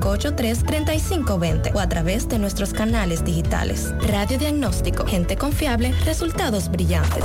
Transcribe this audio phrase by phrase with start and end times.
[0.00, 3.92] 583-3520 o a través de nuestros canales digitales.
[4.06, 7.24] Radio Diagnóstico, gente confiable, resultados brillantes.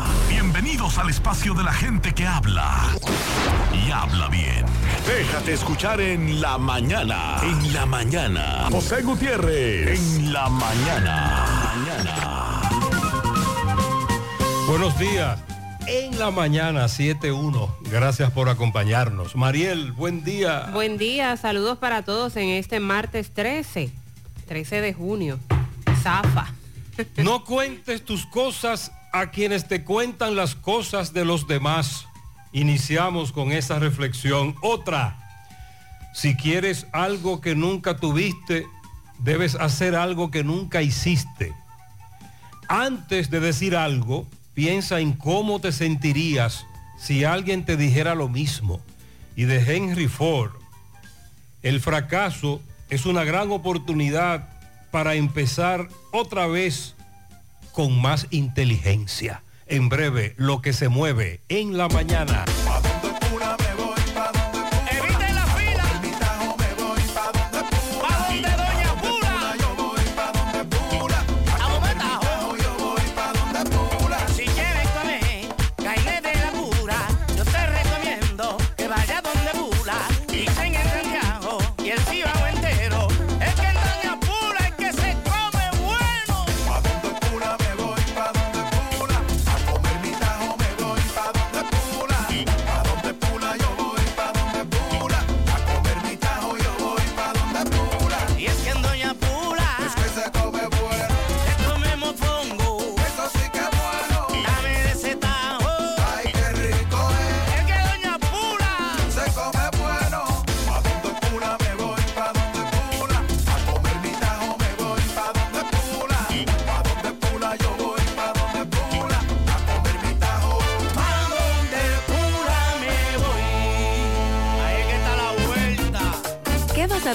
[0.71, 2.95] Bienvenidos al espacio de la gente que habla.
[3.73, 4.63] Y habla bien.
[5.05, 7.41] Déjate escuchar en la mañana.
[7.43, 8.69] En la mañana.
[8.71, 9.99] José Gutiérrez.
[9.99, 11.73] En la mañana.
[11.75, 12.61] Mañana.
[14.65, 15.43] Buenos días.
[15.87, 17.89] En la mañana 7.1.
[17.91, 19.35] Gracias por acompañarnos.
[19.35, 20.69] Mariel, buen día.
[20.71, 21.35] Buen día.
[21.35, 23.91] Saludos para todos en este martes 13.
[24.47, 25.37] 13 de junio.
[26.01, 26.47] Zafa.
[27.17, 32.07] No cuentes tus cosas a quienes te cuentan las cosas de los demás.
[32.53, 34.55] Iniciamos con esa reflexión.
[34.61, 35.17] Otra,
[36.13, 38.65] si quieres algo que nunca tuviste,
[39.19, 41.53] debes hacer algo que nunca hiciste.
[42.67, 46.65] Antes de decir algo, piensa en cómo te sentirías
[46.97, 48.81] si alguien te dijera lo mismo.
[49.35, 50.51] Y de Henry Ford,
[51.63, 54.49] el fracaso es una gran oportunidad
[54.91, 56.95] para empezar otra vez
[57.71, 59.43] con más inteligencia.
[59.67, 62.45] En breve, lo que se mueve en la mañana.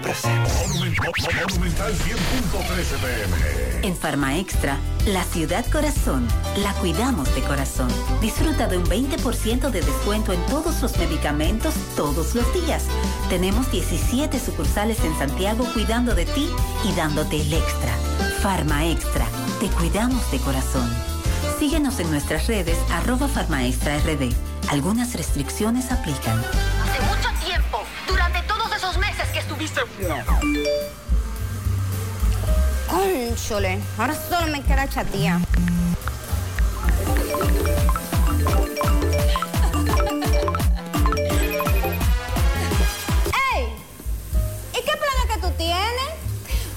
[0.00, 0.50] presente.
[1.50, 3.86] Monumental 100.13 pm.
[3.86, 6.26] En Farma Extra, la ciudad corazón,
[6.62, 7.88] la cuidamos de corazón.
[8.20, 12.84] Disfruta de un 20% de descuento en todos los medicamentos todos los días.
[13.28, 16.48] Tenemos 17 sucursales en Santiago cuidando de ti
[16.84, 17.92] y dándote el extra.
[18.42, 19.26] Farma Extra,
[19.60, 20.88] te cuidamos de corazón.
[21.58, 24.32] Síguenos en nuestras redes arroba Farmaextra RD.
[24.70, 26.38] Algunas restricciones aplican.
[26.38, 27.82] Hace mucho tiempo,
[28.98, 29.80] meses que estuviste...
[32.88, 35.38] Cónchole, ahora solo me queda chatía.
[43.54, 43.68] ¡Ey!
[44.72, 46.12] ¿Y qué planes que tú tienes?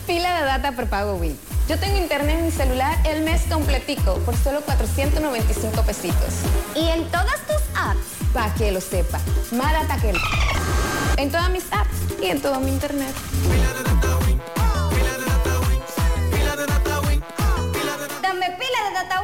[0.06, 1.38] Pila de data prepago Wii.
[1.70, 6.42] Yo tengo internet en mi celular el mes completico por solo 495 pesitos.
[6.76, 8.00] ¿Y en todas tus apps?
[8.34, 9.20] Para que lo sepa.
[9.52, 10.12] Más data que...
[11.22, 13.14] En todas mis apps y en todo mi internet.
[18.24, 19.22] Dame pila de data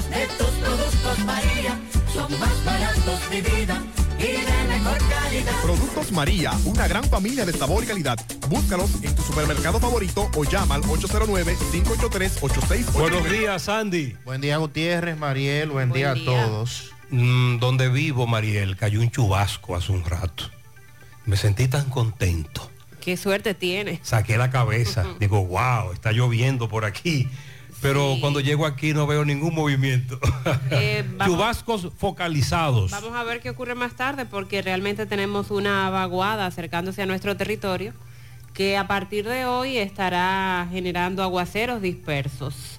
[0.08, 1.78] De tus productos, María.
[2.10, 3.82] Son más baratos, mi vida.
[4.18, 5.52] Y de mejor calidad.
[5.60, 8.18] Productos María, una gran familia de sabor y calidad.
[8.48, 12.92] Búscalos en tu supermercado favorito o llama al 809-583-86.
[12.94, 14.16] Buenos días, Andy.
[14.24, 15.68] Buen día, Gutiérrez, Mariel.
[15.68, 16.92] Buen, día, a todos.
[17.10, 20.44] Mm, donde vivo, Mariel, cayó un chubasco hace un rato.
[21.26, 22.71] Me sentí tan contento.
[23.02, 23.98] Qué suerte tiene.
[24.02, 25.04] Saqué la cabeza.
[25.18, 27.28] Digo, wow, está lloviendo por aquí.
[27.80, 30.20] Pero cuando llego aquí no veo ningún movimiento.
[30.70, 32.92] Eh, vamos- Chubascos focalizados.
[32.92, 37.36] Vamos a ver qué ocurre más tarde porque realmente tenemos una vaguada acercándose a nuestro
[37.36, 37.92] territorio
[38.54, 42.78] que a partir de hoy estará generando aguaceros dispersos.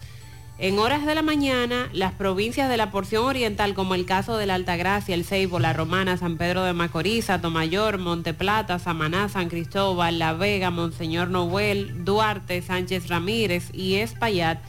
[0.64, 4.46] En horas de la mañana, las provincias de la porción oriental, como el caso de
[4.46, 9.50] la Altagracia, El Ceibo, La Romana, San Pedro de Macorís, Tomayor, Monte Plata, Samaná, San
[9.50, 14.60] Cristóbal, La Vega, Monseñor Noel, Duarte, Sánchez Ramírez y Espaillat,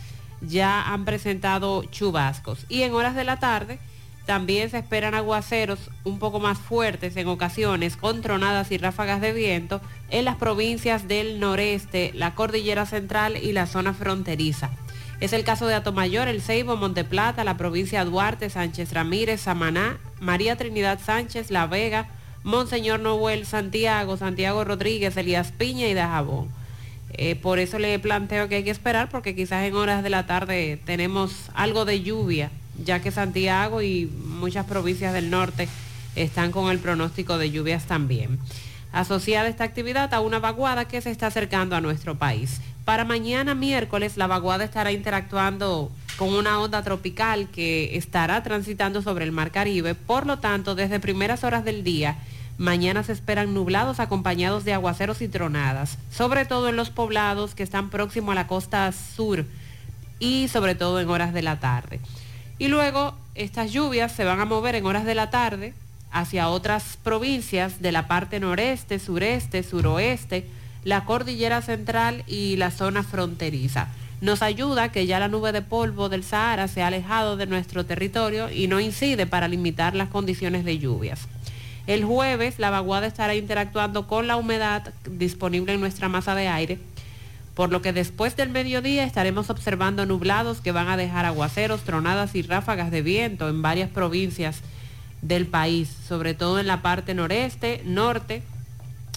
[0.41, 2.67] ya han presentado chubascos.
[2.69, 3.79] Y en horas de la tarde
[4.27, 9.33] también se esperan aguaceros un poco más fuertes en ocasiones con tronadas y ráfagas de
[9.33, 14.73] viento en las provincias del noreste, la cordillera central y la zona fronteriza.
[15.21, 20.57] Es el caso de Atomayor, El Ceibo, Monteplata, la provincia Duarte, Sánchez Ramírez, Samaná, María
[20.57, 22.09] Trinidad Sánchez, La Vega,
[22.43, 26.49] Monseñor Noel, Santiago, Santiago Rodríguez, Elías Piña y Dajabón.
[27.17, 30.27] Eh, por eso le planteo que hay que esperar porque quizás en horas de la
[30.27, 32.51] tarde tenemos algo de lluvia,
[32.85, 35.69] ya que Santiago y muchas provincias del norte
[36.17, 38.39] están con el pronóstico de lluvias también.
[38.93, 42.61] Asociada esta actividad a una vaguada que se está acercando a nuestro país.
[42.85, 49.25] Para mañana miércoles la vaguada estará interactuando con una onda tropical que estará transitando sobre
[49.25, 49.95] el Mar Caribe.
[49.95, 52.17] Por lo tanto, desde primeras horas del día,
[52.59, 57.63] mañana se esperan nublados acompañados de aguaceros y tronadas, sobre todo en los poblados que
[57.63, 59.45] están próximos a la costa sur
[60.19, 62.01] y sobre todo en horas de la tarde.
[62.59, 65.75] Y luego estas lluvias se van a mover en horas de la tarde
[66.13, 70.47] hacia otras provincias de la parte noreste, sureste, suroeste,
[70.85, 73.89] la cordillera central y la zona fronteriza.
[74.21, 77.85] Nos ayuda que ya la nube de polvo del Sahara se ha alejado de nuestro
[77.85, 81.29] territorio y no incide para limitar las condiciones de lluvias.
[81.87, 86.79] El jueves la vaguada estará interactuando con la humedad disponible en nuestra masa de aire,
[87.55, 92.35] por lo que después del mediodía estaremos observando nublados que van a dejar aguaceros, tronadas
[92.35, 94.61] y ráfagas de viento en varias provincias
[95.21, 98.43] del país, sobre todo en la parte noreste, norte,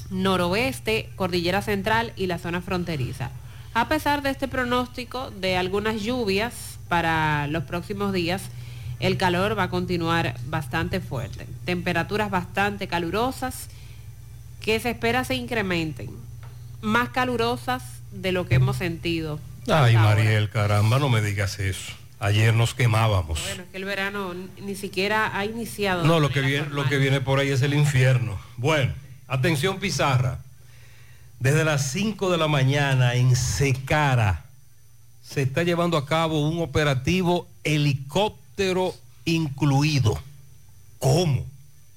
[0.09, 3.31] noroeste, cordillera central y la zona fronteriza.
[3.73, 8.43] A pesar de este pronóstico de algunas lluvias para los próximos días,
[8.99, 11.45] el calor va a continuar bastante fuerte.
[11.65, 13.69] Temperaturas bastante calurosas
[14.61, 16.09] que se espera se incrementen,
[16.81, 19.39] más calurosas de lo que hemos sentido.
[19.67, 21.93] Ay, Mariel, caramba, no me digas eso.
[22.19, 23.39] Ayer nos quemábamos.
[23.43, 26.03] Bueno, es que el verano ni siquiera ha iniciado.
[26.03, 28.39] No, lo que, viene, lo que viene por ahí es el infierno.
[28.55, 28.91] Bueno,
[29.27, 30.39] atención Pizarra.
[31.39, 34.45] Desde las 5 de la mañana en Secara
[35.21, 40.17] se está llevando a cabo un operativo helicóptero incluido.
[40.99, 41.45] ¿Cómo?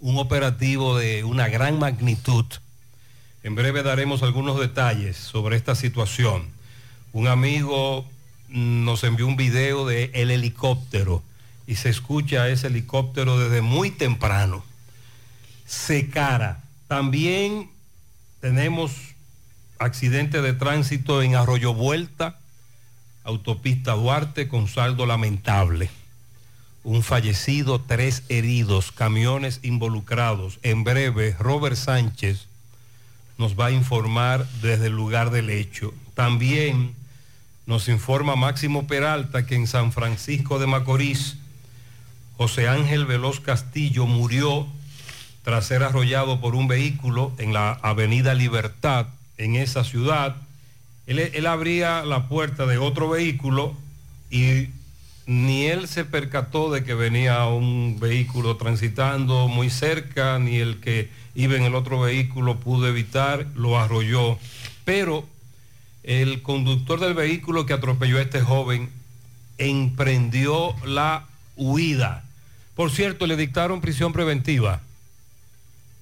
[0.00, 2.44] Un operativo de una gran magnitud.
[3.42, 6.49] En breve daremos algunos detalles sobre esta situación.
[7.12, 8.04] Un amigo
[8.49, 11.22] nos envió un video de el helicóptero
[11.66, 14.64] y se escucha ese helicóptero desde muy temprano.
[15.66, 16.60] Secara.
[16.90, 17.70] También
[18.40, 18.90] tenemos
[19.78, 22.40] accidente de tránsito en Arroyo Vuelta,
[23.23, 25.88] autopista Duarte con saldo lamentable.
[26.82, 30.59] Un fallecido, tres heridos, camiones involucrados.
[30.64, 32.49] En breve, Robert Sánchez
[33.38, 35.94] nos va a informar desde el lugar del hecho.
[36.14, 36.97] También
[37.66, 41.37] nos informa Máximo Peralta que en San Francisco de Macorís,
[42.37, 44.66] José Ángel Veloz Castillo murió
[45.50, 50.37] tras ser arrollado por un vehículo en la Avenida Libertad en esa ciudad.
[51.09, 53.75] Él, él abría la puerta de otro vehículo
[54.30, 54.69] y
[55.26, 61.11] ni él se percató de que venía un vehículo transitando muy cerca, ni el que
[61.35, 64.38] iba en el otro vehículo pudo evitar, lo arrolló.
[64.85, 65.25] Pero
[66.04, 68.88] el conductor del vehículo que atropelló a este joven
[69.59, 71.26] emprendió la
[71.57, 72.23] huida.
[72.76, 74.80] Por cierto, le dictaron prisión preventiva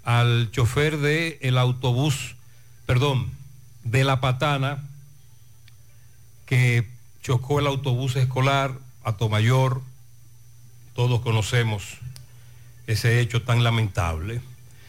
[0.09, 2.35] al chofer del el autobús,
[2.87, 3.31] perdón,
[3.85, 4.83] de La Patana,
[6.47, 6.89] que
[7.23, 8.73] chocó el autobús escolar
[9.05, 9.83] a Tomayor.
[10.95, 11.99] Todos conocemos
[12.87, 14.41] ese hecho tan lamentable.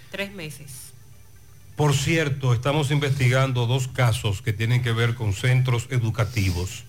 [0.09, 0.93] Tres meses.
[1.75, 6.85] Por cierto, estamos investigando dos casos que tienen que ver con centros educativos.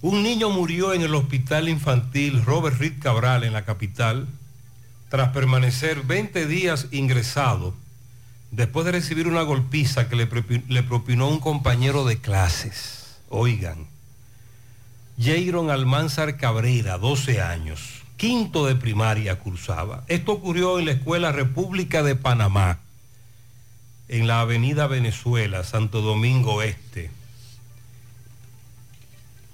[0.00, 4.28] Un niño murió en el hospital infantil Robert Reed Cabral en la capital
[5.12, 7.74] tras permanecer 20 días ingresado
[8.50, 13.18] después de recibir una golpiza que le, propi- le propinó un compañero de clases.
[13.28, 13.88] Oigan,
[15.20, 17.82] Jairon Almanzar Cabrera, 12 años,
[18.16, 20.02] quinto de primaria cursaba.
[20.08, 22.78] Esto ocurrió en la Escuela República de Panamá,
[24.08, 27.10] en la Avenida Venezuela, Santo Domingo Este.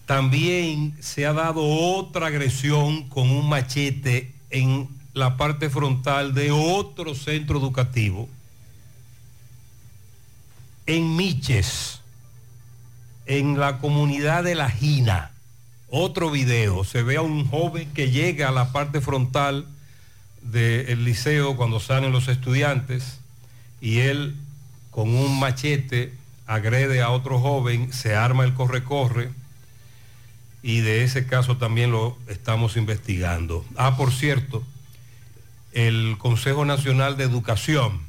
[0.07, 7.15] También se ha dado otra agresión con un machete en la parte frontal de otro
[7.15, 8.29] centro educativo,
[10.87, 12.01] en Miches,
[13.27, 15.33] en la comunidad de La Gina.
[15.91, 19.67] Otro video, se ve a un joven que llega a la parte frontal
[20.43, 23.19] del liceo cuando salen los estudiantes
[23.81, 24.37] y él
[24.91, 26.13] con un machete
[26.47, 29.31] agrede a otro joven, se arma el corre-corre
[30.63, 33.65] y de ese caso también lo estamos investigando.
[33.77, 34.63] Ah, por cierto,
[35.73, 38.07] el Consejo Nacional de Educación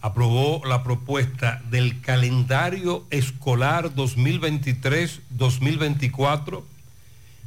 [0.00, 6.62] aprobó la propuesta del calendario escolar 2023-2024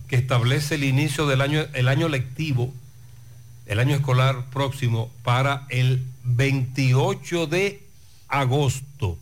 [0.09, 2.73] que establece el inicio del año, el año lectivo,
[3.65, 7.81] el año escolar próximo para el 28 de
[8.27, 9.17] agosto.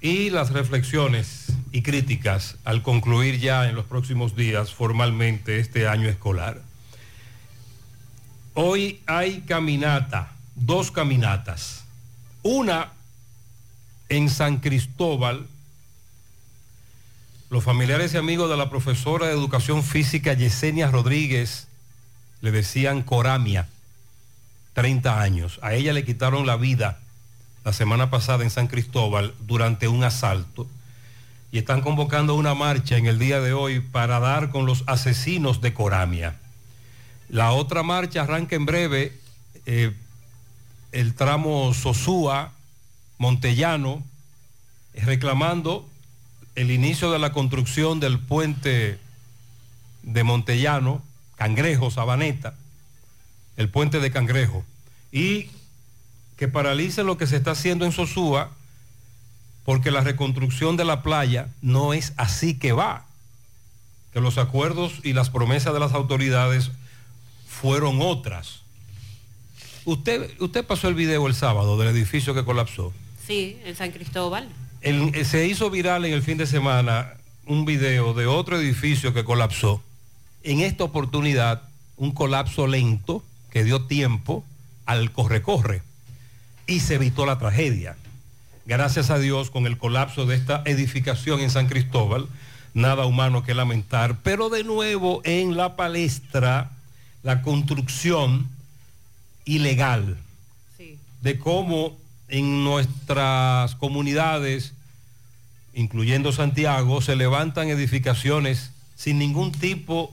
[0.00, 6.08] Y las reflexiones y críticas al concluir ya en los próximos días formalmente este año
[6.08, 6.67] escolar.
[8.60, 11.84] Hoy hay caminata, dos caminatas.
[12.42, 12.90] Una
[14.08, 15.46] en San Cristóbal.
[17.50, 21.68] Los familiares y amigos de la profesora de educación física Yesenia Rodríguez
[22.40, 23.68] le decían Coramia,
[24.72, 25.60] 30 años.
[25.62, 26.98] A ella le quitaron la vida
[27.64, 30.66] la semana pasada en San Cristóbal durante un asalto
[31.52, 35.60] y están convocando una marcha en el día de hoy para dar con los asesinos
[35.60, 36.34] de Coramia.
[37.28, 39.12] La otra marcha arranca en breve
[39.66, 39.92] eh,
[40.92, 42.52] el tramo Sosúa,
[43.18, 44.02] Montellano,
[44.94, 45.86] reclamando
[46.54, 48.98] el inicio de la construcción del puente
[50.02, 51.02] de Montellano,
[51.36, 52.54] Cangrejo, Sabaneta,
[53.56, 54.64] el puente de Cangrejo,
[55.12, 55.50] y
[56.36, 58.50] que paralice lo que se está haciendo en Sosúa,
[59.64, 63.04] porque la reconstrucción de la playa no es así que va,
[64.14, 66.70] que los acuerdos y las promesas de las autoridades
[67.60, 68.60] fueron otras.
[69.84, 72.92] Usted, usted pasó el video el sábado del edificio que colapsó.
[73.26, 74.48] Sí, en San Cristóbal.
[74.80, 77.14] El- eh, se hizo viral en el fin de semana
[77.46, 79.82] un video de otro edificio que colapsó.
[80.42, 81.62] En esta oportunidad,
[81.96, 84.44] un colapso lento que dio tiempo
[84.86, 85.82] al corre-corre
[86.66, 87.96] y se evitó la tragedia.
[88.66, 92.28] Gracias a Dios, con el colapso de esta edificación en San Cristóbal,
[92.74, 94.18] nada humano que lamentar.
[94.22, 96.70] Pero de nuevo en la palestra,
[97.28, 98.48] la construcción
[99.44, 100.16] ilegal
[101.20, 101.94] de cómo
[102.28, 104.72] en nuestras comunidades,
[105.74, 110.10] incluyendo Santiago, se levantan edificaciones sin ningún tipo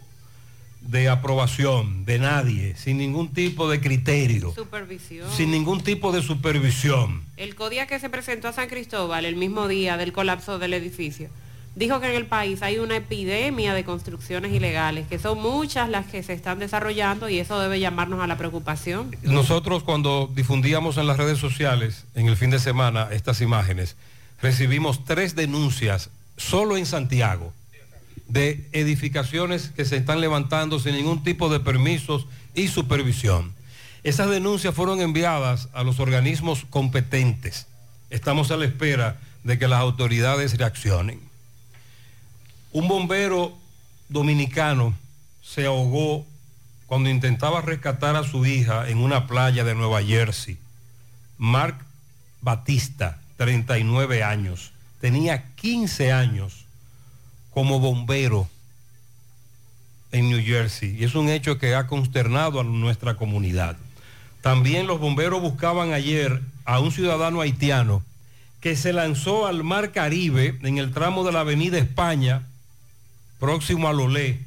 [0.82, 5.32] de aprobación de nadie, sin ningún tipo de criterio, Supervisión.
[5.32, 7.24] sin ningún tipo de supervisión.
[7.38, 11.30] El CODIA que se presentó a San Cristóbal el mismo día del colapso del edificio
[11.76, 16.06] dijo que en el país hay una epidemia de construcciones ilegales, que son muchas las
[16.06, 19.16] que se están desarrollando y eso debe llamarnos a la preocupación.
[19.24, 23.96] Nosotros cuando difundíamos en las redes sociales en el fin de semana estas imágenes,
[24.42, 27.54] recibimos tres denuncias solo en Santiago
[28.28, 33.54] de edificaciones que se están levantando sin ningún tipo de permisos y supervisión.
[34.04, 37.68] Esas denuncias fueron enviadas a los organismos competentes.
[38.10, 41.20] Estamos a la espera de que las autoridades reaccionen.
[42.76, 43.58] Un bombero
[44.10, 44.94] dominicano
[45.42, 46.26] se ahogó
[46.88, 50.58] cuando intentaba rescatar a su hija en una playa de Nueva Jersey.
[51.38, 51.78] Mark
[52.42, 56.66] Batista, 39 años, tenía 15 años
[57.52, 58.50] como bombero
[60.12, 63.78] en New Jersey y es un hecho que ha consternado a nuestra comunidad.
[64.42, 68.04] También los bomberos buscaban ayer a un ciudadano haitiano
[68.60, 72.46] que se lanzó al mar Caribe en el tramo de la avenida España,
[73.40, 74.40] próximo a Lolé,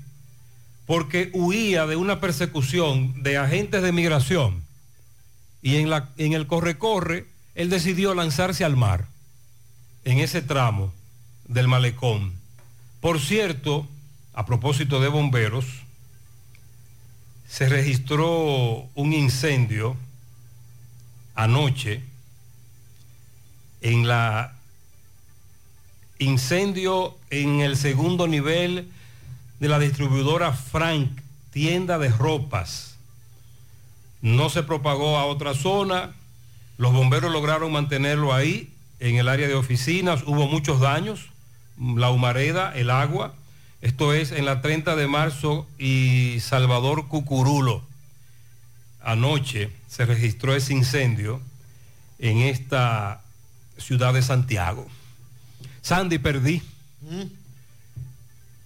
[0.86, 4.62] porque huía de una persecución de agentes de migración.
[5.60, 9.06] Y en, la, en el corre-corre, él decidió lanzarse al mar,
[10.04, 10.92] en ese tramo
[11.46, 12.32] del malecón.
[13.00, 13.86] Por cierto,
[14.34, 15.66] a propósito de bomberos,
[17.48, 19.96] se registró un incendio
[21.34, 22.02] anoche
[23.80, 24.57] en la
[26.18, 28.88] incendio en el segundo nivel
[29.60, 31.10] de la distribuidora Frank,
[31.50, 32.96] tienda de ropas.
[34.20, 36.12] No se propagó a otra zona,
[36.76, 41.30] los bomberos lograron mantenerlo ahí, en el área de oficinas, hubo muchos daños,
[41.78, 43.34] la humareda, el agua,
[43.80, 47.82] esto es en la 30 de marzo y Salvador Cucurulo.
[49.00, 51.40] Anoche se registró ese incendio
[52.18, 53.22] en esta
[53.76, 54.88] ciudad de Santiago.
[55.88, 56.60] Sandy, perdí.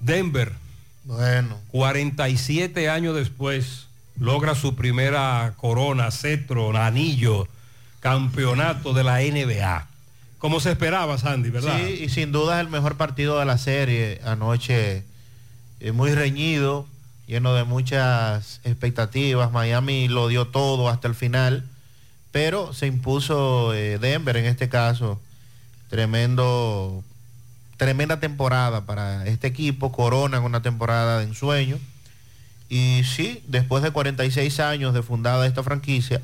[0.00, 0.52] Denver.
[1.04, 1.56] Bueno.
[1.68, 3.86] 47 años después,
[4.18, 7.46] logra su primera corona, cetro, anillo,
[8.00, 9.86] campeonato de la NBA.
[10.38, 11.78] Como se esperaba, Sandy, ¿verdad?
[11.78, 14.20] Sí, y sin duda es el mejor partido de la serie.
[14.24, 15.04] Anoche
[15.78, 16.88] eh, muy reñido,
[17.28, 19.52] lleno de muchas expectativas.
[19.52, 21.62] Miami lo dio todo hasta el final,
[22.32, 25.20] pero se impuso eh, Denver en este caso.
[25.88, 27.04] Tremendo,
[27.82, 29.90] tremenda temporada para este equipo.
[29.90, 31.78] Coronan una temporada de ensueño.
[32.68, 36.22] Y sí, después de 46 años de fundada esta franquicia,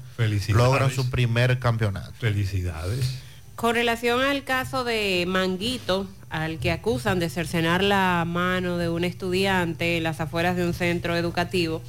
[0.49, 2.12] logran su primer campeonato.
[2.18, 3.18] Felicidades.
[3.57, 9.05] Con relación al caso de Manguito, al que acusan de cercenar la mano de un
[9.05, 11.83] estudiante en las afueras de un centro educativo,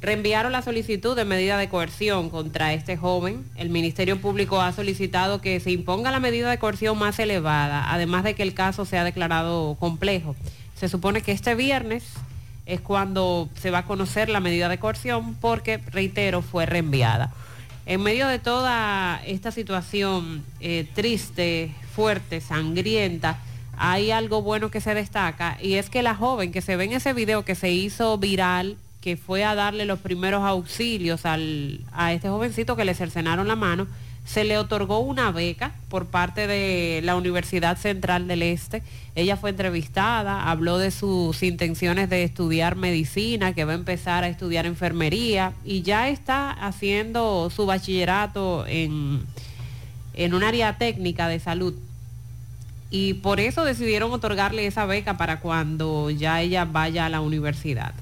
[0.00, 3.44] reenviaron la solicitud de medida de coerción contra este joven.
[3.56, 8.24] El Ministerio Público ha solicitado que se imponga la medida de coerción más elevada, además
[8.24, 10.36] de que el caso sea declarado complejo.
[10.74, 12.04] Se supone que este viernes
[12.66, 17.32] es cuando se va a conocer la medida de coerción porque, reitero, fue reenviada.
[17.86, 23.38] En medio de toda esta situación eh, triste, fuerte, sangrienta,
[23.78, 26.92] hay algo bueno que se destaca y es que la joven que se ve en
[26.92, 32.12] ese video que se hizo viral, que fue a darle los primeros auxilios al- a
[32.12, 33.86] este jovencito que le cercenaron la mano,
[34.24, 38.82] se le otorgó una beca por parte de la Universidad Central del Este.
[39.14, 44.28] Ella fue entrevistada, habló de sus intenciones de estudiar medicina, que va a empezar a
[44.28, 49.22] estudiar enfermería y ya está haciendo su bachillerato en,
[50.14, 51.74] en un área técnica de salud.
[52.90, 57.94] Y por eso decidieron otorgarle esa beca para cuando ya ella vaya a la universidad.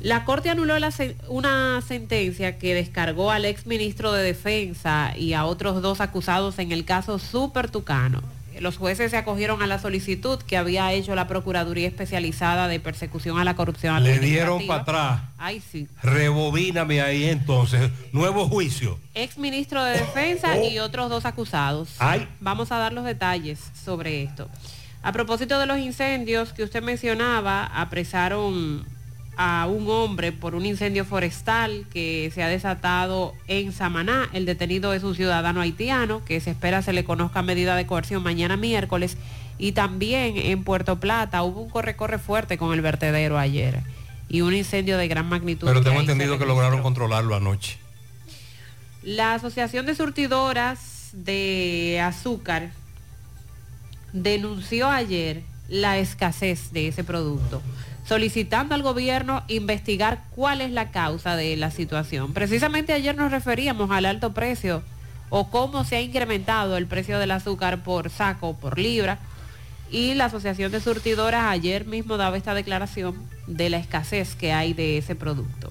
[0.00, 5.32] La Corte anuló la sen- una sentencia que descargó al ex ministro de Defensa y
[5.32, 8.22] a otros dos acusados en el caso Super Tucano.
[8.60, 13.38] Los jueces se acogieron a la solicitud que había hecho la Procuraduría Especializada de Persecución
[13.38, 15.20] a la Corrupción Le dieron para atrás.
[15.38, 15.86] Ay, sí.
[16.02, 17.88] Rebobíname ahí entonces.
[18.12, 18.98] Nuevo juicio.
[19.14, 21.90] Ex ministro de Defensa y otros dos acusados.
[22.00, 22.26] Ay.
[22.40, 24.48] Vamos a dar los detalles sobre esto.
[25.02, 28.84] A propósito de los incendios que usted mencionaba, apresaron
[29.38, 34.28] a un hombre por un incendio forestal que se ha desatado en Samaná.
[34.32, 38.24] El detenido es un ciudadano haitiano que se espera se le conozca medida de coerción
[38.24, 39.16] mañana miércoles.
[39.56, 43.80] Y también en Puerto Plata hubo un corre-corre fuerte con el vertedero ayer
[44.28, 45.68] y un incendio de gran magnitud.
[45.68, 47.78] Pero tengo entendido que lograron controlarlo anoche.
[49.04, 52.70] La Asociación de Surtidoras de Azúcar
[54.12, 57.62] denunció ayer la escasez de ese producto,
[58.08, 62.32] solicitando al gobierno investigar cuál es la causa de la situación.
[62.32, 64.82] Precisamente ayer nos referíamos al alto precio
[65.28, 69.18] o cómo se ha incrementado el precio del azúcar por saco, por libra.
[69.90, 73.14] Y la Asociación de Surtidoras ayer mismo daba esta declaración
[73.46, 75.70] de la escasez que hay de ese producto.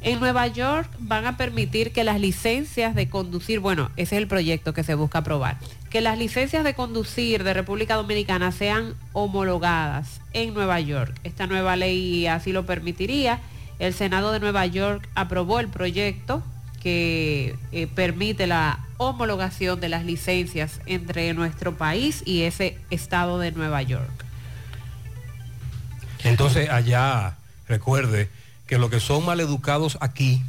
[0.00, 4.28] En Nueva York van a permitir que las licencias de conducir, bueno, ese es el
[4.28, 5.58] proyecto que se busca aprobar,
[5.96, 11.18] que las licencias de conducir de República Dominicana sean homologadas en Nueva York.
[11.24, 13.40] Esta nueva ley así lo permitiría.
[13.78, 16.42] El Senado de Nueva York aprobó el proyecto
[16.82, 23.52] que eh, permite la homologación de las licencias entre nuestro país y ese estado de
[23.52, 24.26] Nueva York.
[26.24, 28.28] Entonces allá, recuerde
[28.66, 30.42] que lo que son maleducados aquí,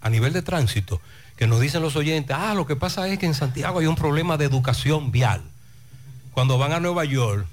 [0.00, 1.00] a nivel de tránsito,
[1.36, 3.96] que nos dicen los oyentes, ah, lo que pasa es que en Santiago hay un
[3.96, 5.42] problema de educación vial.
[6.32, 7.46] Cuando van a Nueva York,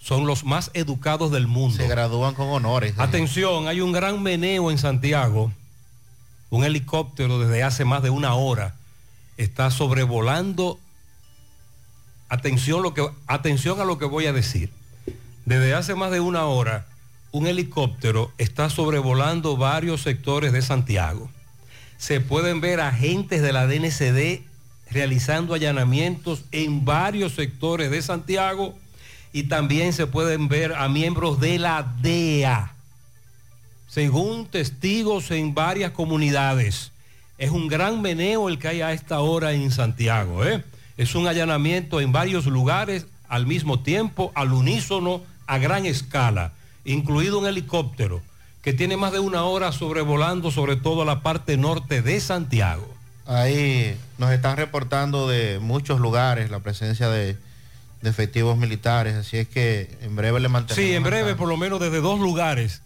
[0.00, 1.76] son los más educados del mundo.
[1.76, 2.94] Se gradúan con honores.
[2.98, 5.52] Atención, hay un gran meneo en Santiago.
[6.50, 8.74] Un helicóptero desde hace más de una hora
[9.36, 10.78] está sobrevolando.
[12.28, 14.70] Atención, lo que, atención a lo que voy a decir.
[15.44, 16.86] Desde hace más de una hora,
[17.32, 21.30] un helicóptero está sobrevolando varios sectores de Santiago.
[21.98, 24.42] Se pueden ver agentes de la DNCD
[24.90, 28.74] realizando allanamientos en varios sectores de Santiago
[29.32, 32.72] y también se pueden ver a miembros de la DEA
[33.88, 36.92] según testigos en varias comunidades.
[37.38, 40.44] Es un gran meneo el que hay a esta hora en Santiago.
[40.44, 40.62] ¿eh?
[40.96, 46.52] Es un allanamiento en varios lugares al mismo tiempo, al unísono, a gran escala,
[46.84, 48.22] incluido un helicóptero
[48.68, 52.86] que tiene más de una hora sobrevolando sobre todo la parte norte de Santiago.
[53.24, 57.38] Ahí nos están reportando de muchos lugares la presencia de,
[58.02, 60.86] de efectivos militares, así es que en breve le mantenemos.
[60.86, 62.82] Sí, en breve, por lo menos desde dos lugares,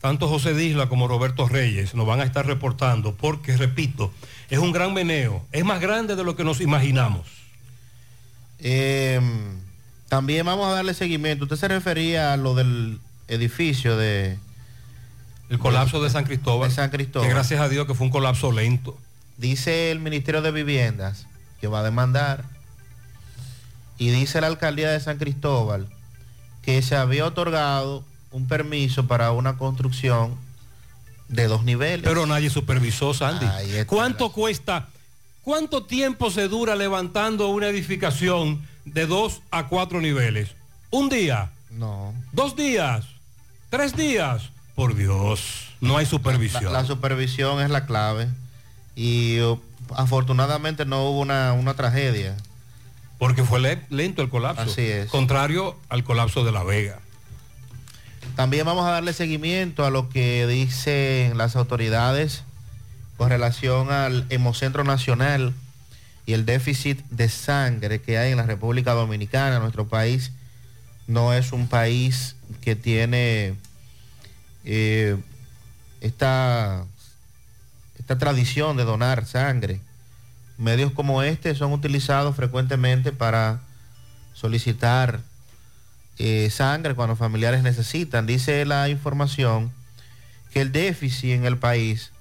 [0.00, 4.10] tanto José Disla como Roberto Reyes nos van a estar reportando, porque, repito,
[4.48, 7.26] es un gran meneo, es más grande de lo que nos imaginamos.
[8.58, 9.20] Eh,
[10.08, 11.44] también vamos a darle seguimiento.
[11.44, 14.38] Usted se refería a lo del edificio de...
[15.50, 16.70] El colapso de San Cristóbal.
[16.70, 17.28] De San Cristóbal.
[17.28, 18.96] Que gracias a Dios que fue un colapso lento.
[19.36, 21.26] Dice el Ministerio de Viviendas
[21.60, 22.44] que va a demandar
[23.98, 25.88] y dice la alcaldía de San Cristóbal
[26.62, 30.36] que se había otorgado un permiso para una construcción
[31.28, 32.06] de dos niveles.
[32.06, 33.46] Pero nadie supervisó, Sandy.
[33.86, 34.88] ¿Cuánto cuesta?
[35.42, 40.50] ¿Cuánto tiempo se dura levantando una edificación de dos a cuatro niveles?
[40.90, 41.50] ¿Un día?
[41.70, 42.14] No.
[42.32, 43.06] ¿Dos días?
[43.68, 44.50] ¿Tres días?
[44.80, 46.64] Por Dios, no hay supervisión.
[46.72, 48.28] La, la supervisión es la clave
[48.96, 49.60] y oh,
[49.94, 52.34] afortunadamente no hubo una, una tragedia.
[53.18, 54.62] Porque fue le- lento el colapso.
[54.62, 55.10] Así es.
[55.10, 56.98] Contrario al colapso de La Vega.
[58.36, 62.44] También vamos a darle seguimiento a lo que dicen las autoridades
[63.18, 65.52] con relación al Hemocentro Nacional
[66.24, 69.58] y el déficit de sangre que hay en la República Dominicana.
[69.58, 70.32] Nuestro país
[71.06, 73.56] no es un país que tiene
[74.64, 75.16] eh,
[76.00, 76.84] esta,
[77.98, 79.80] esta tradición de donar sangre.
[80.58, 83.60] Medios como este son utilizados frecuentemente para
[84.34, 85.20] solicitar
[86.18, 88.26] eh, sangre cuando familiares necesitan.
[88.26, 89.72] Dice la información
[90.50, 92.12] que el déficit en el país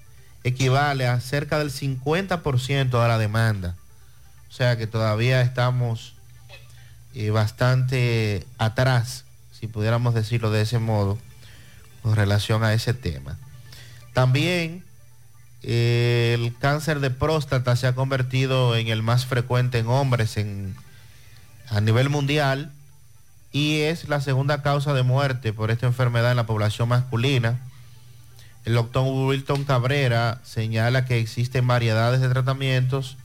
[0.43, 3.75] equivale a cerca del 50% de la demanda.
[4.49, 6.15] O sea que todavía estamos
[7.13, 11.17] eh, bastante atrás, si pudiéramos decirlo de ese modo,
[12.15, 13.37] relación a ese tema.
[14.13, 14.83] También
[15.61, 20.75] eh, el cáncer de próstata se ha convertido en el más frecuente en hombres en,
[21.69, 22.71] a nivel mundial
[23.51, 27.59] y es la segunda causa de muerte por esta enfermedad en la población masculina.
[28.65, 33.17] El doctor Wilton Cabrera señala que existen variedades de tratamientos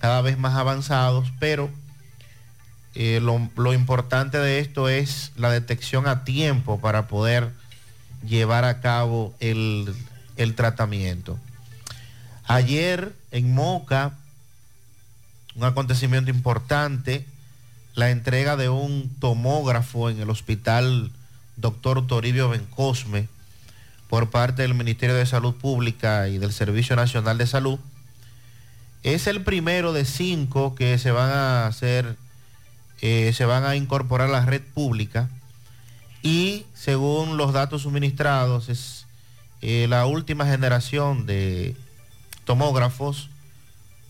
[0.00, 1.70] cada vez más avanzados, pero
[2.94, 7.50] eh, lo importante de esto es la detección a tiempo para poder
[8.26, 9.94] llevar a cabo el,
[10.36, 11.38] el tratamiento.
[12.46, 14.16] Ayer en Moca,
[15.54, 17.26] un acontecimiento importante,
[17.94, 21.10] la entrega de un tomógrafo en el hospital
[21.56, 22.06] Dr.
[22.06, 23.28] Toribio Bencosme
[24.08, 27.78] por parte del Ministerio de Salud Pública y del Servicio Nacional de Salud.
[29.02, 32.16] Es el primero de cinco que se van a hacer,
[33.00, 35.28] eh, se van a incorporar a la red pública
[36.24, 39.06] y según los datos suministrados es
[39.60, 41.76] eh, la última generación de
[42.46, 43.28] tomógrafos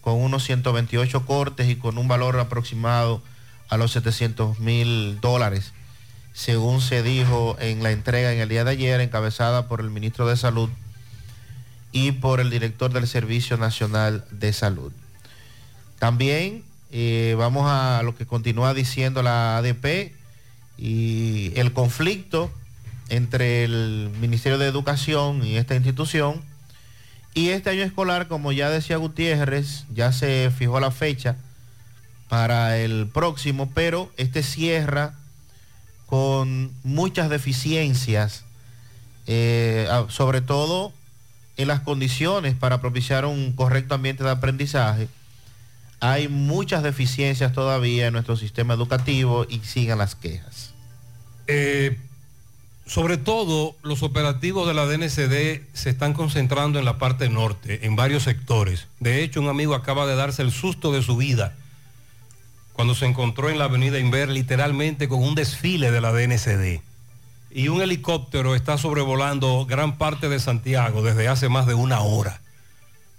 [0.00, 3.20] con unos 128 cortes y con un valor aproximado
[3.68, 5.72] a los 700 mil dólares,
[6.32, 10.28] según se dijo en la entrega en el día de ayer, encabezada por el ministro
[10.28, 10.70] de Salud
[11.90, 14.92] y por el director del Servicio Nacional de Salud.
[15.98, 20.12] También eh, vamos a lo que continúa diciendo la ADP
[20.78, 22.50] y el conflicto
[23.08, 26.42] entre el Ministerio de Educación y esta institución.
[27.34, 31.36] Y este año escolar, como ya decía Gutiérrez, ya se fijó la fecha
[32.28, 35.14] para el próximo, pero este cierra
[36.06, 38.44] con muchas deficiencias,
[39.26, 40.92] eh, sobre todo
[41.56, 45.08] en las condiciones para propiciar un correcto ambiente de aprendizaje.
[46.06, 50.74] Hay muchas deficiencias todavía en nuestro sistema educativo y sigan las quejas.
[51.46, 51.96] Eh,
[52.84, 57.96] sobre todo los operativos de la DNCD se están concentrando en la parte norte, en
[57.96, 58.86] varios sectores.
[59.00, 61.54] De hecho, un amigo acaba de darse el susto de su vida
[62.74, 66.82] cuando se encontró en la avenida Inver literalmente con un desfile de la DNCD.
[67.50, 72.42] Y un helicóptero está sobrevolando gran parte de Santiago desde hace más de una hora.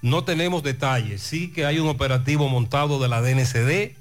[0.06, 3.96] No tenemos detalles, sí que hay un operativo montado de la DNCD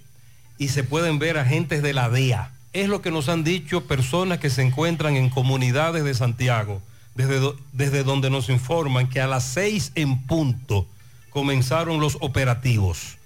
[0.59, 2.53] y se pueden ver agentes de la DEA.
[2.75, 6.83] Es lo que nos han dicho personas que se encuentran en comunidades de Santiago,
[7.14, 10.87] desde, desde donde nos informan que a las seis en punto
[11.31, 13.17] comenzaron los operativos.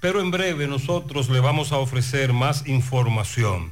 [0.00, 3.70] Pero en breve nosotros le vamos a ofrecer más información.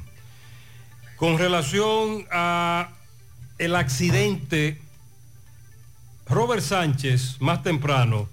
[1.17, 2.91] Con relación a
[3.57, 4.79] el accidente,
[6.25, 8.31] Robert Sánchez más temprano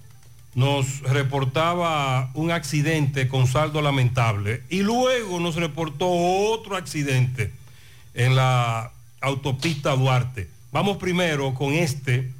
[0.53, 7.51] nos reportaba un accidente con saldo lamentable y luego nos reportó otro accidente
[8.13, 10.49] en la autopista Duarte.
[10.71, 12.31] Vamos primero con este,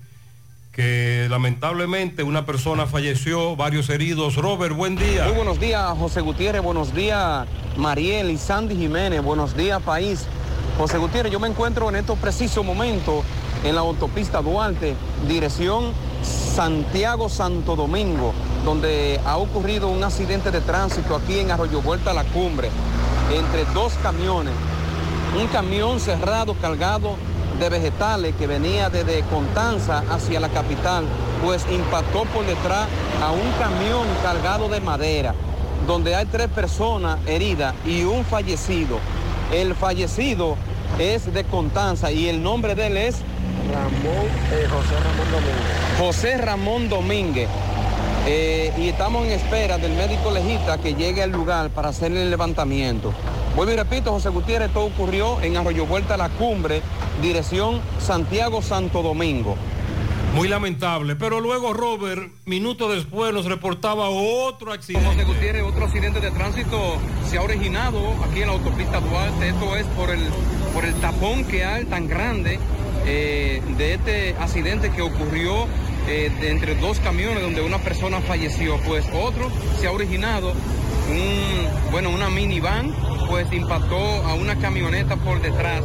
[0.72, 4.36] que lamentablemente una persona falleció, varios heridos.
[4.36, 5.26] Robert, buen día.
[5.26, 6.62] Muy buenos días, José Gutiérrez.
[6.62, 7.48] Buenos días,
[7.78, 9.22] Mariel y Sandy Jiménez.
[9.22, 10.26] Buenos días, país.
[10.78, 13.24] José Gutiérrez, yo me encuentro en estos precisos momentos
[13.64, 14.96] en la autopista Duarte,
[15.28, 15.94] dirección
[16.24, 18.34] Santiago Santo Domingo,
[18.66, 22.70] donde ha ocurrido un accidente de tránsito aquí en Arroyo Vuelta a la Cumbre,
[23.34, 24.54] entre dos camiones.
[25.40, 27.16] Un camión cerrado cargado
[27.60, 31.06] de vegetales que venía desde Contanza hacia la capital,
[31.44, 32.88] pues impactó por detrás
[33.24, 35.36] a un camión cargado de madera,
[35.88, 38.98] donde hay tres personas heridas y un fallecido.
[39.54, 40.56] El fallecido
[41.00, 43.18] es de Contanza y el nombre de él es
[43.72, 44.28] Ramón,
[44.70, 45.98] José Ramón Domínguez.
[45.98, 47.50] José Ramón Domínguez.
[48.28, 52.30] Eh, y estamos en espera del médico legista que llegue al lugar para hacer el
[52.30, 53.14] levantamiento.
[53.56, 56.82] Vuelvo y repito, José Gutiérrez, todo ocurrió en Arroyo Vuelta a la Cumbre,
[57.22, 59.56] dirección Santiago Santo Domingo.
[60.36, 65.06] Muy lamentable, pero luego Robert, minutos después, nos reportaba otro accidente.
[65.10, 69.50] José Gutiérrez, otro accidente de tránsito se ha originado aquí en la autopista Duarte.
[69.50, 70.22] Esto es por el,
[70.74, 72.60] por el tapón que hay tan grande
[73.06, 75.68] eh, de este accidente que ocurrió
[76.08, 78.78] eh, entre dos camiones donde una persona falleció.
[78.88, 82.94] Pues otro se ha originado, un, bueno, una minivan,
[83.28, 85.84] pues impactó a una camioneta por detrás.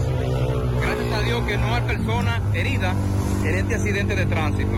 [0.81, 2.97] gracias a Dios que no hay personas heridas
[3.45, 4.73] en este accidente de tránsito.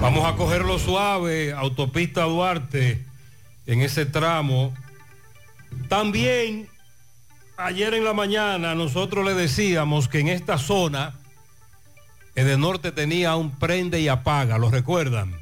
[0.00, 3.04] Vamos a cogerlo suave, autopista Duarte,
[3.66, 4.72] en ese tramo.
[5.88, 6.68] También,
[7.56, 11.14] ayer en la mañana, nosotros le decíamos que en esta zona,
[12.36, 15.34] Edenorte tenía un prende y apaga, ¿lo recuerdan?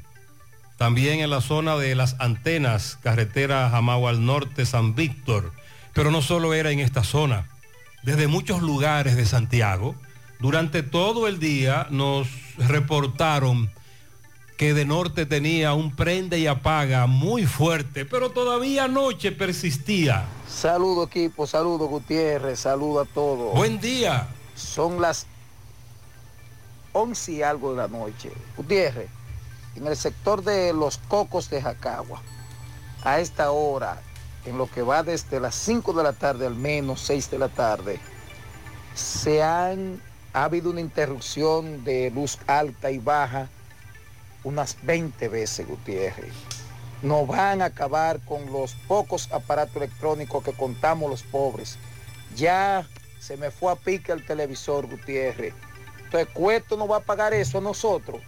[0.77, 5.51] También en la zona de las antenas, carretera Jamagua al norte, San Víctor.
[5.93, 7.49] Pero no solo era en esta zona.
[8.03, 9.93] Desde muchos lugares de Santiago,
[10.39, 13.69] durante todo el día nos reportaron
[14.57, 20.23] que de norte tenía un prende y apaga muy fuerte, pero todavía anoche persistía.
[20.47, 23.53] Saludo equipo, saludo Gutiérrez, saludo a todos.
[23.53, 24.27] Buen día.
[24.55, 25.27] Son las
[26.95, 28.31] 11 y algo de la noche.
[28.55, 29.09] Gutiérrez,
[29.75, 32.21] en el sector de los cocos de Jacagua,
[33.03, 34.01] a esta hora,
[34.45, 37.49] en lo que va desde las 5 de la tarde al menos 6 de la
[37.49, 37.99] tarde,
[38.93, 43.49] se han, ha habido una interrupción de luz alta y baja
[44.45, 46.33] unas 20 veces, Gutiérrez.
[47.01, 51.77] No van a acabar con los pocos aparatos electrónicos que contamos los pobres.
[52.37, 52.87] Ya
[53.19, 55.53] se me fue a pique el televisor, Gutiérrez.
[56.05, 58.21] Entonces, Cuesto no va a pagar eso a nosotros.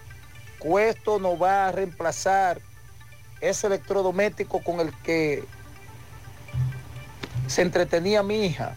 [0.60, 2.60] Cuesto no va a reemplazar
[3.42, 5.44] ese electrodoméstico con el que
[7.48, 8.76] se entretenía mi hija.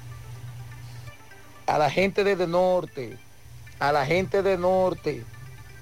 [1.67, 3.17] A la gente de, de norte,
[3.79, 5.25] a la gente de norte,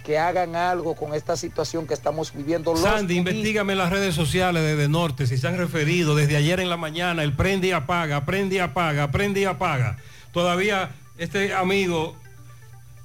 [0.04, 2.72] que hagan algo con esta situación que estamos viviendo.
[2.72, 6.36] Los Sandy, investigame en las redes sociales de, de Norte si se han referido desde
[6.36, 9.98] ayer en la mañana, el prende y apaga, prende y apaga, prende y apaga.
[10.32, 12.16] Todavía este amigo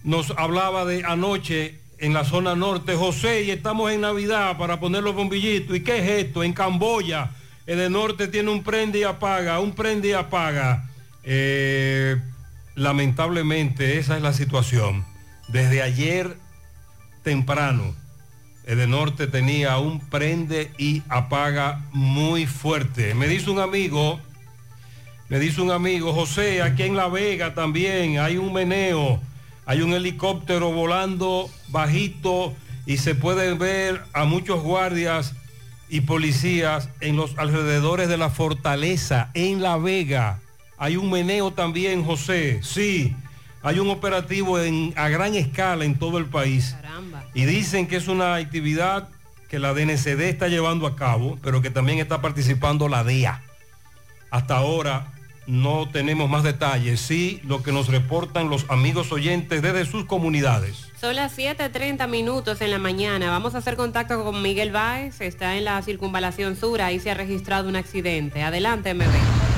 [0.04, 5.04] nos hablaba de anoche en la zona norte, José, y estamos en Navidad para poner
[5.04, 5.76] los bombillitos.
[5.76, 6.44] ¿Y qué es esto?
[6.44, 7.32] En Camboya,
[7.66, 10.90] el de norte tiene un prende y apaga, un prende y apaga.
[11.24, 12.18] Eh,
[12.76, 15.06] lamentablemente esa es la situación.
[15.48, 16.36] Desde ayer
[17.24, 17.96] temprano,
[18.66, 23.14] el de norte tenía un prende y apaga muy fuerte.
[23.14, 24.20] Me dice un amigo,
[25.30, 29.22] me dice un amigo, José, aquí en La Vega también hay un meneo,
[29.66, 32.54] hay un helicóptero volando bajito
[32.86, 35.34] y se puede ver a muchos guardias
[35.90, 40.40] y policías en los alrededores de la fortaleza, en La Vega.
[40.78, 43.16] Hay un meneo también, José, sí.
[43.62, 46.76] Hay un operativo en, a gran escala en todo el país.
[47.34, 49.08] Y dicen que es una actividad
[49.50, 53.42] que la DNCD está llevando a cabo, pero que también está participando la DEA.
[54.32, 55.14] Hasta ahora
[55.48, 60.92] no tenemos más detalles, sí lo que nos reportan los amigos oyentes desde sus comunidades.
[61.00, 63.30] Son las 7.30 minutos en la mañana.
[63.30, 65.20] Vamos a hacer contacto con Miguel Báez.
[65.22, 66.82] Está en la circunvalación sur.
[66.82, 68.42] Ahí se ha registrado un accidente.
[68.42, 69.53] Adelante, MB.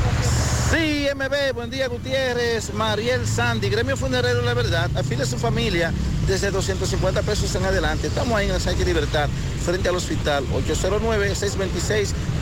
[0.72, 5.94] Sí, MB, buen día Gutiérrez, Mariel Sandy, Gremio Funerario La Verdad, afile a su familia
[6.28, 8.08] desde 250 pesos en adelante.
[8.08, 9.30] Estamos ahí en la Sánchez Libertad,
[9.64, 10.44] frente al hospital,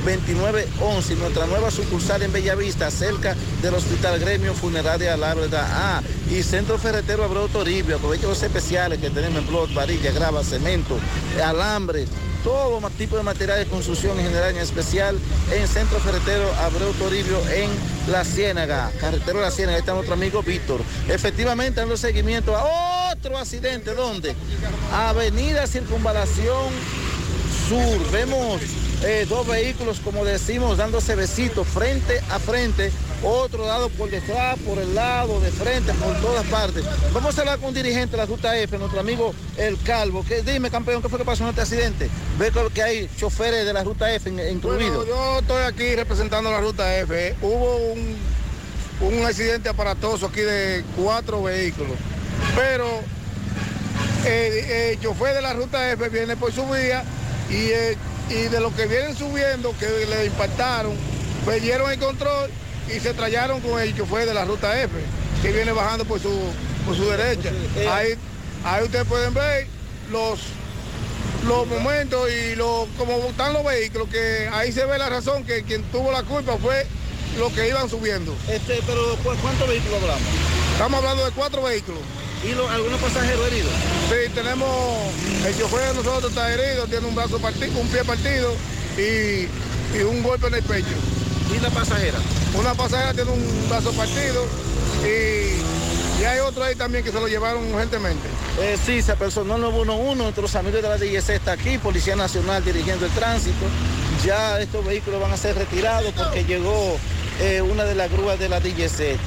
[0.05, 5.67] 809-626-2911, nuestra nueva sucursal en Bellavista, cerca del hospital Gremio Funeraria La Verdad.
[5.69, 10.45] Ah, y Centro Ferretero Abreu Toribio, aprovecha los especiales que tenemos en blog, varilla, grava,
[10.45, 10.97] cemento,
[11.43, 12.05] alambre,
[12.43, 15.17] todo tipo de material de construcción en general, en especial
[15.51, 17.69] en Centro Ferretero Abreu Toribio en
[18.12, 20.82] La Ciénaga, carretero La Ciénaga, ahí está nuestro amigo Víctor.
[21.08, 24.36] Efectivamente, dando seguimiento a otro accidente, ¿dónde?
[24.91, 26.69] Avenida Circunvalación
[27.69, 28.62] Sur, vemos
[29.03, 32.91] eh, dos vehículos, como decimos, dándose besitos frente a frente,
[33.23, 36.83] otro lado por detrás, por el lado, de frente, por todas partes.
[37.13, 40.23] Vamos a hablar con un dirigente de la Ruta F, nuestro amigo El Calvo.
[40.25, 42.09] Que, dime, campeón, ¿qué fue que pasó en este accidente?
[42.37, 45.05] Ve que hay choferes de la Ruta F incluidos.
[45.05, 47.35] Bueno, yo estoy aquí representando la Ruta F.
[47.41, 48.17] Hubo un,
[49.01, 51.97] un accidente aparatoso aquí de cuatro vehículos,
[52.55, 52.87] pero
[54.25, 57.03] eh, el chofer de la Ruta F viene por su vía
[57.49, 57.97] y, eh,
[58.29, 60.93] y de los que vienen subiendo, que le impactaron,
[61.45, 62.49] perdieron el control
[62.93, 64.91] y se trallaron con el chofer de la ruta F,
[65.41, 66.32] que viene bajando por su,
[66.86, 67.51] por su derecha.
[67.91, 68.15] Ahí,
[68.65, 69.67] ahí ustedes pueden ver
[70.11, 70.39] los,
[71.47, 75.63] los momentos y lo, como están los vehículos, que ahí se ve la razón que
[75.63, 76.88] quien tuvo la culpa fue
[77.38, 78.36] los que iban subiendo.
[78.47, 80.24] Este, pero ¿cu- ¿cuántos vehículos hablamos?
[80.74, 82.01] Estamos hablando de cuatro vehículos.
[82.43, 83.71] ¿Y lo- algunos pasajeros heridos?
[84.09, 84.69] Sí, tenemos,
[85.45, 88.53] el chofer de nosotros está herido, tiene un brazo partido, un pie partido
[88.97, 89.47] y,
[89.97, 90.95] y un golpe en el pecho.
[91.55, 92.17] ¿Y la pasajera?
[92.55, 94.45] Una pasajera tiene un brazo partido
[95.05, 98.27] y, y hay otro ahí también que se lo llevaron urgentemente.
[98.59, 102.63] Eh, sí, se apersonó el 911, nuestros amigos de la DGC está aquí, Policía Nacional
[102.63, 103.65] dirigiendo el tránsito.
[104.25, 106.97] Ya estos vehículos van a ser retirados porque llegó
[107.41, 109.17] eh, una de las grúas de la DGC.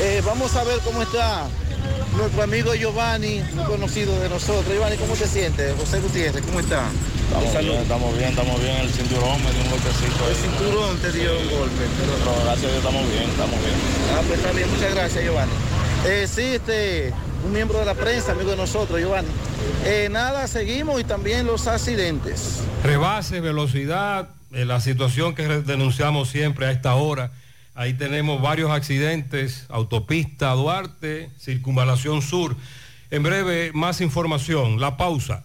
[0.00, 1.46] Eh, vamos a ver cómo está
[2.16, 4.66] nuestro amigo Giovanni, un conocido de nosotros.
[4.72, 5.74] Giovanni, ¿cómo te sientes?
[5.78, 6.88] José Gutiérrez, ¿cómo está?
[7.28, 8.76] Estamos bien, estamos bien, estamos bien.
[8.76, 10.28] El cinturón me dio un golpecito.
[10.28, 11.84] El cinturón te dio un golpe.
[11.98, 13.74] Pero gracias a Dios estamos bien, estamos bien.
[14.14, 15.52] Ah, pues está bien, muchas gracias, Giovanni.
[16.26, 17.12] Sí, este,
[17.44, 19.28] un miembro de la prensa, amigo de nosotros, Giovanni.
[19.84, 22.60] Eh, nada, seguimos y también los accidentes.
[22.82, 27.30] Rebase, velocidad, eh, la situación que denunciamos siempre a esta hora.
[27.78, 32.56] Ahí tenemos varios accidentes, autopista Duarte, circunvalación sur.
[33.12, 34.80] En breve, más información.
[34.80, 35.44] La pausa.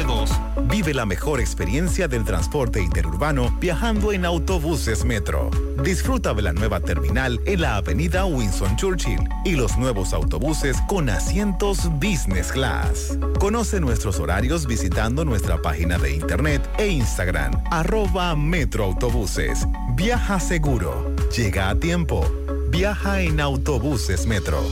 [0.63, 5.51] Vive la mejor experiencia del transporte interurbano viajando en autobuses Metro.
[5.83, 11.09] Disfruta de la nueva terminal en la avenida Winston Churchill y los nuevos autobuses con
[11.09, 13.17] asientos Business Class.
[13.39, 19.67] Conoce nuestros horarios visitando nuestra página de internet e Instagram, arroba Metroautobuses.
[19.95, 21.13] Viaja seguro.
[21.35, 22.25] Llega a tiempo.
[22.71, 24.63] Viaja en autobuses Metro.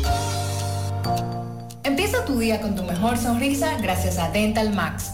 [1.83, 5.13] Empieza tu día con tu mejor sonrisa gracias a Dental Max,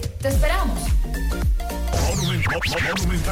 [0.21, 1.00] ¡Te esperamos!
[2.11, 2.59] Monumental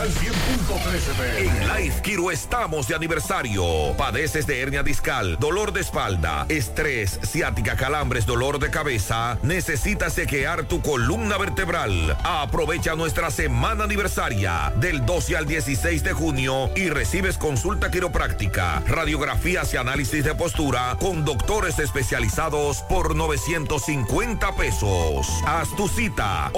[0.08, 3.64] 100.13 En Life Kiro estamos de aniversario.
[3.98, 9.38] Padeces de hernia discal, dolor de espalda, estrés, ciática, calambres, dolor de cabeza.
[9.44, 12.18] Necesitas sequear tu columna vertebral.
[12.24, 19.74] Aprovecha nuestra semana aniversaria del 12 al 16 de junio y recibes consulta quiropráctica, radiografías
[19.74, 25.28] y análisis de postura con doctores especializados por 950 pesos.
[25.46, 26.50] Haz tu cita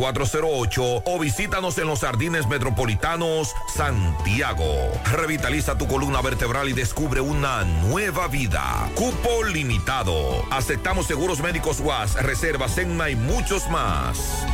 [0.00, 4.64] 809-582-5408 o visítanos en los Jardines Metropolitanos Santiago.
[5.12, 8.90] Revitaliza tu columna vertebral y descubre una nueva vida.
[8.94, 10.44] Cupo limitado.
[10.50, 14.44] Aceptamos seguros médicos UAS, reservas Enma y muchos más.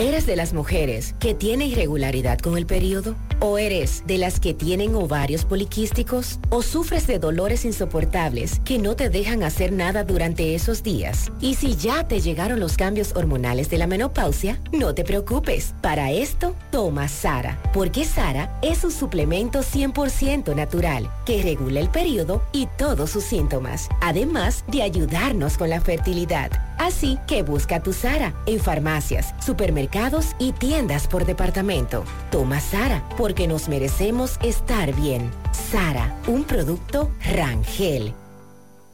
[0.00, 3.14] ¿Eres de las mujeres que tiene irregularidad con el periodo?
[3.40, 6.38] ¿O eres de las que tienen ovarios poliquísticos?
[6.50, 11.30] ¿O sufres de dolores insoportables que no te dejan hacer nada durante esos días?
[11.40, 15.74] Y si ya te llegaron los cambios hormonales de la menopausia, no te preocupes.
[15.80, 22.42] Para esto, toma Sara, porque Sara es un suplemento 100% natural que regula el periodo
[22.52, 26.50] y todos sus síntomas, además de ayudarnos con la fertilidad.
[26.78, 32.04] Así que busca tu Sara en farmacias, supermercados y tiendas por departamento.
[32.30, 35.30] Toma Sara porque nos merecemos estar bien.
[35.72, 38.12] Sara, un producto Rangel.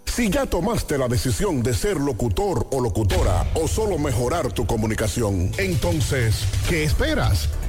[0.07, 5.51] Si ya tomaste la decisión de ser locutor o locutora o solo mejorar tu comunicación,
[5.59, 7.49] entonces, ¿qué esperas?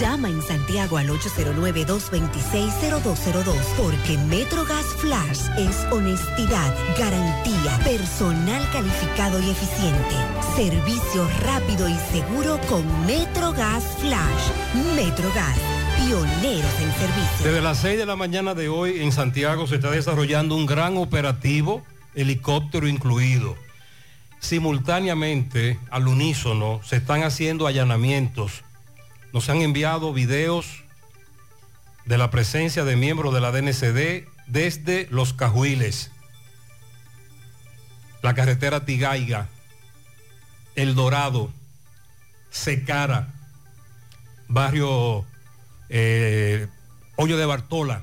[0.00, 10.16] Llama en Santiago al 809-226-0202 porque MetroGas Flash es honestidad, garantía, personal calificado y eficiente,
[10.56, 14.50] servicio rápido y seguro con MetroGas Flash.
[14.96, 15.58] MetroGas,
[15.98, 17.44] pioneros en servicio.
[17.44, 20.96] Desde las 6 de la mañana de hoy en Santiago se está desarrollando un gran
[20.96, 21.84] operativo,
[22.16, 23.54] helicóptero incluido.
[24.40, 28.64] Simultáneamente, al unísono, se están haciendo allanamientos.
[29.34, 30.84] Nos han enviado videos
[32.04, 36.12] de la presencia de miembros de la DNCD desde Los Cajuiles,
[38.22, 39.48] la carretera Tigaiga,
[40.76, 41.50] El Dorado,
[42.50, 43.34] Secara,
[44.46, 45.24] barrio
[45.88, 46.68] eh,
[47.16, 48.02] Hoyo de Bartola,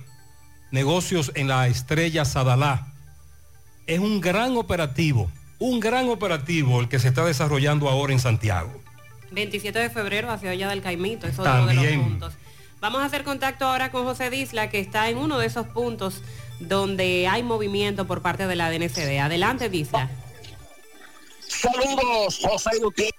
[0.70, 2.92] negocios en la Estrella Sadalá.
[3.88, 8.81] Es un gran operativo, un gran operativo el que se está desarrollando ahora en Santiago.
[9.32, 12.34] 27 de febrero hacia Olla del Caimito, es otro de los puntos.
[12.80, 16.22] Vamos a hacer contacto ahora con José Disla, que está en uno de esos puntos
[16.60, 19.20] donde hay movimiento por parte de la DNCD.
[19.20, 20.10] Adelante, Disla.
[21.48, 23.14] Saludos, José Gutiérrez,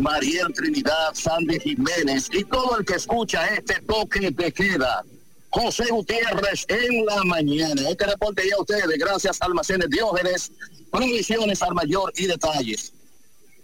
[0.00, 5.04] Mariel Trinidad, Sandy Jiménez y todo el que escucha este toque de queda.
[5.50, 7.90] José Gutiérrez en la mañana.
[7.90, 10.52] Este reporte ya a ustedes, gracias a Almacenes Diógenes,
[10.90, 12.94] provisiones al mayor y detalles.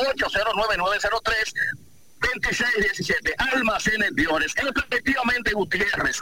[2.21, 3.35] 809-903-2617.
[3.53, 4.55] Almacenes Diores.
[4.57, 6.21] Efectivamente, Gutiérrez.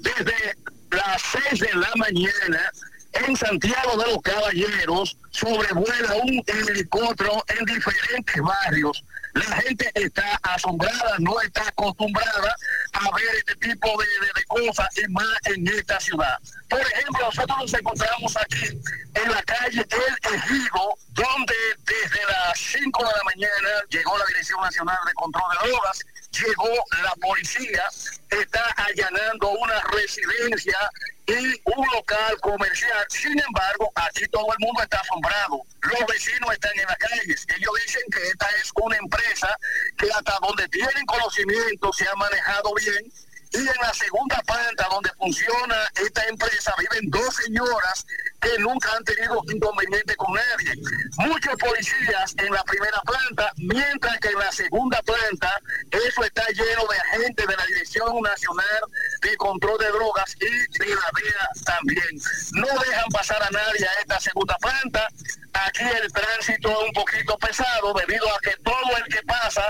[0.00, 0.56] Desde
[0.90, 2.72] las 6 de la mañana
[3.12, 9.04] en Santiago de los Caballeros sobrevuela un helicóptero en diferentes barrios.
[9.34, 12.56] La gente está asombrada, no está acostumbrada
[12.92, 16.38] a ver este tipo de, cosas y más en esta ciudad.
[16.68, 18.66] Por ejemplo, nosotros nos encontramos aquí
[19.14, 21.54] en la calle El Ejido, donde
[21.84, 26.68] desde las 5 de la mañana llegó la Dirección Nacional de Control de Drogas, llegó
[27.02, 27.84] la policía,
[28.30, 30.78] está allanando una residencia
[31.26, 33.06] y un local comercial.
[33.10, 35.60] Sin embargo, aquí todo el mundo está asombrado.
[35.82, 37.46] Los vecinos están en las calles.
[37.56, 39.56] Ellos dicen que esta es una empresa
[39.98, 43.12] que hasta donde tienen conocimiento se ha manejado bien.
[43.52, 48.06] Y en la segunda planta donde funciona esta empresa viven dos señoras
[48.40, 50.74] que nunca han tenido inconveniente con nadie.
[51.16, 56.86] Muchos policías en la primera planta, mientras que en la segunda planta eso está lleno
[56.86, 58.80] de agentes de la Dirección Nacional
[59.22, 62.20] de Control de Drogas y de la DEA también.
[62.52, 65.08] No dejan pasar a nadie a esta segunda planta.
[65.54, 69.64] Aquí el tránsito es un poquito pesado debido a que todo el que pasa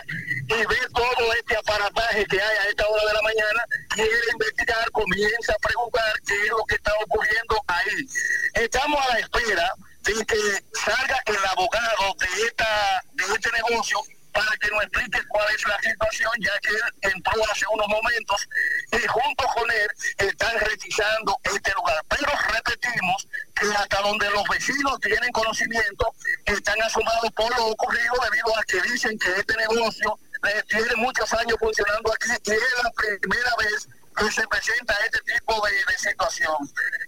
[0.49, 4.91] y ve todo este aparataje que hay a esta hora de la mañana quiere investigar,
[4.93, 8.07] comienza a preguntar qué es lo que está ocurriendo ahí.
[8.55, 9.73] Estamos a la espera
[10.05, 13.99] de que salga el abogado de esta de este negocio
[14.33, 18.49] para que nos explique cuál es la situación, ya que él entró hace unos momentos
[18.93, 19.89] y junto con él
[20.19, 22.01] están requisando este lugar.
[22.09, 26.15] Pero repetimos que hasta donde los vecinos tienen conocimiento,
[26.47, 31.33] están asombrados por lo ocurrido debido a que dicen que este negocio eh, tiene muchos
[31.35, 36.57] años funcionando aquí y es la primera vez que se presenta este tipo de, situación.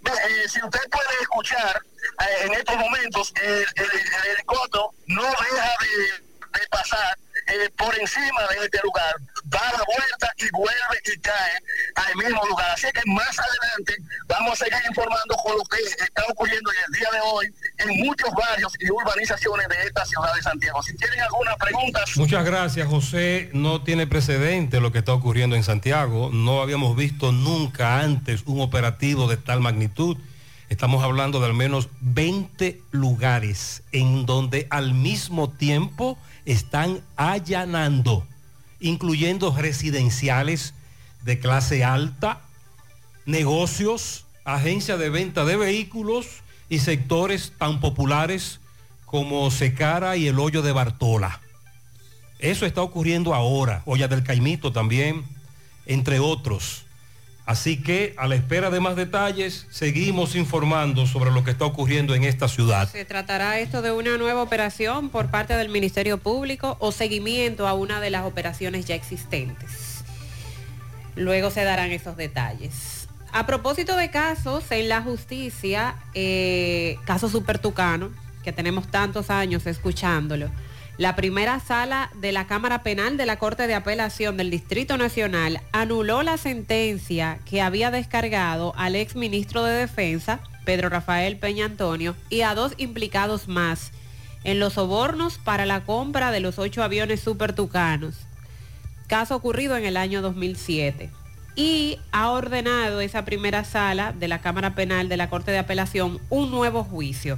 [0.05, 5.73] Eh, si usted puede escuchar eh, en estos momentos, el, el- el helicóptero no deja
[5.81, 7.17] de, de pasar
[7.51, 11.53] eh, por encima de este lugar, da la vuelta y vuelve y cae
[11.95, 12.71] al mismo lugar.
[12.71, 13.97] Así que más adelante
[14.27, 18.05] vamos a seguir informando con lo que está ocurriendo en el día de hoy en
[18.05, 20.81] muchos barrios y urbanizaciones de esta ciudad de Santiago.
[20.83, 23.49] Si tienen alguna pregunta, Muchas gracias, José.
[23.53, 26.29] No tiene precedente lo que está ocurriendo en Santiago.
[26.31, 30.17] No habíamos visto nunca antes un operativo de tal magnitud.
[30.69, 38.27] Estamos hablando de al menos 20 lugares en donde al mismo tiempo están allanando,
[38.79, 40.73] incluyendo residenciales
[41.23, 42.41] de clase alta,
[43.25, 46.27] negocios, agencias de venta de vehículos
[46.69, 48.59] y sectores tan populares
[49.05, 51.41] como Secara y el hoyo de Bartola.
[52.39, 55.25] Eso está ocurriendo ahora, Olla del Caimito también,
[55.85, 56.85] entre otros.
[57.51, 62.15] Así que a la espera de más detalles, seguimos informando sobre lo que está ocurriendo
[62.15, 62.89] en esta ciudad.
[62.89, 67.73] ¿Se tratará esto de una nueva operación por parte del Ministerio Público o seguimiento a
[67.73, 70.05] una de las operaciones ya existentes?
[71.17, 73.09] Luego se darán esos detalles.
[73.33, 78.11] A propósito de casos en la justicia, eh, caso Supertucano,
[78.45, 80.49] que tenemos tantos años escuchándolo,
[80.97, 85.61] la primera sala de la Cámara Penal de la Corte de Apelación del Distrito Nacional
[85.71, 92.15] anuló la sentencia que había descargado al ex ministro de Defensa, Pedro Rafael Peña Antonio,
[92.29, 93.91] y a dos implicados más
[94.43, 98.15] en los sobornos para la compra de los ocho aviones supertucanos,
[99.07, 101.09] caso ocurrido en el año 2007
[101.55, 106.19] y ha ordenado esa primera sala de la Cámara Penal de la Corte de Apelación
[106.29, 107.37] un nuevo juicio.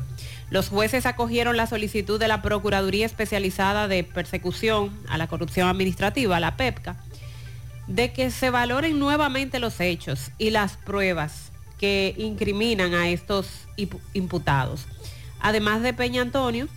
[0.54, 6.40] Los jueces acogieron la solicitud de la Procuraduría Especializada de Persecución a la Corrupción Administrativa,
[6.40, 6.96] la PEPCA,
[7.88, 13.48] de que se valoren nuevamente los hechos y las pruebas que incriminan a estos
[14.14, 14.86] imputados.
[15.40, 16.68] Además de Peña Antonio,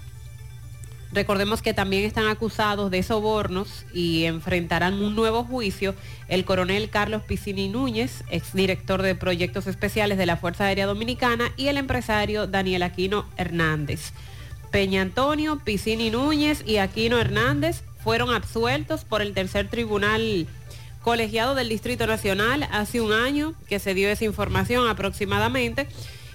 [1.17, 5.95] Recordemos que también están acusados de sobornos y enfrentarán un nuevo juicio
[6.29, 11.69] el coronel Carlos Piscini Núñez, exdirector de proyectos especiales de la Fuerza Aérea Dominicana, y
[11.69, 14.13] el empresario Daniel Aquino Hernández.
[14.71, 20.47] Peña Antonio, Piscini Núñez y Aquino Hernández fueron absueltos por el tercer tribunal
[21.01, 25.89] colegiado del Distrito Nacional hace un año que se dio esa información aproximadamente.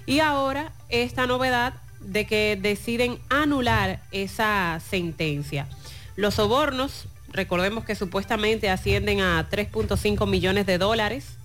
[0.08, 5.68] Y ahora esta novedad de que deciden anular esa sentencia.
[6.16, 11.38] Los sobornos, recordemos que supuestamente ascienden a 3.5 millones de dólares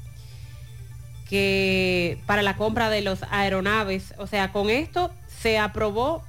[1.29, 6.23] que para la compra de los aeronaves, o sea, con esto se aprobó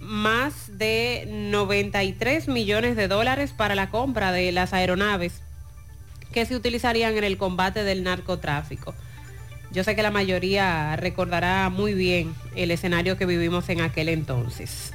[0.00, 5.40] más de 93 millones de dólares para la compra de las aeronaves
[6.32, 8.94] que se utilizarían en el combate del narcotráfico.
[9.74, 14.92] Yo sé que la mayoría recordará muy bien el escenario que vivimos en aquel entonces.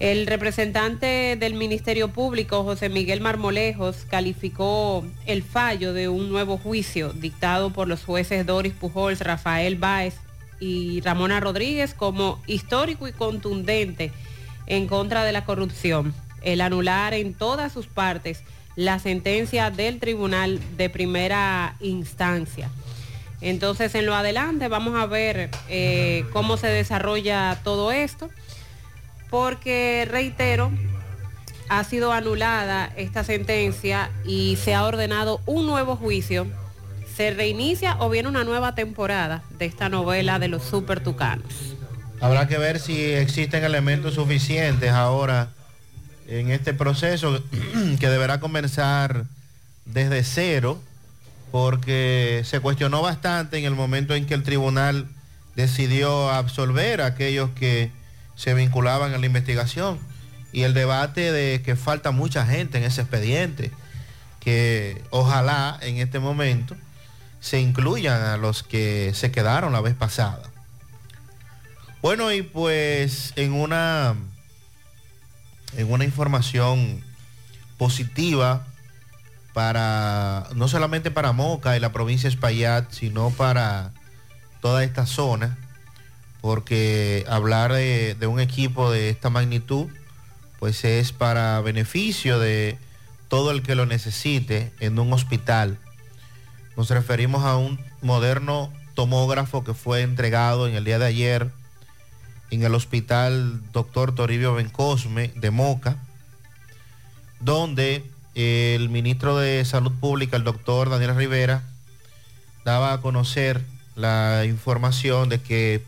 [0.00, 7.12] El representante del Ministerio Público, José Miguel Marmolejos, calificó el fallo de un nuevo juicio
[7.12, 10.16] dictado por los jueces Doris Pujols, Rafael Báez
[10.58, 14.10] y Ramona Rodríguez como histórico y contundente
[14.66, 16.12] en contra de la corrupción.
[16.42, 18.42] El anular en todas sus partes
[18.74, 22.68] la sentencia del tribunal de primera instancia.
[23.42, 28.30] Entonces, en lo adelante vamos a ver eh, cómo se desarrolla todo esto,
[29.30, 30.70] porque, reitero,
[31.68, 36.46] ha sido anulada esta sentencia y se ha ordenado un nuevo juicio.
[37.16, 41.74] Se reinicia o viene una nueva temporada de esta novela de los super tucanos.
[42.20, 45.48] Habrá que ver si existen elementos suficientes ahora
[46.28, 47.42] en este proceso
[48.00, 49.24] que deberá comenzar
[49.84, 50.80] desde cero
[51.52, 55.06] porque se cuestionó bastante en el momento en que el tribunal
[55.54, 57.92] decidió absolver a aquellos que
[58.34, 59.98] se vinculaban a la investigación
[60.50, 63.70] y el debate de que falta mucha gente en ese expediente,
[64.40, 66.74] que ojalá en este momento
[67.40, 70.50] se incluyan a los que se quedaron la vez pasada.
[72.00, 74.14] Bueno, y pues en una
[75.76, 77.04] en una información
[77.76, 78.66] positiva
[79.52, 83.92] para, no solamente para Moca y la provincia de Espaillat, sino para
[84.60, 85.58] toda esta zona,
[86.40, 89.88] porque hablar de, de un equipo de esta magnitud,
[90.58, 92.78] pues es para beneficio de
[93.28, 95.78] todo el que lo necesite en un hospital.
[96.76, 101.50] Nos referimos a un moderno tomógrafo que fue entregado en el día de ayer
[102.52, 104.14] en el hospital Dr.
[104.14, 105.96] Toribio Bencosme de Moca,
[107.40, 108.04] donde
[108.34, 111.62] el ministro de Salud Pública, el doctor Daniel Rivera,
[112.64, 113.60] daba a conocer
[113.94, 115.82] la información de que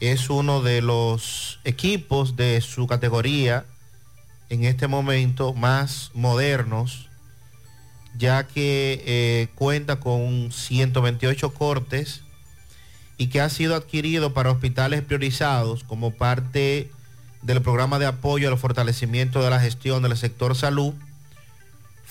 [0.00, 3.64] es uno de los equipos de su categoría
[4.48, 7.08] en este momento más modernos,
[8.16, 12.22] ya que eh, cuenta con 128 cortes
[13.16, 16.90] y que ha sido adquirido para hospitales priorizados como parte
[17.42, 20.94] del programa de apoyo al fortalecimiento de la gestión del sector salud,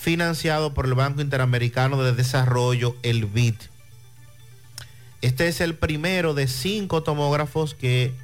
[0.00, 3.54] financiado por el Banco Interamericano de Desarrollo, el BID.
[5.20, 8.14] Este es el primero de cinco tomógrafos que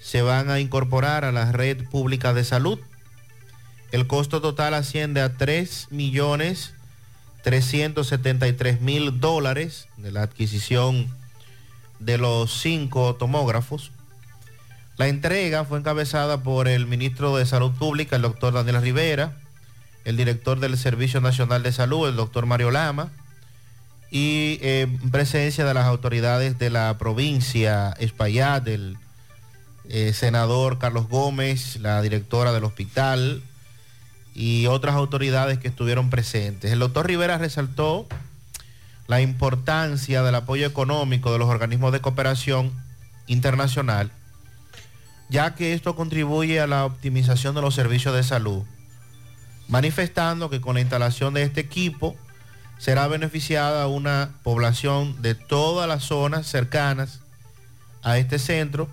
[0.00, 2.78] se van a incorporar a la red pública de salud.
[3.90, 6.74] El costo total asciende a 3 millones
[7.42, 11.08] 373 mil dólares de la adquisición
[11.98, 13.90] de los cinco tomógrafos.
[14.96, 19.36] La entrega fue encabezada por el ministro de Salud Pública, el doctor Daniel Rivera,
[20.06, 23.10] el director del Servicio Nacional de Salud, el doctor Mario Lama,
[24.08, 28.98] y eh, en presencia de las autoridades de la provincia Espaillat, el
[29.88, 33.42] eh, senador Carlos Gómez, la directora del hospital
[34.32, 36.70] y otras autoridades que estuvieron presentes.
[36.70, 38.06] El doctor Rivera resaltó
[39.08, 42.70] la importancia del apoyo económico de los organismos de cooperación
[43.26, 44.12] internacional,
[45.28, 48.62] ya que esto contribuye a la optimización de los servicios de salud,
[49.68, 52.16] manifestando que con la instalación de este equipo
[52.78, 57.20] será beneficiada una población de todas las zonas cercanas
[58.02, 58.88] a este centro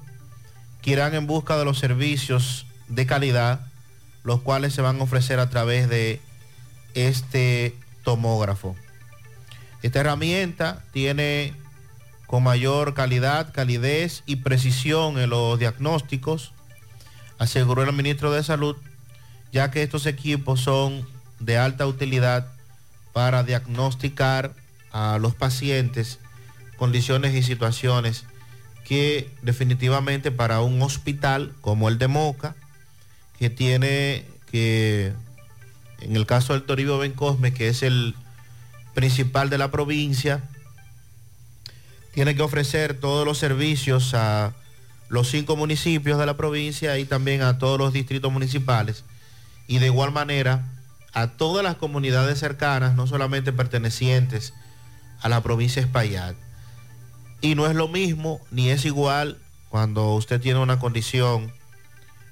[0.81, 3.67] que irán en busca de los servicios de calidad,
[4.23, 6.21] los cuales se van a ofrecer a través de
[6.93, 8.75] este tomógrafo.
[9.81, 11.53] Esta herramienta tiene
[12.27, 16.53] con mayor calidad, calidez y precisión en los diagnósticos,
[17.37, 18.75] aseguró el ministro de Salud,
[19.53, 21.07] ya que estos equipos son
[21.39, 22.47] de alta utilidad
[23.13, 24.53] para diagnosticar
[24.91, 26.19] a los pacientes
[26.75, 28.25] condiciones y situaciones
[28.83, 32.55] que definitivamente para un hospital como el de Moca,
[33.37, 35.13] que tiene que,
[36.01, 38.15] en el caso del Toribio Bencosme, que es el
[38.93, 40.43] principal de la provincia,
[42.13, 44.53] tiene que ofrecer todos los servicios a
[45.09, 49.03] los cinco municipios de la provincia y también a todos los distritos municipales.
[49.67, 50.69] Y de igual manera
[51.13, 54.53] a todas las comunidades cercanas, no solamente pertenecientes
[55.21, 56.35] a la provincia de Espaillat.
[57.41, 59.37] Y no es lo mismo, ni es igual
[59.69, 61.51] cuando usted tiene una condición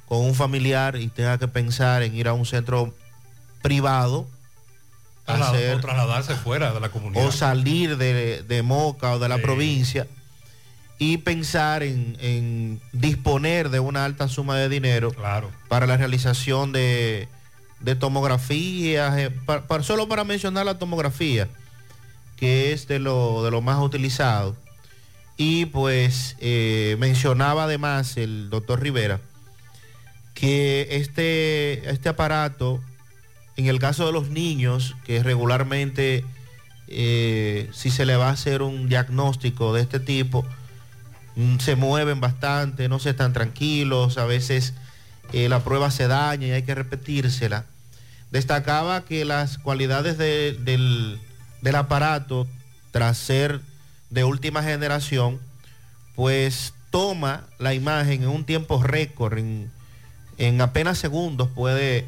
[0.08, 2.94] con un familiar y tenga que pensar en ir a un centro
[3.62, 4.28] privado
[5.28, 7.26] o trasladarse fuera de la comunidad.
[7.26, 10.08] O salir de, Moca o de la provincia
[11.02, 15.12] y pensar en, disponer de una alta suma de dinero
[15.68, 17.28] para la realización de,
[18.00, 19.32] tomografías, eh,
[19.82, 21.48] solo para mencionar la tomografía,
[22.38, 24.56] que es de lo, de lo más utilizado.
[25.38, 29.20] Y pues eh, mencionaba además el doctor Rivera
[30.36, 32.80] que este, este aparato
[33.58, 36.24] en el caso de los niños, que regularmente
[36.90, 40.46] eh, si se le va a hacer un diagnóstico de este tipo,
[41.60, 44.74] se mueven bastante, no se están tranquilos, a veces
[45.34, 47.66] eh, la prueba se daña y hay que repetírsela.
[48.32, 51.20] Destacaba que las cualidades del,
[51.76, 52.48] aparato,
[52.92, 53.62] tras ser
[54.10, 55.40] de última generación,
[56.16, 59.72] pues toma la imagen en un tiempo récord, en,
[60.38, 62.06] en apenas segundos puede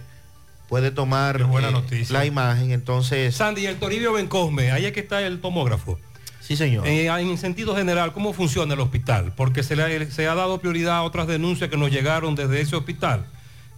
[0.73, 2.71] puede tomar eh, la imagen.
[2.71, 3.35] Entonces.
[3.35, 5.99] Sandy, el Toribio Bencosme, ahí es que está el tomógrafo.
[6.45, 6.85] Sí, señor.
[6.87, 9.33] Eh, en sentido general, ¿cómo funciona el hospital?
[9.35, 12.75] Porque se le, se ha dado prioridad a otras denuncias que nos llegaron desde ese
[12.75, 13.25] hospital.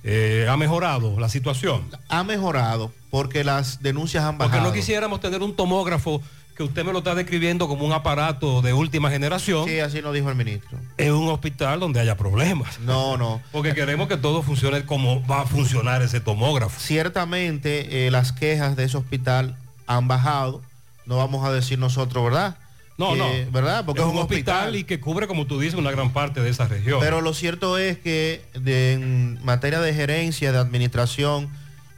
[0.04, 1.84] Eh, ¿Ha mejorado la situación?
[2.10, 4.58] Ha mejorado porque las denuncias han bajado.
[4.58, 6.22] Porque no quisiéramos tener un tomógrafo
[6.56, 9.68] que usted me lo está describiendo como un aparato de última generación.
[9.68, 10.80] Sí, así lo dijo el ministro.
[10.98, 12.80] Es un hospital donde haya problemas.
[12.80, 13.42] No, no.
[13.52, 16.80] Porque queremos que todo funcione como va a funcionar ese tomógrafo.
[16.80, 20.62] Ciertamente eh, las quejas de ese hospital han bajado.
[21.06, 22.58] No vamos a decir nosotros, ¿verdad?
[22.98, 23.26] No, no.
[23.52, 23.86] ¿Verdad?
[23.86, 26.68] Porque es, un, hospital, y que cubre, como tú dices, una gran parte de esa
[26.68, 27.00] región.
[27.02, 31.50] Pero lo cierto es que en materia de gerencia, de administración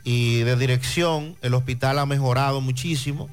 [0.03, 3.30] y de dirección, el hospital ha mejorado muchísimo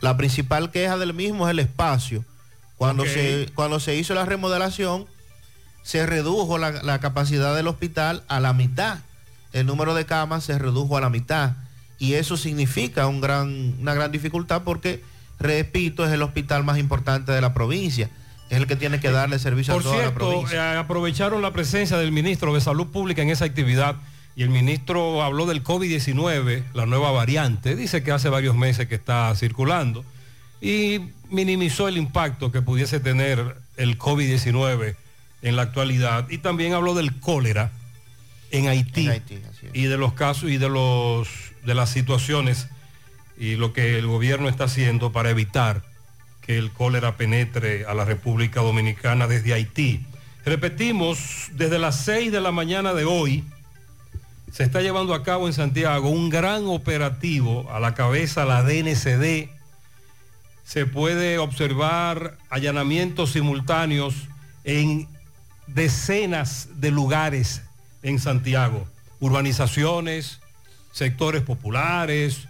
[0.00, 2.24] la principal queja del mismo es el espacio.
[2.76, 5.06] Cuando, se, cuando se hizo la remodelación,
[5.82, 8.98] se redujo la, capacidad del hospital a la mitad.
[9.52, 11.52] El número de camas se redujo a la mitad.
[11.98, 15.02] Y eso significa un gran, una gran dificultad porque,
[15.38, 18.10] repito, es el hospital más importante de la provincia.
[18.50, 20.74] Es el que tiene que darle servicio a toda la provincia.
[20.74, 23.96] Eh, aprovecharon la presencia del ministro de Salud Pública en esa actividad
[24.36, 28.94] y el ministro habló del COVID-19, la nueva variante, dice que hace varios meses que
[28.94, 30.04] está circulando
[30.60, 34.94] y minimizó el impacto que pudiese tener el COVID-19
[35.42, 37.72] en la actualidad y también habló del cólera
[38.50, 39.10] en Haití,
[39.72, 41.28] y de los casos y de los
[41.64, 42.68] de las situaciones
[43.38, 45.82] y lo que el gobierno está haciendo para evitar
[46.40, 50.06] que el cólera penetre a la República Dominicana desde Haití.
[50.44, 53.44] Repetimos, desde las 6 de la mañana de hoy
[54.52, 59.50] se está llevando a cabo en Santiago un gran operativo a la cabeza la DNCD.
[60.64, 64.14] Se puede observar allanamientos simultáneos
[64.64, 65.08] en
[65.66, 67.62] decenas de lugares
[68.06, 68.86] en Santiago,
[69.18, 70.38] urbanizaciones,
[70.92, 72.46] sectores populares,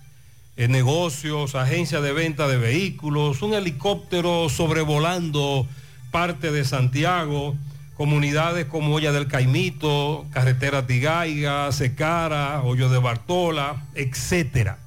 [0.58, 5.66] eh, negocios, agencias de venta de vehículos, un helicóptero sobrevolando
[6.10, 7.56] parte de Santiago,
[7.96, 14.78] comunidades como Olla del Caimito, Carretera Tigaiga, Secara, Hoyo de Bartola, etcétera.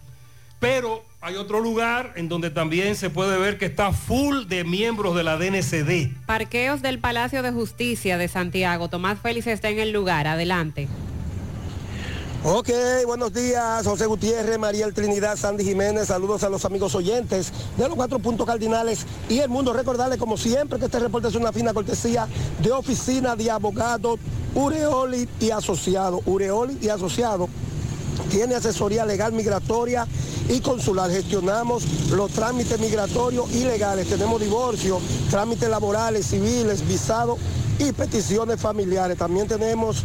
[0.59, 5.15] Pero hay otro lugar en donde también se puede ver que está full de miembros
[5.15, 6.15] de la DNCD.
[6.25, 8.87] Parqueos del Palacio de Justicia de Santiago.
[8.87, 10.27] Tomás Félix está en el lugar.
[10.27, 10.87] Adelante.
[12.41, 12.69] Ok,
[13.05, 17.95] buenos días, José Gutiérrez, Mariel Trinidad, Sandy Jiménez, saludos a los amigos oyentes de los
[17.95, 19.73] cuatro puntos cardinales y el mundo.
[19.73, 22.29] Recordarle como siempre que este reporte es una fina cortesía
[22.63, 24.19] de oficina de abogados
[24.55, 26.21] Ureoli y asociado.
[26.25, 27.49] Ureoli y asociado
[28.29, 30.07] tiene asesoría legal migratoria
[30.47, 31.11] y consular.
[31.11, 34.07] Gestionamos los trámites migratorios y legales.
[34.07, 34.99] Tenemos divorcio,
[35.29, 37.39] trámites laborales, civiles, visados
[37.77, 39.17] y peticiones familiares.
[39.17, 40.03] También tenemos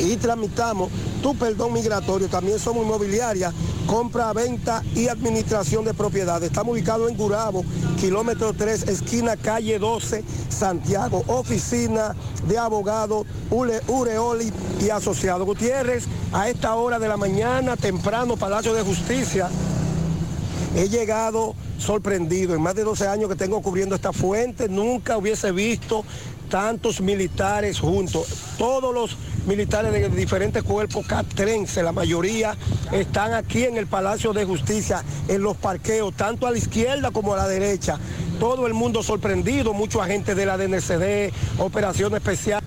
[0.00, 0.90] y tramitamos
[1.22, 2.28] tu perdón migratorio.
[2.28, 3.52] También somos inmobiliaria,
[3.86, 6.50] compra, venta y administración de propiedades.
[6.50, 7.64] Estamos ubicados en Gurabo,
[7.98, 12.14] kilómetro 3, esquina calle 12, Santiago, oficina
[12.46, 15.44] de abogado Ureoli y asociado.
[15.44, 19.48] Gutiérrez, a esta hora de la mañana, temprano, Palacio de Justicia.
[20.74, 22.54] He llegado sorprendido.
[22.54, 26.04] En más de 12 años que tengo cubriendo esta fuente, nunca hubiese visto
[26.50, 28.26] tantos militares juntos.
[28.58, 29.16] Todos los
[29.46, 32.56] militares de diferentes cuerpos catrenses, la mayoría
[32.92, 37.34] están aquí en el Palacio de Justicia, en los parqueos, tanto a la izquierda como
[37.34, 37.98] a la derecha.
[38.38, 42.66] Todo el mundo sorprendido, muchos agentes de la DNCD, operaciones especiales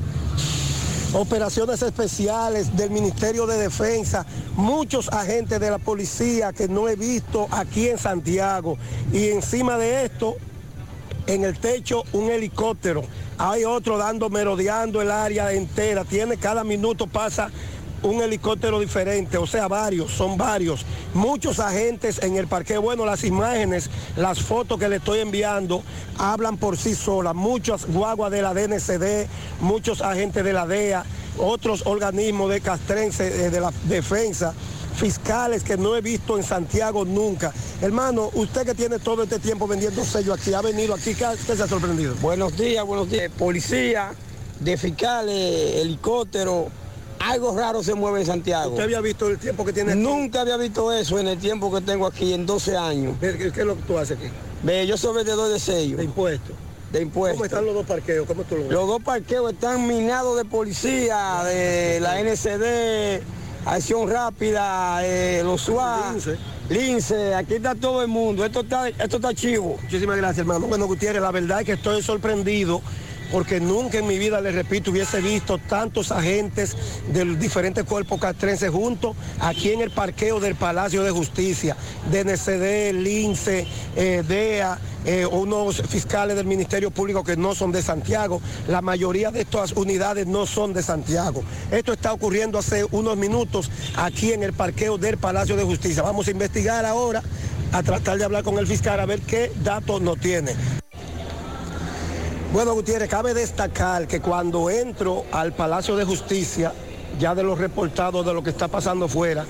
[1.14, 4.26] operaciones especiales del Ministerio de Defensa,
[4.56, 8.78] muchos agentes de la policía que no he visto aquí en Santiago.
[9.12, 10.38] Y encima de esto,
[11.30, 13.04] en el techo un helicóptero.
[13.38, 16.04] Hay otro dando, merodeando el área entera.
[16.04, 17.52] Tiene cada minuto pasa
[18.02, 20.86] un helicóptero diferente, o sea, varios, son varios.
[21.14, 22.78] Muchos agentes en el parque.
[22.78, 25.84] Bueno, las imágenes, las fotos que le estoy enviando
[26.18, 27.36] hablan por sí solas.
[27.36, 29.28] Muchas guaguas de la DNCD,
[29.62, 31.06] muchos agentes de la DEA,
[31.38, 34.54] otros organismos de castrense, eh, de la defensa
[34.96, 37.54] fiscales que no he visto en Santiago nunca.
[37.82, 41.64] Hermano, usted que tiene todo este tiempo vendiendo sellos aquí, ha venido aquí, ¿qué se
[41.64, 42.16] ha sorprendido?
[42.22, 43.32] Buenos días, buenos días.
[43.38, 44.12] Policía,
[44.60, 46.68] de fiscales, helicóptero,
[47.20, 48.72] algo raro se mueve en Santiago.
[48.72, 50.02] ¿Usted había visto el tiempo que tiene aquí?
[50.02, 53.16] Nunca había visto eso en el tiempo que tengo aquí, en 12 años.
[53.20, 54.30] ¿Qué, qué es lo que tú haces aquí?
[54.64, 55.98] Ve, yo soy vendedor de sellos.
[55.98, 56.56] De impuestos.
[56.92, 57.38] De impuestos.
[57.38, 58.26] ¿Cómo están los dos parqueos?
[58.26, 58.72] ¿Cómo tú lo ves?
[58.72, 63.22] Los dos parqueos están minados de policía, de la NCD,
[63.66, 66.16] Acción Rápida, eh, los SUA,
[66.70, 68.46] Lince, aquí está todo el mundo.
[68.46, 69.78] Esto está, esto está chivo.
[69.82, 70.68] Muchísimas gracias, hermano.
[70.68, 72.82] Bueno, Gutiérrez, la verdad es que estoy sorprendido
[73.32, 76.76] porque nunca en mi vida, les repito, hubiese visto tantos agentes
[77.12, 81.76] de los diferentes cuerpos castrenses juntos aquí en el parqueo del Palacio de Justicia,
[82.12, 88.42] DNCD, Lince, eh, DEA, eh, unos fiscales del Ministerio Público que no son de Santiago.
[88.68, 91.44] La mayoría de estas unidades no son de Santiago.
[91.72, 96.04] Esto está ocurriendo hace unos minutos aquí en el parqueo del Palacio de Justicia.
[96.04, 97.24] Vamos a investigar ahora,
[97.72, 100.54] a tratar de hablar con el fiscal a ver qué datos nos tiene.
[102.52, 106.74] Bueno, Gutiérrez, cabe destacar que cuando entro al Palacio de Justicia,
[107.20, 109.46] ya de los reportados de lo que está pasando fuera,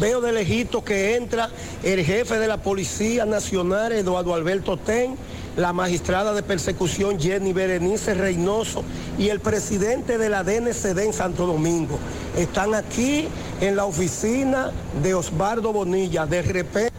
[0.00, 1.50] veo de lejito que entra
[1.82, 5.16] el jefe de la Policía Nacional, Eduardo Alberto Ten,
[5.56, 8.84] la magistrada de persecución Jenny Berenice Reynoso
[9.18, 11.98] y el presidente de la DNCD en Santo Domingo.
[12.36, 13.26] Están aquí
[13.60, 14.70] en la oficina
[15.02, 16.24] de Osvaldo Bonilla.
[16.24, 16.93] De repente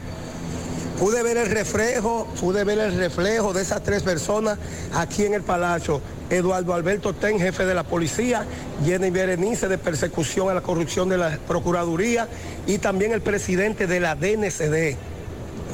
[0.99, 4.57] pude ver el reflejo, pude ver el reflejo de esas tres personas
[4.93, 6.01] aquí en el palacio.
[6.29, 8.45] Eduardo Alberto Ten, jefe de la policía,
[8.83, 12.27] Jenny Berenice de persecución a la corrupción de la Procuraduría
[12.65, 14.97] y también el presidente de la DNCD.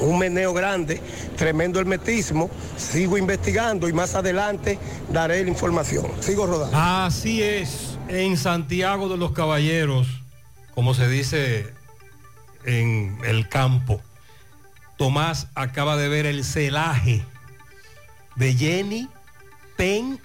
[0.02, 1.00] Un meneo grande,
[1.38, 2.50] tremendo hermetismo.
[2.76, 4.80] Sigo investigando y más adelante
[5.12, 6.08] daré la información.
[6.20, 6.76] Sigo rodando.
[6.76, 10.08] Así es, en Santiago de los Caballeros,
[10.74, 11.68] como se dice
[12.66, 14.02] en el campo.
[15.02, 17.26] Tomás acaba de ver el celaje
[18.36, 19.10] de Jenny,
[19.76, 20.20] Ten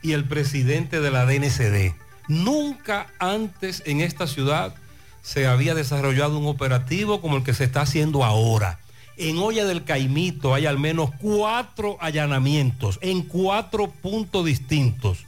[0.00, 1.92] y el presidente de la DNCD.
[2.26, 4.74] Nunca antes en esta ciudad
[5.20, 8.78] se había desarrollado un operativo como el que se está haciendo ahora.
[9.18, 15.26] En Olla del Caimito hay al menos cuatro allanamientos en cuatro puntos distintos,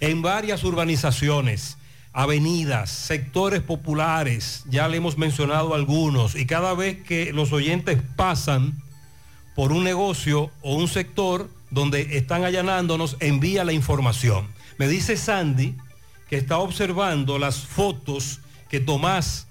[0.00, 1.76] en varias urbanizaciones,
[2.12, 8.82] avenidas, sectores populares, ya le hemos mencionado algunos, y cada vez que los oyentes pasan
[9.54, 14.46] por un negocio o un sector donde están allanándonos, envía la información.
[14.78, 15.74] Me dice Sandy
[16.28, 18.40] que está observando las fotos
[18.70, 19.46] que Tomás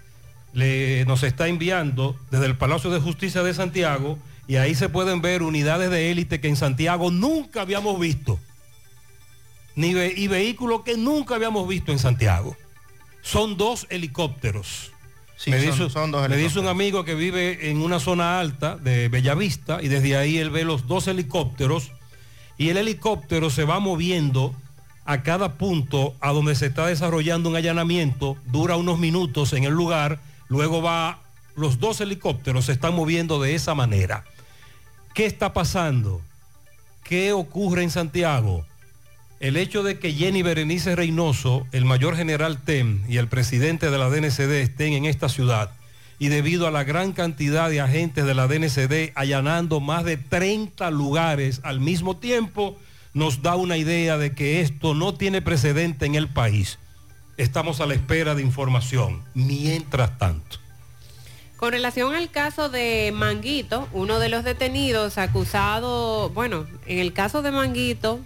[0.54, 5.22] le, nos está enviando desde el Palacio de Justicia de Santiago y ahí se pueden
[5.22, 8.40] ver unidades de élite que en Santiago nunca habíamos visto.
[9.76, 12.56] Ni ve- y vehículos que nunca habíamos visto en Santiago.
[13.22, 14.92] Son dos helicópteros.
[15.38, 18.40] Sí, me son- dice, son dos me dice un amigo que vive en una zona
[18.40, 21.92] alta de Bellavista y desde ahí él ve los dos helicópteros
[22.58, 24.54] y el helicóptero se va moviendo
[25.06, 29.74] a cada punto a donde se está desarrollando un allanamiento, dura unos minutos en el
[29.74, 31.22] lugar, luego va,
[31.56, 34.24] los dos helicópteros se están moviendo de esa manera.
[35.16, 36.22] ¿Qué está pasando?
[37.04, 38.66] ¿Qué ocurre en Santiago?
[39.42, 43.98] El hecho de que Jenny Berenice Reynoso, el mayor general TEM y el presidente de
[43.98, 45.72] la DNCD estén en esta ciudad
[46.20, 50.92] y debido a la gran cantidad de agentes de la DNCD allanando más de 30
[50.92, 52.78] lugares al mismo tiempo,
[53.16, 56.78] nos da una idea de que esto no tiene precedente en el país.
[57.38, 59.24] Estamos a la espera de información.
[59.34, 60.58] Mientras tanto.
[61.58, 67.42] Con relación al caso de Manguito, uno de los detenidos acusado, bueno, en el caso
[67.42, 68.20] de Manguito,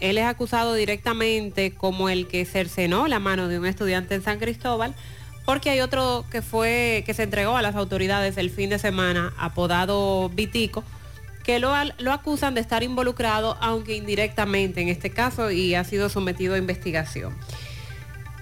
[0.00, 4.38] él es acusado directamente como el que cercenó la mano de un estudiante en San
[4.38, 4.94] Cristóbal,
[5.44, 9.32] porque hay otro que fue, que se entregó a las autoridades el fin de semana,
[9.38, 10.84] apodado Vitico,
[11.44, 16.08] que lo, lo acusan de estar involucrado, aunque indirectamente en este caso, y ha sido
[16.08, 17.34] sometido a investigación.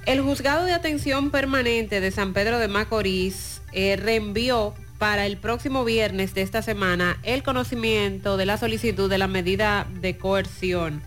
[0.07, 5.84] El juzgado de atención permanente de San Pedro de Macorís eh, reenvió para el próximo
[5.84, 11.03] viernes de esta semana el conocimiento de la solicitud de la medida de coerción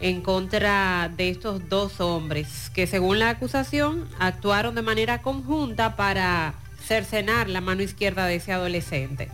[0.00, 6.54] en contra de estos dos hombres que según la acusación actuaron de manera conjunta para
[6.82, 9.28] cercenar la mano izquierda de ese adolescente.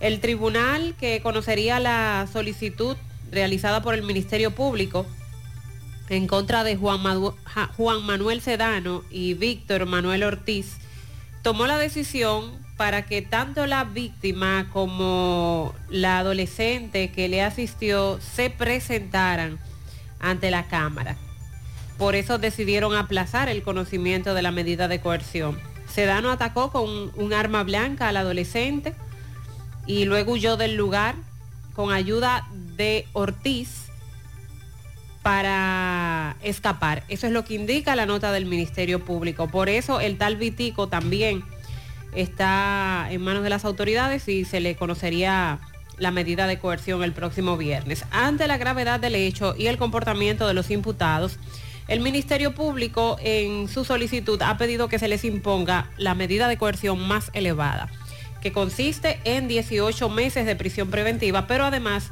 [0.00, 2.96] El tribunal que conocería la solicitud
[3.32, 5.06] realizada por el Ministerio Público
[6.08, 7.02] en contra de Juan,
[8.04, 10.76] Manuel Sedano y Víctor Manuel Ortiz,
[11.42, 18.50] tomó la decisión para que tanto la víctima como la adolescente que le asistió se
[18.50, 19.58] presentaran
[20.20, 21.16] ante la Cámara.
[21.98, 25.58] Por eso decidieron aplazar el conocimiento de la medida de coerción.
[25.92, 28.94] Sedano atacó con un arma blanca al adolescente
[29.86, 31.16] y luego huyó del lugar
[31.74, 32.46] con ayuda
[32.76, 33.86] de Ortiz
[35.22, 37.02] para escapar.
[37.08, 39.48] Eso es lo que indica la nota del Ministerio Público.
[39.48, 41.44] Por eso el tal Vitico también
[42.14, 45.58] está en manos de las autoridades y se le conocería
[45.98, 48.04] la medida de coerción el próximo viernes.
[48.10, 51.38] Ante la gravedad del hecho y el comportamiento de los imputados,
[51.88, 56.58] el Ministerio Público en su solicitud ha pedido que se les imponga la medida de
[56.58, 57.88] coerción más elevada,
[58.42, 62.10] que consiste en 18 meses de prisión preventiva, pero además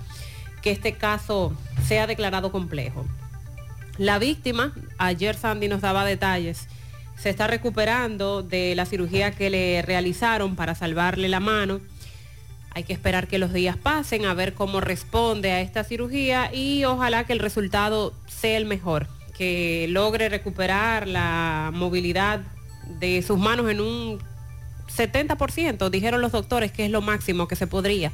[0.63, 1.55] que este caso
[1.87, 3.07] sea declarado complejo.
[3.99, 6.69] La víctima, ayer Sandy nos daba detalles,
[7.17, 11.81] se está recuperando de la cirugía que le realizaron para salvarle la mano.
[12.77, 16.85] Hay que esperar que los días pasen a ver cómo responde a esta cirugía y
[16.85, 22.43] ojalá que el resultado sea el mejor, que logre recuperar la movilidad
[23.01, 24.19] de sus manos en un
[24.95, 28.13] 70%, dijeron los doctores que es lo máximo que se podría,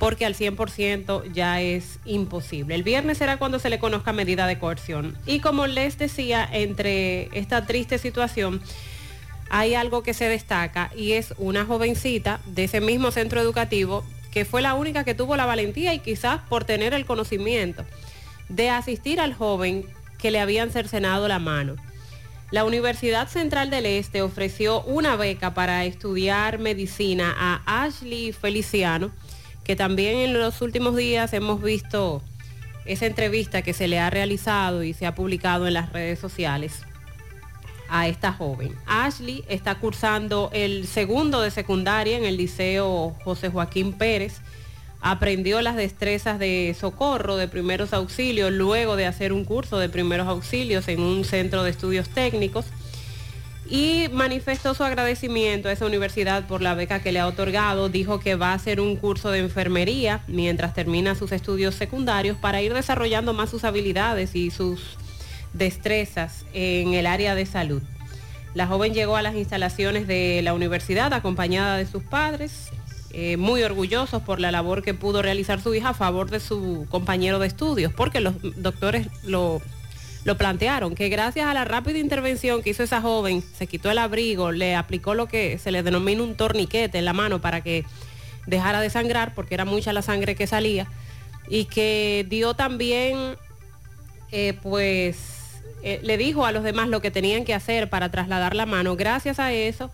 [0.00, 2.74] porque al 100% ya es imposible.
[2.74, 5.16] El viernes será cuando se le conozca medida de coerción.
[5.26, 8.62] Y como les decía, entre esta triste situación,
[9.52, 14.46] hay algo que se destaca y es una jovencita de ese mismo centro educativo que
[14.46, 17.84] fue la única que tuvo la valentía y quizás por tener el conocimiento
[18.48, 19.84] de asistir al joven
[20.18, 21.76] que le habían cercenado la mano.
[22.50, 29.10] La Universidad Central del Este ofreció una beca para estudiar medicina a Ashley Feliciano,
[29.64, 32.22] que también en los últimos días hemos visto
[32.86, 36.84] esa entrevista que se le ha realizado y se ha publicado en las redes sociales
[37.92, 38.74] a esta joven.
[38.86, 44.40] Ashley está cursando el segundo de secundaria en el Liceo José Joaquín Pérez.
[45.02, 50.26] Aprendió las destrezas de socorro, de primeros auxilios, luego de hacer un curso de primeros
[50.26, 52.64] auxilios en un centro de estudios técnicos
[53.68, 57.90] y manifestó su agradecimiento a esa universidad por la beca que le ha otorgado.
[57.90, 62.62] Dijo que va a hacer un curso de enfermería mientras termina sus estudios secundarios para
[62.62, 64.96] ir desarrollando más sus habilidades y sus
[65.52, 67.82] destrezas en el área de salud.
[68.54, 72.70] La joven llegó a las instalaciones de la universidad acompañada de sus padres
[73.14, 76.86] eh, muy orgullosos por la labor que pudo realizar su hija a favor de su
[76.88, 79.60] compañero de estudios, porque los doctores lo,
[80.24, 83.98] lo plantearon, que gracias a la rápida intervención que hizo esa joven, se quitó el
[83.98, 87.84] abrigo, le aplicó lo que se le denomina un torniquete en la mano para que
[88.46, 90.86] dejara de sangrar, porque era mucha la sangre que salía,
[91.48, 93.36] y que dio también,
[94.30, 95.16] eh, pues,
[95.82, 98.96] eh, le dijo a los demás lo que tenían que hacer para trasladar la mano.
[98.96, 99.90] Gracias a eso,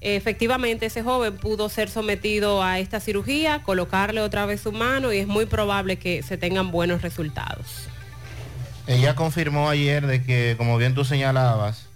[0.00, 5.18] efectivamente ese joven pudo ser sometido a esta cirugía, colocarle otra vez su mano y
[5.18, 7.88] es muy probable que se tengan buenos resultados.
[8.86, 11.88] Ella confirmó ayer de que, como bien tú señalabas,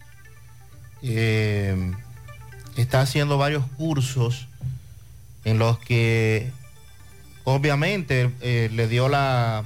[1.03, 1.93] eh,
[2.77, 4.49] está haciendo varios cursos
[5.45, 6.51] en los que
[7.45, 9.65] obviamente eh, le dio la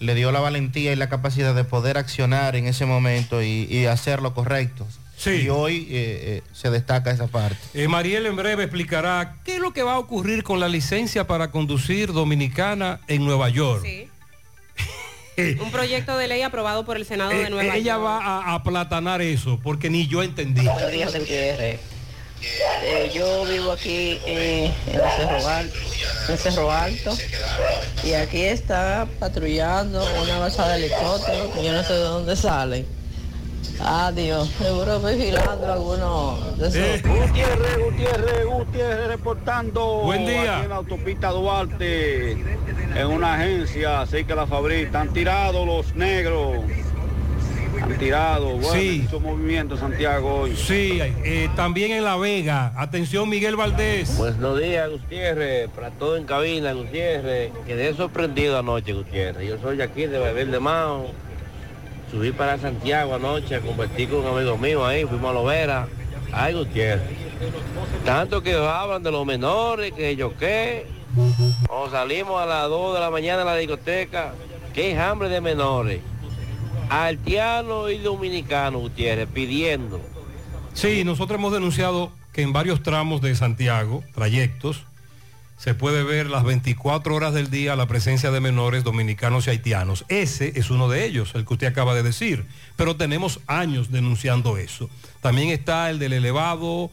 [0.00, 3.86] le dio la valentía y la capacidad de poder accionar en ese momento y, y
[3.86, 4.86] hacer lo correcto.
[5.16, 5.42] Sí.
[5.42, 7.58] Y hoy eh, eh, se destaca esa parte.
[7.74, 11.26] Eh, Mariel en breve explicará qué es lo que va a ocurrir con la licencia
[11.26, 13.84] para conducir dominicana en Nueva York.
[15.60, 18.04] Un proyecto de ley aprobado por el Senado de Nueva ella York.
[18.04, 20.64] va a a aplatanar eso, porque ni yo entendí.
[20.64, 21.80] Buenos días, Gutiérrez.
[22.42, 25.78] Eh, yo vivo aquí eh, en, el Cerro Alto,
[26.28, 27.16] en Cerro Alto
[28.02, 33.00] y aquí está patrullando una base de helicóptero que yo no sé de dónde salen.
[33.82, 37.02] Adiós, seguro vigilando algunos de esos.
[37.02, 40.00] Gutiérrez, Gutiérrez, Gutiérrez reportando.
[40.02, 40.56] Buen día.
[40.56, 44.86] Aquí en la autopista Duarte, en una agencia, así que la fabrica.
[44.86, 46.58] Están tirados los negros.
[47.82, 48.56] Han tirado.
[48.56, 49.00] Bueno, Sí.
[49.04, 50.56] mucho movimiento Santiago hoy.
[50.56, 52.72] Sí, eh, también en La Vega.
[52.76, 54.16] Atención, Miguel Valdés.
[54.16, 57.52] Buenos días, Gutiérrez, para todo en cabina, Gutiérrez.
[57.66, 59.48] Quedé sorprendido anoche, Gutiérrez.
[59.48, 61.06] Yo soy de aquí, de Beber de Mao.
[62.10, 65.88] Subí para Santiago anoche a compartir con un amigo mío ahí, fuimos a Lovera.
[66.32, 67.02] Ay, Gutiérrez.
[68.04, 70.86] Tanto que hablan de los menores, que yo qué.
[71.68, 74.32] O salimos a las 2 de la mañana a la discoteca.
[74.74, 76.00] Qué hambre de menores.
[76.90, 80.00] Haitiano y dominicano, Gutiérrez, pidiendo.
[80.74, 84.84] Sí, nosotros hemos denunciado que en varios tramos de Santiago, trayectos,
[85.56, 90.04] se puede ver las 24 horas del día la presencia de menores dominicanos y haitianos.
[90.08, 92.46] Ese es uno de ellos, el que usted acaba de decir.
[92.76, 94.88] Pero tenemos años denunciando eso.
[95.20, 96.90] También está el del elevado,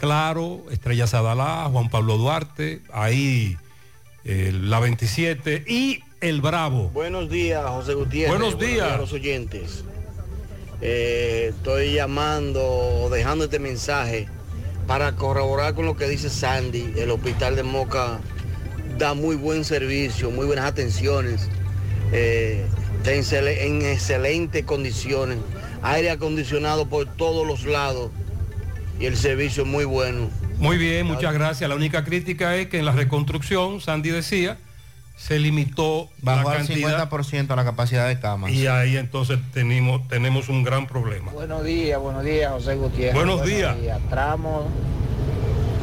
[0.00, 3.58] Claro, Estrella Sadalá, Juan Pablo Duarte, ahí
[4.24, 6.90] eh, la 27 y el Bravo.
[6.90, 8.38] Buenos días, José Gutiérrez.
[8.38, 8.92] Buenos días.
[8.92, 9.84] a los oyentes.
[10.82, 14.28] Eh, estoy llamando, dejando este mensaje
[14.86, 16.94] para corroborar con lo que dice Sandy.
[16.96, 18.20] El hospital de Moca
[18.98, 21.48] da muy buen servicio, muy buenas atenciones,
[22.12, 22.66] eh,
[23.04, 25.38] en excelentes condiciones,
[25.82, 28.10] aire acondicionado por todos los lados
[28.98, 30.28] y el servicio es muy bueno.
[30.58, 31.68] Muy bien, muchas gracias.
[31.70, 34.58] La única crítica es que en la reconstrucción, Sandy decía,
[35.20, 38.50] se limitó Bajó la al cantidad 50% la capacidad de camas.
[38.52, 41.30] y ahí entonces tenemos, tenemos un gran problema.
[41.32, 43.14] Buenos días, buenos días, José Gutiérrez.
[43.14, 43.76] Buenos días.
[44.08, 44.66] Tramo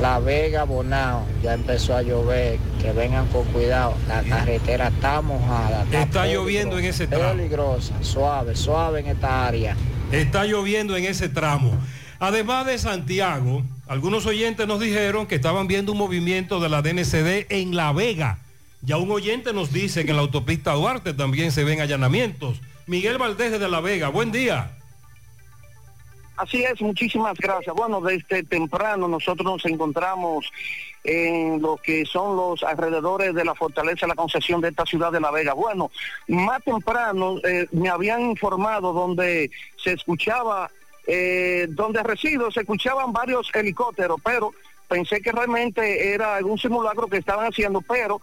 [0.01, 3.93] La Vega Bonao, ya empezó a llover, que vengan con cuidado.
[4.07, 5.83] La carretera está mojada.
[5.83, 7.29] Está peligrosa, lloviendo en ese tramo.
[7.35, 9.77] Peligrosa, suave, suave en esta área.
[10.11, 11.77] Está lloviendo en ese tramo.
[12.19, 17.45] Además de Santiago, algunos oyentes nos dijeron que estaban viendo un movimiento de la DNCD
[17.49, 18.39] en La Vega.
[18.81, 22.61] Ya un oyente nos dice que en la autopista Duarte también se ven allanamientos.
[22.85, 24.77] Miguel Valdés de La Vega, buen día.
[26.37, 27.75] Así es, muchísimas gracias.
[27.75, 30.45] Bueno, desde temprano nosotros nos encontramos
[31.03, 35.19] en lo que son los alrededores de la fortaleza la concesión de esta ciudad de
[35.19, 35.53] La Vega.
[35.53, 35.89] Bueno,
[36.27, 39.49] más temprano eh, me habían informado donde
[39.81, 40.69] se escuchaba,
[41.07, 44.53] eh, donde resido, se escuchaban varios helicópteros, pero
[44.87, 48.21] pensé que realmente era algún simulacro que estaban haciendo, pero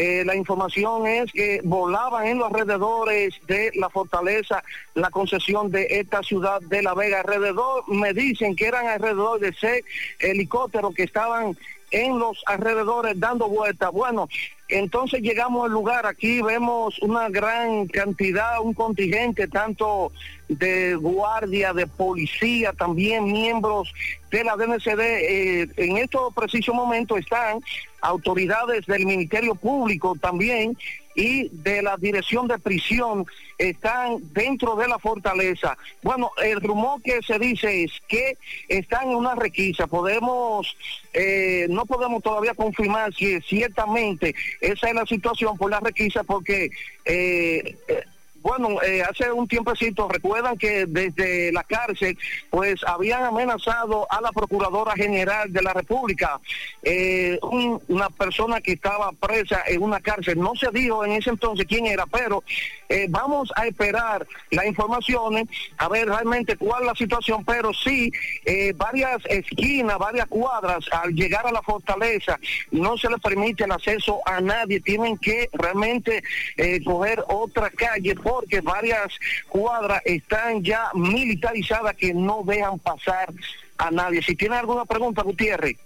[0.00, 4.62] eh, la información es que volaban en los alrededores de la fortaleza,
[4.94, 7.18] la concesión de esta ciudad de La Vega.
[7.18, 9.84] Alrededor, me dicen que eran alrededor de seis
[10.20, 11.56] helicópteros que estaban
[11.90, 13.90] en los alrededores dando vueltas.
[13.92, 14.28] Bueno,
[14.68, 20.12] entonces llegamos al lugar, aquí vemos una gran cantidad, un contingente tanto
[20.48, 23.92] de guardia, de policía, también miembros
[24.30, 25.00] de la DNCD.
[25.00, 27.60] Eh, en estos precisos momentos están
[28.02, 30.76] autoridades del Ministerio Público también
[31.18, 33.26] y de la Dirección de Prisión
[33.58, 35.76] están dentro de la fortaleza.
[36.00, 38.38] Bueno, el rumor que se dice es que
[38.68, 39.88] están en una requisa.
[39.88, 40.76] Podemos,
[41.12, 46.70] eh, no podemos todavía confirmar si ciertamente esa es la situación por la requisa porque
[47.04, 48.04] eh, eh,
[48.42, 52.16] bueno, eh, hace un tiempecito, recuerdan que desde la cárcel,
[52.50, 56.40] pues habían amenazado a la Procuradora General de la República,
[56.82, 60.38] eh, un- una persona que estaba presa en una cárcel.
[60.38, 62.42] No se dijo en ese entonces quién era, pero
[62.88, 65.46] eh, vamos a esperar las informaciones,
[65.76, 68.10] a ver realmente cuál es la situación, pero sí,
[68.46, 72.38] eh, varias esquinas, varias cuadras, al llegar a la fortaleza,
[72.70, 76.22] no se le permite el acceso a nadie, tienen que realmente
[76.56, 79.08] eh, coger otra calle porque varias
[79.48, 83.32] cuadras están ya militarizadas que no dejan pasar
[83.78, 84.22] a nadie.
[84.22, 85.78] Si tiene alguna pregunta, Gutiérrez.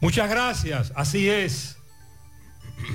[0.00, 1.76] Muchas gracias, así es.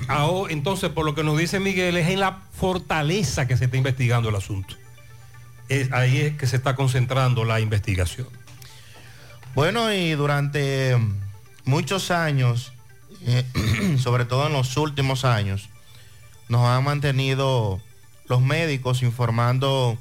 [0.08, 3.76] Ahora, entonces, por lo que nos dice Miguel, es en la fortaleza que se está
[3.78, 4.74] investigando el asunto.
[5.68, 8.28] Es, ahí es que se está concentrando la investigación.
[9.54, 10.98] Bueno, y durante
[11.64, 12.72] muchos años,
[13.24, 13.44] eh,
[13.98, 15.70] sobre todo en los últimos años,
[16.48, 17.80] nos han mantenido
[18.28, 19.98] los médicos informando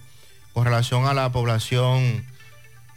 [0.53, 2.25] con relación a la población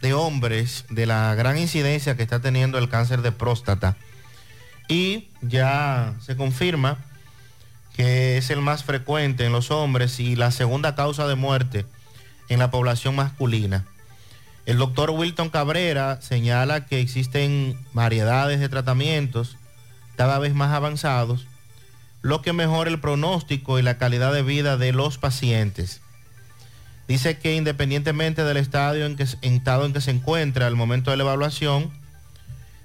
[0.01, 3.97] de hombres de la gran incidencia que está teniendo el cáncer de próstata.
[4.87, 6.97] Y ya se confirma
[7.95, 11.85] que es el más frecuente en los hombres y la segunda causa de muerte
[12.47, 13.85] en la población masculina.
[14.65, 19.57] El doctor Wilton Cabrera señala que existen variedades de tratamientos
[20.15, 21.47] cada vez más avanzados,
[22.21, 26.01] lo que mejora el pronóstico y la calidad de vida de los pacientes.
[27.07, 31.11] Dice que independientemente del estadio en que, en estado en que se encuentra al momento
[31.11, 31.91] de la evaluación,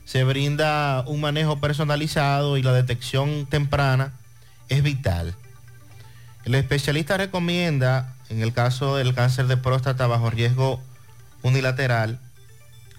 [0.04, 4.12] se brinda un manejo personalizado y la detección temprana
[4.68, 5.34] es vital.
[6.44, 10.80] El especialista recomienda, en el caso del cáncer de próstata bajo riesgo
[11.42, 12.18] unilateral,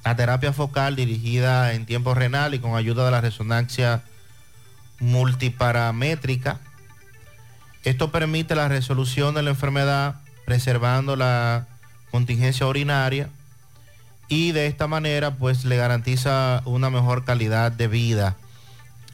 [0.03, 4.03] la terapia focal dirigida en tiempo renal y con ayuda de la resonancia
[4.99, 6.59] multiparamétrica.
[7.83, 10.15] Esto permite la resolución de la enfermedad
[10.45, 11.67] preservando la
[12.11, 13.29] contingencia urinaria
[14.27, 18.35] y de esta manera pues le garantiza una mejor calidad de vida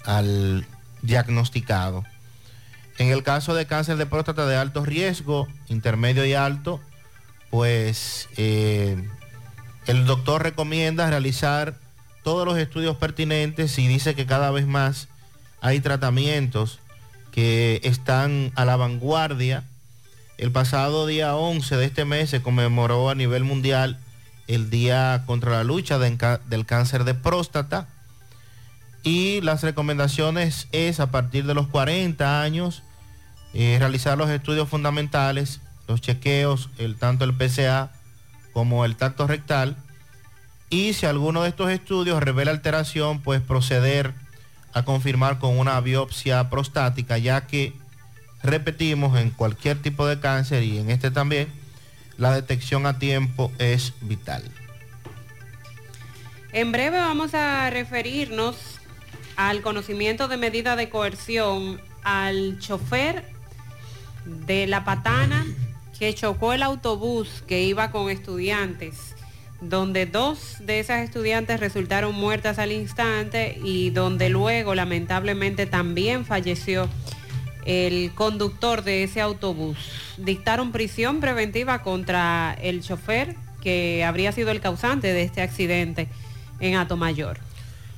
[0.05, 0.65] al
[1.01, 2.05] diagnosticado.
[2.97, 6.79] En el caso de cáncer de próstata de alto riesgo, intermedio y alto,
[7.49, 9.03] pues eh,
[9.87, 11.75] el doctor recomienda realizar
[12.23, 15.07] todos los estudios pertinentes y dice que cada vez más
[15.61, 16.79] hay tratamientos
[17.31, 19.63] que están a la vanguardia.
[20.37, 23.99] El pasado día 11 de este mes se conmemoró a nivel mundial
[24.47, 27.87] el Día contra la Lucha de- del Cáncer de Próstata
[29.03, 32.83] y las recomendaciones es a partir de los 40 años
[33.53, 37.91] eh, realizar los estudios fundamentales, los chequeos, el, tanto el PCA
[38.53, 39.77] como el tacto rectal
[40.69, 44.13] y si alguno de estos estudios revela alteración, pues proceder
[44.73, 47.73] a confirmar con una biopsia prostática, ya que
[48.43, 51.47] repetimos en cualquier tipo de cáncer y en este también,
[52.17, 54.43] la detección a tiempo es vital.
[56.53, 58.55] En breve vamos a referirnos
[59.35, 63.25] al conocimiento de medida de coerción al chofer
[64.25, 65.45] de la patana
[65.97, 69.15] que chocó el autobús que iba con estudiantes,
[69.61, 76.89] donde dos de esas estudiantes resultaron muertas al instante y donde luego lamentablemente también falleció
[77.65, 79.77] el conductor de ese autobús.
[80.17, 86.07] Dictaron prisión preventiva contra el chofer que habría sido el causante de este accidente
[86.59, 87.37] en Atomayor.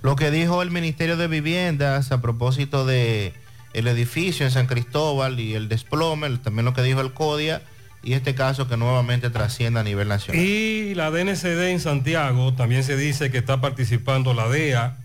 [0.01, 3.33] Lo que dijo el Ministerio de Viviendas a propósito de
[3.71, 7.61] el edificio en San Cristóbal y el desplome, también lo que dijo el CODIA
[8.03, 10.41] y este caso que nuevamente trasciende a nivel nacional.
[10.41, 14.97] Y la DNCD en Santiago también se dice que está participando la DEA.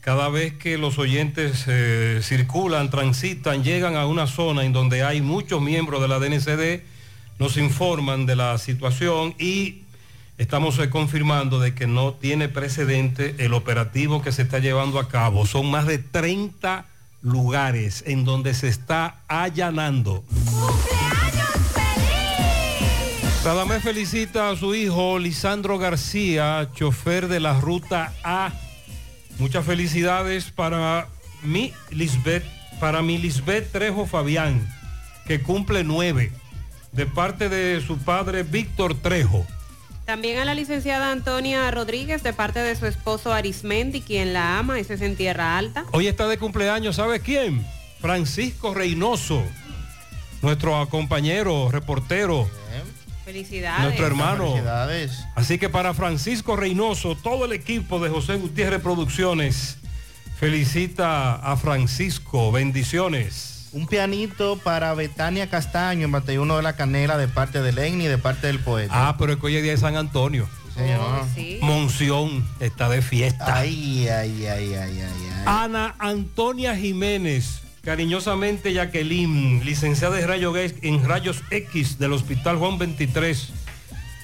[0.00, 5.20] Cada vez que los oyentes eh, circulan, transitan, llegan a una zona en donde hay
[5.20, 6.82] muchos miembros de la DNCD,
[7.38, 9.82] nos informan de la situación y
[10.38, 15.08] estamos eh, confirmando de que no tiene precedente el operativo que se está llevando a
[15.08, 15.44] cabo.
[15.44, 16.86] Son más de 30
[17.20, 20.24] lugares en donde se está allanando.
[23.44, 28.52] Radamés felicita a su hijo Lisandro García, chofer de la ruta A.
[29.38, 31.08] Muchas felicidades para
[31.42, 32.44] mi Lisbeth,
[32.80, 34.68] para mi Lisbeth Trejo Fabián,
[35.26, 36.32] que cumple nueve,
[36.90, 39.46] de parte de su padre Víctor Trejo.
[40.04, 44.80] También a la licenciada Antonia Rodríguez de parte de su esposo Arismendi, quien la ama,
[44.80, 45.84] ese es en Tierra Alta.
[45.92, 47.64] Hoy está de cumpleaños, ¿sabe quién?
[48.00, 49.42] Francisco Reynoso,
[50.42, 52.48] nuestro compañero, reportero,
[53.28, 53.82] Felicidades.
[53.82, 54.54] nuestro hermano.
[55.34, 59.76] Así que para Francisco Reynoso, todo el equipo de José Gutiérrez Producciones
[60.40, 62.50] felicita a Francisco.
[62.50, 63.68] Bendiciones.
[63.72, 68.08] Un pianito para Betania Castaño en Bateyuno de la Canela de parte de Lenny y
[68.08, 69.08] de parte del poeta.
[69.08, 70.48] Ah, pero es que hoy es día de San Antonio.
[70.74, 71.26] Señor.
[71.60, 73.58] Monción está de fiesta.
[73.58, 75.42] Ay, ay, ay, ay, ay, ay.
[75.44, 83.52] Ana Antonia Jiménez, cariñosamente Jacqueline, licenciada en, rayo en rayos X del Hospital Juan 23,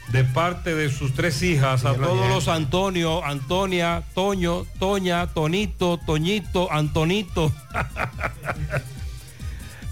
[0.09, 6.71] de parte de sus tres hijas, a todos los Antonio, Antonia, Toño, Toña, Tonito, Toñito,
[6.71, 7.53] Antonito.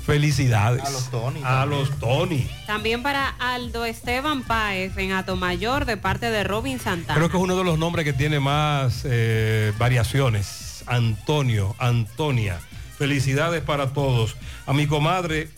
[0.04, 0.84] Felicidades.
[0.84, 1.80] A los Tony A también.
[1.80, 2.48] los Tony.
[2.66, 7.14] También para Aldo Esteban Páez en Atomayor de parte de Robin Santana.
[7.14, 10.82] Creo que es uno de los nombres que tiene más eh, variaciones.
[10.86, 12.58] Antonio, Antonia.
[13.02, 14.36] Felicidades para todos.
[14.64, 15.48] A mi comadre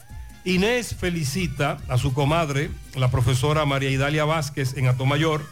[0.46, 5.44] Inés felicita a su comadre, la profesora María Idalia Vázquez en Atomayor,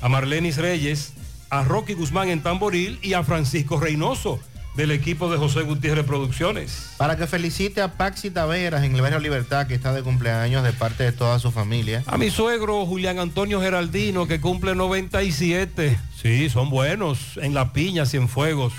[0.00, 1.12] a Marlenis Reyes,
[1.48, 4.40] a Rocky Guzmán en Tamboril y a Francisco Reynoso
[4.74, 6.90] del equipo de José Gutiérrez Producciones.
[6.96, 10.72] Para que felicite a Paxi Taveras en el barrio Libertad, que está de cumpleaños de
[10.72, 12.02] parte de toda su familia.
[12.08, 16.00] A mi suegro Julián Antonio Geraldino, que cumple 97.
[16.20, 18.72] Sí, son buenos en La Piña, Cienfuegos.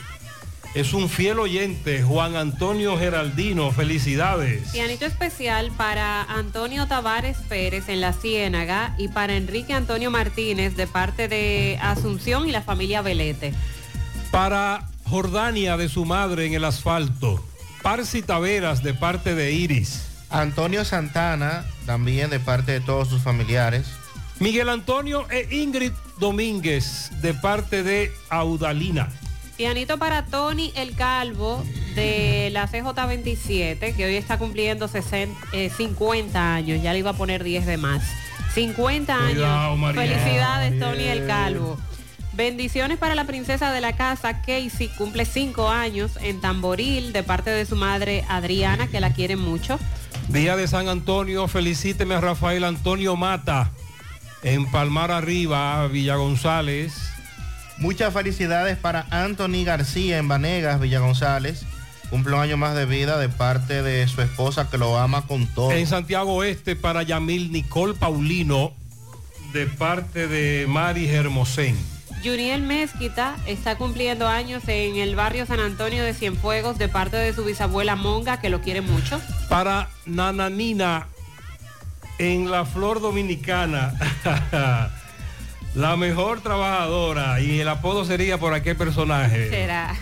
[0.75, 3.71] Es un fiel oyente, Juan Antonio Geraldino.
[3.71, 4.69] Felicidades.
[4.69, 10.85] Pianito especial para Antonio Tavares Pérez en La Ciénaga y para Enrique Antonio Martínez de
[10.85, 13.51] parte de Asunción y la familia Velete.
[14.29, 17.43] Para Jordania de su madre en el asfalto.
[17.81, 20.05] Parsi Taveras de parte de Iris.
[20.29, 23.87] Antonio Santana, también de parte de todos sus familiares.
[24.39, 29.09] Miguel Antonio e Ingrid Domínguez de parte de Audalina.
[29.59, 31.61] Pianito para Tony el Calvo
[31.93, 37.13] de la CJ27, que hoy está cumpliendo 60, eh, 50 años, ya le iba a
[37.13, 38.01] poner 10 de más.
[38.53, 39.77] 50 Cuidado, años.
[39.79, 40.01] María.
[40.01, 41.77] Felicidades, Tony el Calvo.
[42.31, 47.49] Bendiciones para la princesa de la casa, Casey, cumple 5 años en Tamboril de parte
[47.49, 49.77] de su madre Adriana, que la quiere mucho.
[50.29, 53.73] Día de San Antonio, felicíteme a Rafael Antonio Mata
[54.41, 57.18] en Palmar Arriba, Villa González.
[57.79, 61.63] Muchas felicidades para Anthony García en Vanegas, Villa González.
[62.09, 65.47] Cumple un año más de vida de parte de su esposa que lo ama con
[65.47, 65.71] todo.
[65.71, 68.73] En Santiago Oeste para Yamil Nicole Paulino
[69.53, 71.77] de parte de Mari Hermosén.
[72.21, 77.33] Juniel Mezquita está cumpliendo años en el barrio San Antonio de Cienfuegos de parte de
[77.33, 79.21] su bisabuela Monga, que lo quiere mucho.
[79.47, 81.07] Para Nananina
[82.17, 83.93] en la Flor Dominicana.
[85.75, 89.49] la mejor trabajadora y el apodo sería por aquel personaje.
[89.49, 89.95] Será.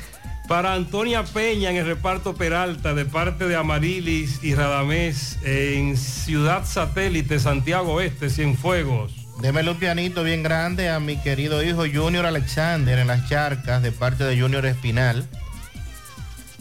[0.48, 6.66] Para Antonia Peña en el reparto Peralta de parte de Amarilis y Radamés en Ciudad
[6.66, 9.14] Satélite, Santiago Oeste, Cienfuegos.
[9.42, 13.92] Démele un pianito bien grande a mi querido hijo Junior Alexander en las charcas de
[13.92, 15.28] parte de Junior Espinal.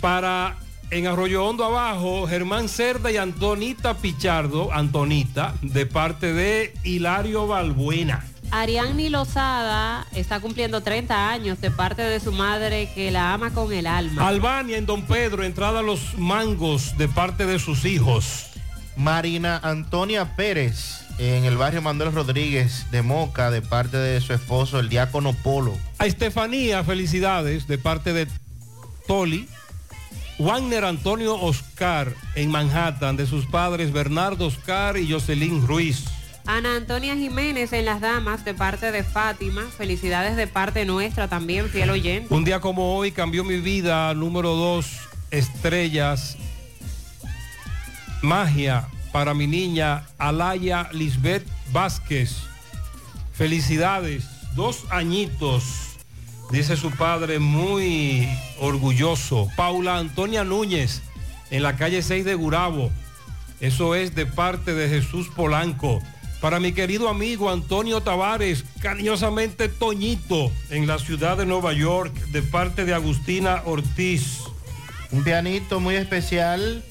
[0.00, 0.56] Para
[0.90, 8.24] en Arroyo Hondo abajo, Germán Cerda y Antonita Pichardo, Antonita, de parte de Hilario Balbuena.
[8.50, 13.72] Ariadne Lozada está cumpliendo 30 años de parte de su madre que la ama con
[13.72, 14.26] el alma.
[14.26, 18.46] Albania en Don Pedro, entrada a los mangos de parte de sus hijos.
[18.96, 24.78] Marina Antonia Pérez en el barrio Manuel Rodríguez de Moca de parte de su esposo
[24.78, 25.76] el diácono Polo.
[25.98, 28.26] A Estefanía, felicidades de parte de
[29.06, 29.48] Toli.
[30.38, 36.04] Wagner Antonio Oscar en Manhattan de sus padres Bernardo Oscar y Jocelyn Ruiz.
[36.46, 39.62] Ana Antonia Jiménez en Las Damas de parte de Fátima.
[39.76, 42.32] Felicidades de parte nuestra también, fiel oyente.
[42.32, 45.00] Un día como hoy cambió mi vida, número dos,
[45.32, 46.36] estrellas,
[48.22, 52.36] magia para mi niña Alaya Lisbeth Vázquez.
[53.32, 54.24] Felicidades,
[54.54, 55.64] dos añitos,
[56.52, 58.28] dice su padre muy
[58.60, 59.48] orgulloso.
[59.56, 61.02] Paula Antonia Núñez
[61.50, 62.90] en la calle 6 de Gurabo.
[63.60, 66.02] Eso es de parte de Jesús Polanco.
[66.40, 72.42] Para mi querido amigo Antonio Tavares, cariñosamente Toñito, en la ciudad de Nueva York, de
[72.42, 74.40] parte de Agustina Ortiz.
[75.10, 76.84] Un pianito muy especial,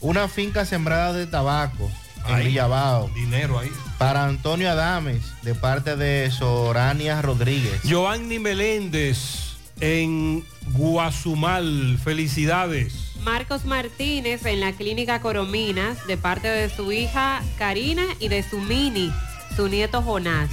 [0.00, 1.90] una finca sembrada de tabaco
[2.26, 3.08] en Villabao.
[3.14, 3.70] Dinero ahí.
[3.98, 7.82] Para Antonio Adames, de parte de Sorania Rodríguez.
[7.84, 13.07] Giovanni Meléndez en Guazumal, felicidades.
[13.22, 18.58] Marcos Martínez en la clínica Corominas de parte de su hija Karina y de su
[18.60, 19.12] mini,
[19.56, 20.50] su nieto Jonás.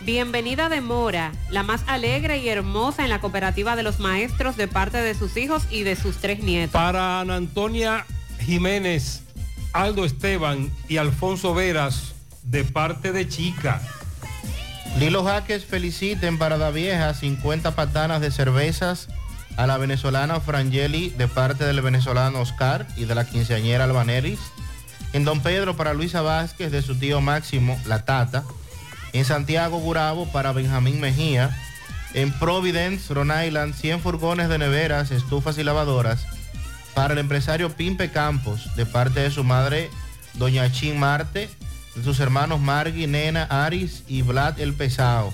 [0.00, 4.68] Bienvenida de Mora, la más alegre y hermosa en la cooperativa de los maestros de
[4.68, 6.72] parte de sus hijos y de sus tres nietos.
[6.72, 8.04] Para Ana Antonia
[8.40, 9.22] Jiménez,
[9.72, 13.80] Aldo Esteban y Alfonso Veras, de parte de Chica.
[14.98, 19.08] Lilo Jaques feliciten para la vieja 50 patanas de cervezas
[19.56, 24.40] a la venezolana Frangeli de parte del venezolano Oscar y de la quinceañera Albaneris.
[25.12, 28.44] En Don Pedro para Luisa Vázquez de su tío Máximo, la Tata.
[29.12, 31.56] En Santiago Gurabo para Benjamín Mejía.
[32.14, 36.26] En Providence, Rhode Island, 100 furgones de neveras, estufas y lavadoras
[36.94, 39.90] para el empresario Pimpe Campos de parte de su madre
[40.34, 41.48] Doña Chin Marte,
[41.94, 45.32] de sus hermanos Margui, Nena, Aris y Vlad el Pesao.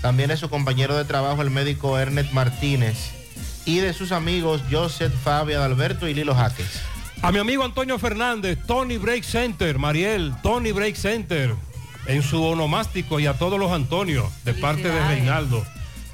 [0.00, 3.21] También de su compañero de trabajo el médico Ernest Martínez
[3.64, 6.82] y de sus amigos Joseph, Fabio, Alberto y Lilo Jaques.
[7.22, 11.54] A mi amigo Antonio Fernández, Tony Break Center, Mariel, Tony Break Center,
[12.06, 15.64] en su onomástico y a todos los Antonios, de parte de Reinaldo.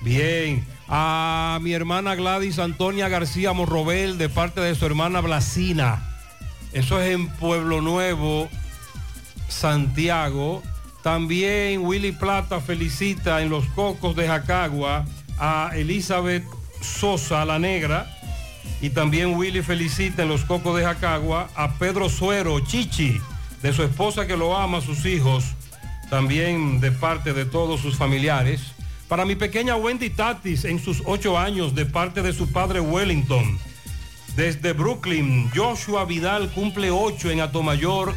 [0.02, 0.66] Bien.
[0.86, 6.02] A mi hermana Gladys Antonia García Morrobel, de parte de su hermana Blasina.
[6.72, 8.48] Eso es en Pueblo Nuevo,
[9.48, 10.62] Santiago.
[11.02, 15.06] También Willy Plata felicita en los cocos de Jacagua
[15.38, 16.44] a Elizabeth
[16.80, 18.14] Sosa, la negra.
[18.80, 23.20] Y también Willy felicita en los cocos de Jacagua a Pedro Suero, Chichi,
[23.62, 25.44] de su esposa que lo ama, sus hijos,
[26.10, 28.60] también de parte de todos sus familiares.
[29.08, 33.58] Para mi pequeña Wendy Tatis en sus ocho años, de parte de su padre Wellington.
[34.36, 38.14] Desde Brooklyn, Joshua Vidal cumple ocho en Atomayor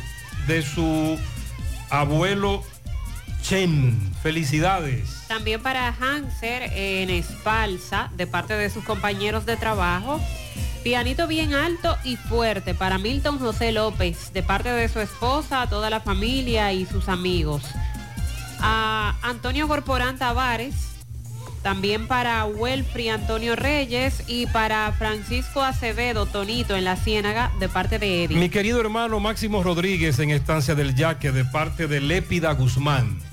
[0.47, 1.17] de su
[1.89, 2.63] abuelo
[3.41, 4.11] Chen.
[4.21, 5.23] Felicidades.
[5.27, 10.21] También para Hanser en Espalsa, de parte de sus compañeros de trabajo.
[10.83, 15.89] Pianito bien alto y fuerte para Milton José López, de parte de su esposa, toda
[15.89, 17.63] la familia y sus amigos.
[18.59, 20.75] A Antonio Corporán Tavares,
[21.61, 27.99] también para Welfrey Antonio Reyes y para Francisco Acevedo Tonito en la Ciénaga, de parte
[27.99, 28.37] de Eddie.
[28.37, 33.30] Mi querido hermano Máximo Rodríguez en Estancia del Yaque, de parte de Lépida Guzmán.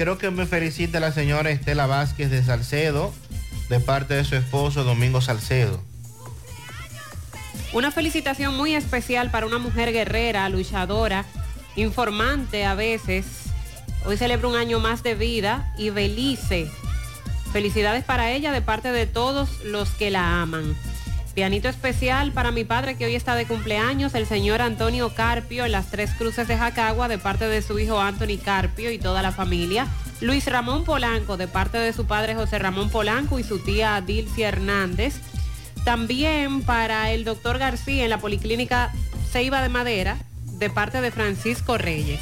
[0.00, 3.12] Quiero que me felicite la señora Estela Vázquez de Salcedo,
[3.68, 5.78] de parte de su esposo Domingo Salcedo.
[7.74, 11.26] Una felicitación muy especial para una mujer guerrera, luchadora,
[11.76, 13.26] informante a veces.
[14.06, 16.70] Hoy celebra un año más de vida y Belice.
[17.52, 20.74] Felicidades para ella de parte de todos los que la aman.
[21.34, 25.72] Pianito especial para mi padre que hoy está de cumpleaños, el señor Antonio Carpio en
[25.72, 29.30] las Tres Cruces de Jacagua de parte de su hijo Anthony Carpio y toda la
[29.30, 29.86] familia.
[30.20, 34.48] Luis Ramón Polanco de parte de su padre José Ramón Polanco y su tía Dilcia
[34.48, 35.20] Hernández.
[35.84, 38.92] También para el doctor García en la Policlínica
[39.30, 40.18] Ceiba de Madera
[40.58, 42.20] de parte de Francisco Reyes.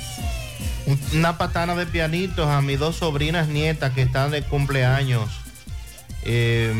[1.15, 5.31] Una patana de pianitos a mis dos sobrinas nietas que están de cumpleaños.
[6.23, 6.73] Eh,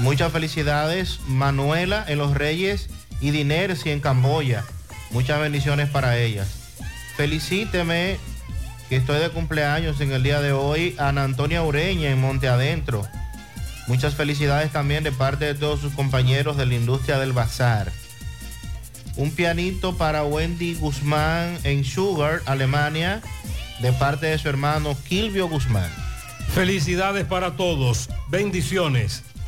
[0.00, 2.88] muchas felicidades, Manuela en Los Reyes
[3.20, 4.64] y Dinersi en Camboya.
[5.10, 6.48] Muchas bendiciones para ellas.
[7.16, 8.18] Felicíteme
[8.88, 13.06] que estoy de cumpleaños en el día de hoy, Ana Antonia Ureña en Monte Adentro.
[13.86, 17.92] Muchas felicidades también de parte de todos sus compañeros de la industria del bazar.
[19.16, 23.20] Un pianito para Wendy Guzmán en Sugar, Alemania,
[23.80, 25.90] de parte de su hermano Kilvio Guzmán.
[26.54, 28.08] Felicidades para todos.
[28.28, 29.24] Bendiciones.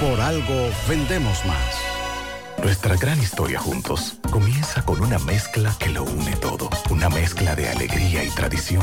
[0.00, 1.76] Por algo vendemos más.
[2.62, 6.70] Nuestra gran historia juntos comienza con una mezcla que lo une todo.
[6.88, 8.82] Una mezcla de alegría y tradición.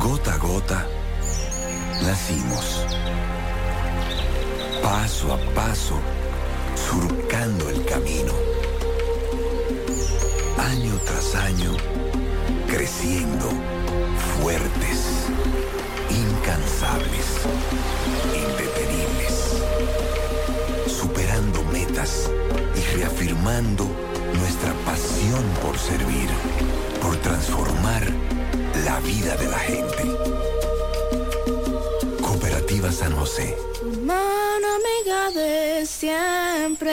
[0.00, 0.86] Gota a gota,
[2.02, 2.86] nacimos.
[4.82, 6.00] Paso a paso,
[6.74, 8.32] surcando el camino.
[10.56, 11.76] Año tras año,
[12.66, 13.50] creciendo,
[14.40, 15.26] fuertes,
[16.08, 17.26] incansables,
[18.34, 19.62] indetenibles.
[20.86, 22.30] Superando metas
[22.74, 23.86] y reafirmando
[24.38, 26.30] nuestra pasión por servir,
[27.02, 28.10] por transformar
[28.84, 30.16] la vida de la gente.
[32.22, 33.56] Cooperativa San José.
[34.02, 36.92] Mano amiga de siempre.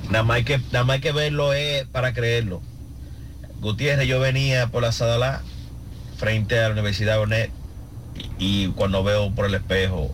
[0.09, 2.61] nada más hay que, nada más hay que verlo es para creerlo.
[3.61, 5.43] Gutiérrez, yo venía por la Sadalá,
[6.17, 7.51] frente a la Universidad de
[8.37, 10.11] y cuando veo por el espejo,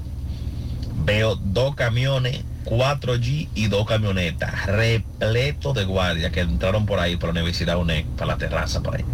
[1.05, 7.27] veo dos camiones, 4G y dos camionetas, repletos de guardias que entraron por ahí, por
[7.27, 9.05] la Universidad UNED, para la terraza, por ahí.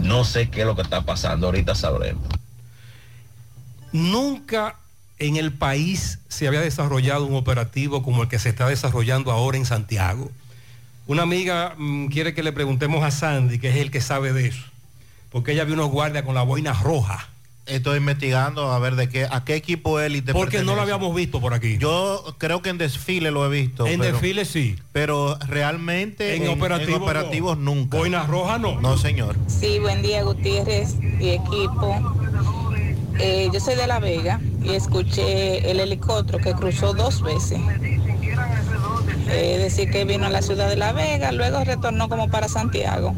[0.00, 2.22] No sé qué es lo que está pasando, ahorita sabremos.
[3.92, 4.76] Nunca
[5.18, 9.56] en el país se había desarrollado un operativo como el que se está desarrollando ahora
[9.56, 10.30] en Santiago.
[11.06, 14.48] Una amiga mm, quiere que le preguntemos a Sandy, que es el que sabe de
[14.48, 14.64] eso,
[15.30, 17.28] porque ella vio unos guardias con la boina roja.
[17.66, 20.32] Estoy investigando a ver de qué, a qué equipo élite.
[20.34, 20.92] Porque no lo pertenece.
[20.94, 21.78] habíamos visto por aquí.
[21.78, 23.86] Yo creo que en desfile lo he visto.
[23.86, 24.76] En pero- desfile sí.
[24.92, 27.96] Pero realmente En operativos nunca.
[27.96, 28.80] Boina roja no.
[28.82, 29.34] No, señor.
[29.46, 31.96] Sí, buen día Gutiérrez y equipo.
[33.18, 37.60] Eh, yo soy de La Vega y escuché el helicóptero que cruzó dos veces.
[39.28, 43.14] Eh, decir que vino a la ciudad de La Vega, luego retornó como para Santiago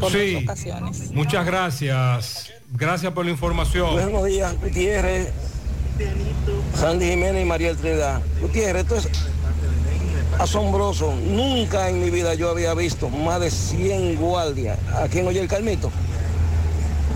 [0.00, 0.32] por Sí.
[0.34, 1.12] dos ocasiones.
[1.12, 2.50] Muchas gracias.
[2.72, 3.92] Gracias por la información.
[3.92, 5.32] Buenos días, Gutiérrez,
[6.74, 8.20] Sandy Jiménez y María Trinidad.
[8.40, 9.08] Gutiérrez, esto es
[10.38, 11.14] asombroso.
[11.14, 15.48] Nunca en mi vida yo había visto más de 100 guardias aquí en Oye el
[15.48, 15.90] Calmito.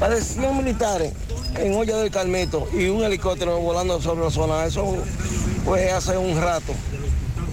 [0.00, 1.12] Más de 100 militares
[1.56, 4.64] en Olla del Carmito y un helicóptero volando sobre la zona.
[4.64, 4.96] Eso
[5.64, 6.72] fue hace un rato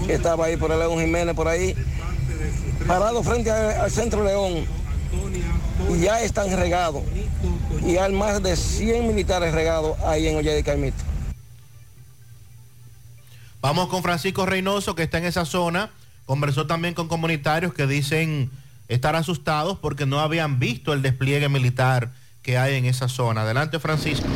[0.07, 1.75] estaba ahí por el León Jiménez, por ahí,
[2.87, 4.65] parado frente al Centro León.
[5.93, 7.03] Y ya están regados.
[7.87, 10.97] Y hay más de 100 militares regados ahí en Olla del Carmito.
[13.61, 15.91] Vamos con Francisco Reynoso, que está en esa zona.
[16.25, 18.51] Conversó también con comunitarios que dicen
[18.89, 22.11] estar asustados porque no habían visto el despliegue militar
[22.41, 23.43] que hay en esa zona.
[23.43, 24.27] Adelante, Francisco.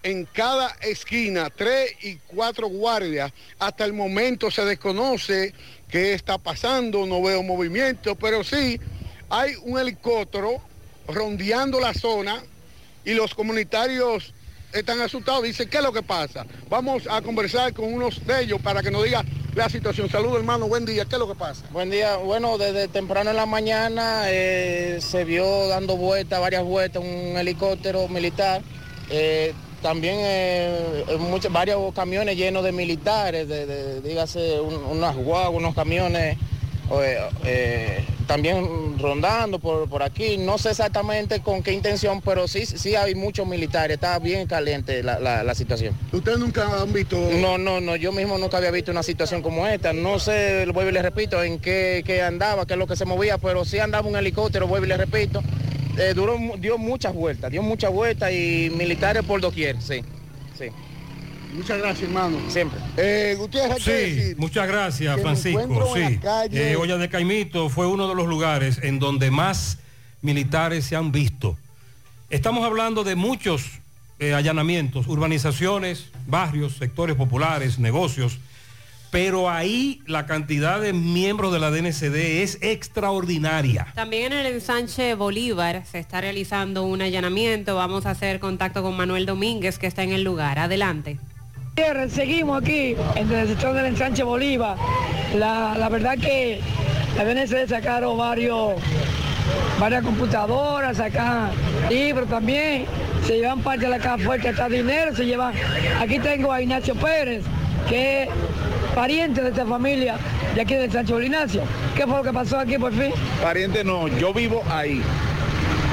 [0.06, 3.34] en cada esquina, tres y cuatro guardias.
[3.58, 5.52] Hasta el momento se desconoce
[5.90, 8.80] qué está pasando, no veo movimiento, pero sí
[9.32, 10.62] hay un helicóptero
[11.08, 12.44] rondeando la zona
[13.04, 14.32] y los comunitarios
[14.74, 16.46] están asustados, dicen, ¿qué es lo que pasa?
[16.70, 19.26] Vamos a conversar con unos de ellos para que nos diga
[19.56, 20.08] la situación.
[20.08, 21.66] Saludos hermano, buen día, ¿qué es lo que pasa?
[21.72, 27.02] Buen día, bueno, desde temprano en la mañana eh, se vio dando vueltas, varias vueltas,
[27.02, 28.62] un helicóptero militar.
[29.10, 35.58] eh, también eh, muchos, varios camiones llenos de militares, de, de- dígase un- unas guaguas,
[35.62, 36.38] unos camiones
[36.92, 40.38] eh, eh, también rondando por, por aquí.
[40.38, 45.02] No sé exactamente con qué intención, pero sí, sí hay muchos militares, está bien caliente
[45.04, 45.96] la, la- la situación.
[46.12, 47.18] ¿Ustedes nunca han visto?
[47.18, 49.94] No, no, no, yo mismo nunca había visto una situación como esta.
[49.94, 53.06] No sé, vuelvo y le repito, en qué, qué andaba, qué es lo que se
[53.06, 55.42] movía, pero sí andaba un helicóptero, vuelvo y le repito.
[55.98, 60.02] Eh, duró, dio muchas vueltas, dio muchas vueltas y militares por doquier, sí,
[60.58, 60.66] sí.
[61.54, 62.38] Muchas gracias, hermano.
[62.50, 62.80] Siempre.
[62.98, 64.38] Eh, Gutiérrez, ¿qué Sí, decir?
[64.38, 65.94] muchas gracias, Que Francisco.
[65.96, 66.18] Sí.
[66.22, 69.78] calle- Eh, Olla de Caimito fue uno de los lugares en donde más
[70.22, 71.58] militares se han visto.
[72.30, 73.64] Estamos hablando de muchos
[74.20, 78.38] eh, allanamientos, urbanizaciones, barrios, sectores populares, negocios,
[79.16, 83.88] pero ahí la cantidad de miembros de la DNCD es extraordinaria.
[83.96, 87.78] También en el ensanche Bolívar se está realizando un allanamiento.
[87.78, 90.60] Vamos a hacer contacto con Manuel Domínguez, que está en el lugar.
[90.60, 91.18] Adelante.
[92.10, 94.76] Seguimos aquí en el sector del ensanche Bolívar.
[95.38, 96.60] La, la verdad que
[97.16, 98.74] la BNC sacaron varios,
[99.80, 101.52] varias computadoras, sacan
[101.90, 102.86] libros también,
[103.26, 105.54] se llevan parte de la caja fuerte, hasta dinero se llevan.
[106.02, 107.46] Aquí tengo a Ignacio Pérez,
[107.88, 108.28] que
[108.96, 110.16] pariente de esta familia
[110.56, 111.62] de aquí del Sancho Ignacio.
[111.96, 113.12] ¿Qué fue lo que pasó aquí por fin?
[113.44, 115.02] Pariente no, yo vivo ahí.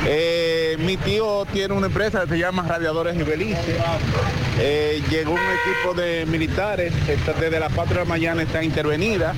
[0.07, 3.77] Eh, mi tío tiene una empresa que se llama Radiadores y Belice.
[4.59, 9.33] Eh, llegó un equipo de militares, está- desde las 4 de la mañana está intervenida.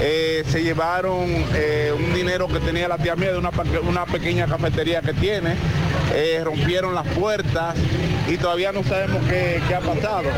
[0.00, 3.50] Eh, se llevaron un dinero que tenía la tía mía de una,
[3.88, 5.56] una pequeña cafetería que tiene.
[6.44, 7.74] Rompieron las puertas
[8.28, 10.28] y todavía no sabemos qué ha pasado.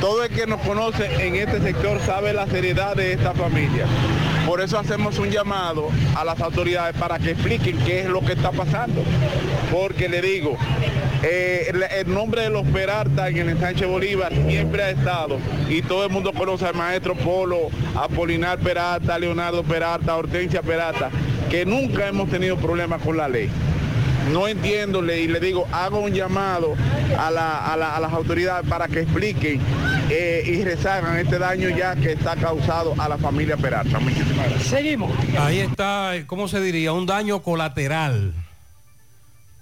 [0.00, 3.86] Todo el que nos conoce en este sector sabe la seriedad de esta familia.
[4.46, 8.32] Por eso hacemos un llamado a las autoridades para que expliquen qué es lo que
[8.32, 9.02] está pasando.
[9.72, 10.56] Porque le digo,
[11.22, 15.38] eh, el, nombre de los Peralta en el ensanche Bolívar siempre ha estado
[15.70, 21.10] y todo el mundo conoce al maestro Polo, Apolinar Peralta, Leonardo Peralta, Hortensia Peralta,
[21.50, 23.50] que nunca hemos tenido problemas con la ley.
[24.30, 26.74] No entiendo le- y le digo, hago un llamado
[27.18, 29.60] a, la- a la- a las autoridades para que expliquen
[30.10, 33.98] eh, y rezagan este daño ya que está causado a la familia Peralta.
[33.98, 34.62] Muchísimas gracias.
[34.68, 35.10] Seguimos.
[35.38, 36.92] Ahí está, eh, ¿cómo se diría?
[36.92, 38.32] Un daño colateral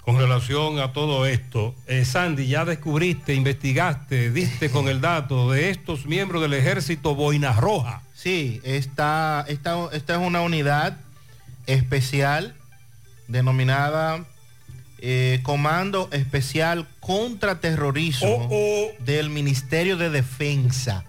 [0.05, 1.75] con relación a todo esto.
[1.87, 7.53] Eh, Sandy, ya descubriste, investigaste, diste con el dato de estos miembros del ejército Boina
[7.53, 8.03] Roja.
[8.15, 10.97] Sí, esta, esta, esta es una unidad
[11.67, 12.55] especial
[13.29, 14.25] denominada
[15.05, 21.05] eh, Comando Especial contra Terrorismo Oh, del Ministerio de Defensa.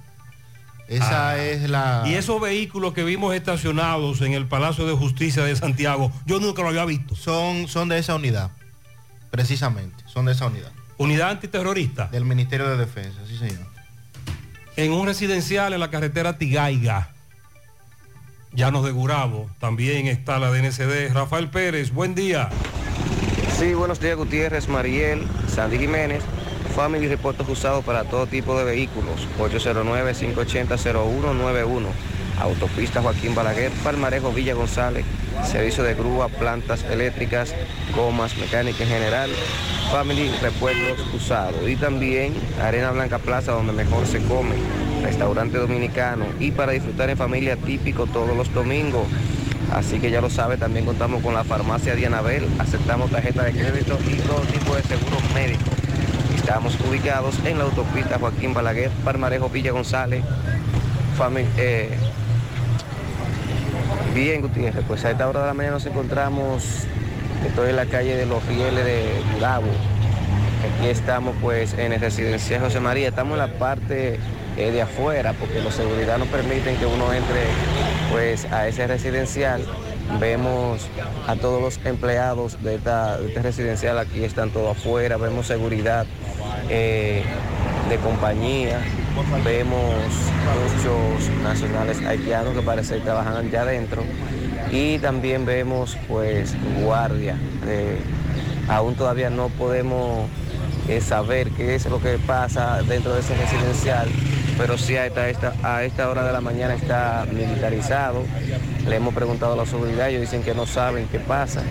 [0.87, 1.37] Esa Ah.
[1.43, 2.03] es la...
[2.05, 6.61] Y esos vehículos que vimos estacionados en el Palacio de Justicia de Santiago, yo nunca
[6.63, 7.15] lo había visto.
[7.15, 8.49] Son, son de esa unidad,
[9.31, 10.71] precisamente, son de esa unidad.
[10.97, 12.07] Unidad antiterrorista.
[12.07, 13.65] Del Ministerio de Defensa, sí señor.
[14.75, 17.09] En un residencial en la carretera Tigaiga,
[18.53, 21.11] Llanos de Gurabo, también está la DNCD.
[21.13, 22.49] Rafael Pérez, buen día.
[23.64, 26.22] Sí, buenos días Gutiérrez, Mariel, Sandy Jiménez.
[26.76, 29.26] Family repuestos usados para todo tipo de vehículos.
[29.40, 31.85] 809-580-0191.
[32.41, 35.06] Autopista Joaquín Balaguer, Palmarejo Villa González.
[35.49, 37.56] Servicio de grúa, plantas eléctricas,
[37.95, 39.30] gomas, mecánica en general.
[39.94, 41.65] Family repuestos usados.
[41.65, 44.56] Y también Arena Blanca Plaza, donde mejor se come.
[45.03, 46.26] Restaurante dominicano.
[46.38, 49.07] Y para disfrutar en familia típico todos los domingos.
[49.72, 53.98] Así que ya lo sabe, también contamos con la farmacia Dianabel, aceptamos tarjeta de crédito
[54.07, 55.73] y todo tipo de seguros médicos.
[56.35, 60.23] Estamos ubicados en la autopista Joaquín Balaguer, Palmarejo Villa González.
[61.57, 61.90] Eh,
[64.14, 66.85] bien, Gutiérrez, pues a esta hora de la mañana nos encontramos,
[67.48, 69.68] estoy en la calle de los Rieles de Gurabo.
[70.64, 74.19] Aquí estamos pues en el residencial José María, estamos en la parte
[74.55, 77.41] de afuera porque los seguridad no permiten que uno entre
[78.11, 79.65] pues a ese residencial.
[80.19, 80.88] Vemos
[81.27, 86.05] a todos los empleados de, esta- de este residencial, aquí están todos afuera, vemos seguridad
[86.69, 87.23] eh,
[87.89, 88.80] de compañía,
[89.45, 89.95] vemos
[90.75, 94.03] muchos nacionales haitianos que parece que trabajan allá adentro
[94.71, 96.53] y también vemos pues
[96.84, 97.38] guardia.
[97.67, 97.97] eh,
[98.67, 100.27] aún todavía no podemos
[100.89, 104.07] eh, saber qué es lo que pasa dentro de ese residencial,
[104.57, 108.23] pero sí a esta, a esta hora de la mañana está militarizado.
[108.88, 111.63] Le hemos preguntado a la seguridad, ellos dicen que no saben qué pasa.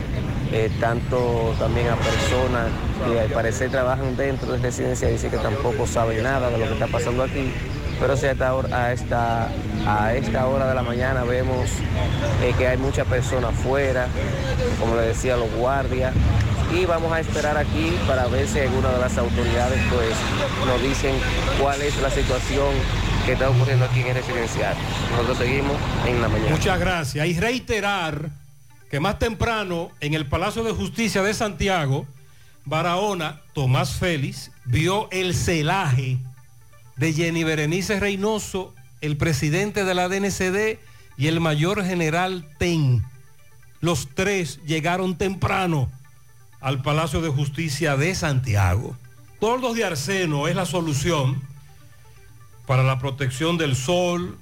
[0.52, 2.68] Eh, tanto también a personas
[3.06, 6.74] que al parecer trabajan dentro de residencia dicen que tampoco saben nada de lo que
[6.74, 7.52] está pasando aquí.
[7.98, 9.48] Pero sí a esta hora, a esta,
[9.86, 11.70] a esta hora de la mañana vemos
[12.42, 14.08] eh, que hay muchas personas afuera,
[14.80, 16.12] como le decía, los guardias.
[16.74, 20.14] Y vamos a esperar aquí para ver si alguna de las autoridades pues
[20.66, 21.14] nos dicen
[21.60, 22.74] cuál es la situación
[23.26, 24.74] que está ocurriendo aquí en el residencial.
[25.10, 25.76] Nosotros seguimos
[26.06, 26.50] en la mañana.
[26.50, 27.26] Muchas gracias.
[27.26, 28.30] Y reiterar
[28.90, 32.06] que más temprano en el Palacio de Justicia de Santiago,
[32.64, 36.18] Barahona, Tomás Félix, vio el celaje
[36.96, 40.78] de Jenny Berenice Reynoso, el presidente de la DNCD
[41.18, 43.04] y el mayor general TEN.
[43.80, 45.90] Los tres llegaron temprano
[46.62, 48.96] al Palacio de Justicia de Santiago.
[49.40, 51.42] Toldos de arseno es la solución
[52.66, 54.38] para la protección del sol,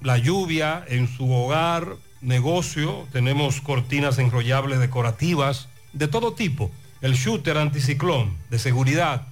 [0.00, 3.08] la lluvia en su hogar, negocio.
[3.12, 6.70] Tenemos cortinas enrollables decorativas de todo tipo.
[7.02, 9.26] El shooter anticiclón de seguridad,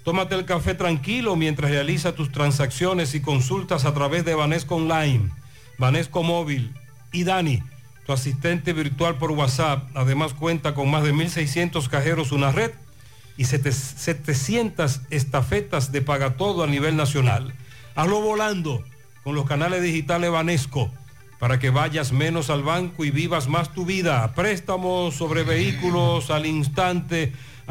[0.05, 5.31] Tómate el café tranquilo mientras realiza tus transacciones y consultas a través de Banesco Online,
[5.79, 6.75] Banesco Móvil
[7.13, 7.63] y Dani
[8.07, 9.89] tu asistente virtual por WhatsApp.
[9.95, 12.73] Además cuenta con más de 1.600 cajeros, una red
[13.37, 17.55] y 700 estafetas de paga todo a nivel nacional.
[17.95, 18.83] Hazlo volando
[19.25, 20.91] con los canales digitales Banesco.
[21.39, 24.33] para que vayas menos al banco y vivas más tu vida.
[24.33, 27.33] Préstamos sobre vehículos al instante,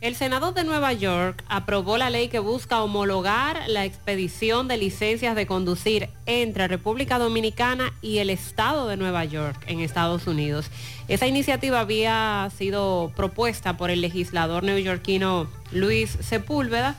[0.00, 5.34] El Senado de Nueva York aprobó la ley que busca homologar la expedición de licencias
[5.34, 10.70] de conducir entre República Dominicana y el Estado de Nueva York en Estados Unidos.
[11.08, 16.94] Esa iniciativa había sido propuesta por el legislador neoyorquino Luis Sepúlveda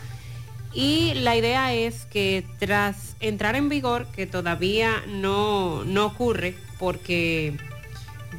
[0.74, 7.58] y la idea es que tras entrar en vigor, que todavía no, no ocurre porque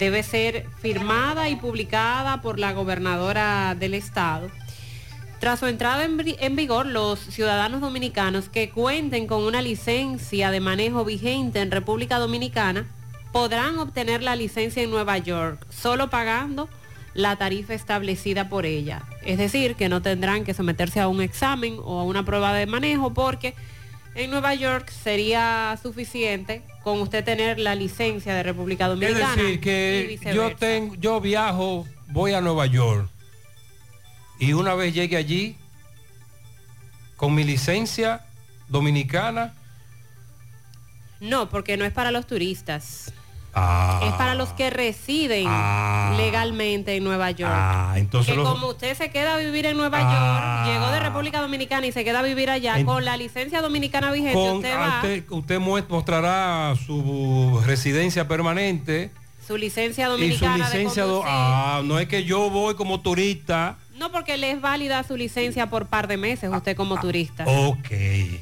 [0.01, 4.51] debe ser firmada y publicada por la gobernadora del estado.
[5.39, 10.51] Tras su entrada en, vi- en vigor, los ciudadanos dominicanos que cuenten con una licencia
[10.51, 12.87] de manejo vigente en República Dominicana
[13.33, 16.69] podrán obtener la licencia en Nueva York, solo pagando
[17.15, 19.03] la tarifa establecida por ella.
[19.23, 22.67] Es decir, que no tendrán que someterse a un examen o a una prueba de
[22.67, 23.55] manejo porque
[24.15, 29.37] en Nueva York sería suficiente con usted tener la licencia de República Es Dominicana.
[29.37, 33.09] decir, y que yo, tengo, yo viajo, voy a Nueva York
[34.39, 35.57] y una vez llegue allí,
[37.17, 38.25] con mi licencia
[38.69, 39.55] dominicana,
[41.21, 43.13] No, porque no es para los turistas.
[43.55, 46.15] Ah, Es para los que residen Ah.
[46.17, 47.53] legalmente en Nueva York.
[47.55, 49.99] ah, entonces que los- como usted se queda a vivir en Nueva.
[50.01, 53.61] York, llegó de República Dominicana y se queda a vivir allá En- con la licencia
[53.63, 54.97] dominicana vigente, con- usted va,
[55.31, 55.59] usted,
[55.89, 59.11] mostrará su residencia permanente
[59.47, 61.35] su licencia y su dominicana licencia, de do- conducir.
[61.37, 65.69] ah, no es que yo voy como turista, No, porque le es válida su licencia
[65.69, 67.45] por par de meses, usted como turista.
[67.47, 67.87] ok,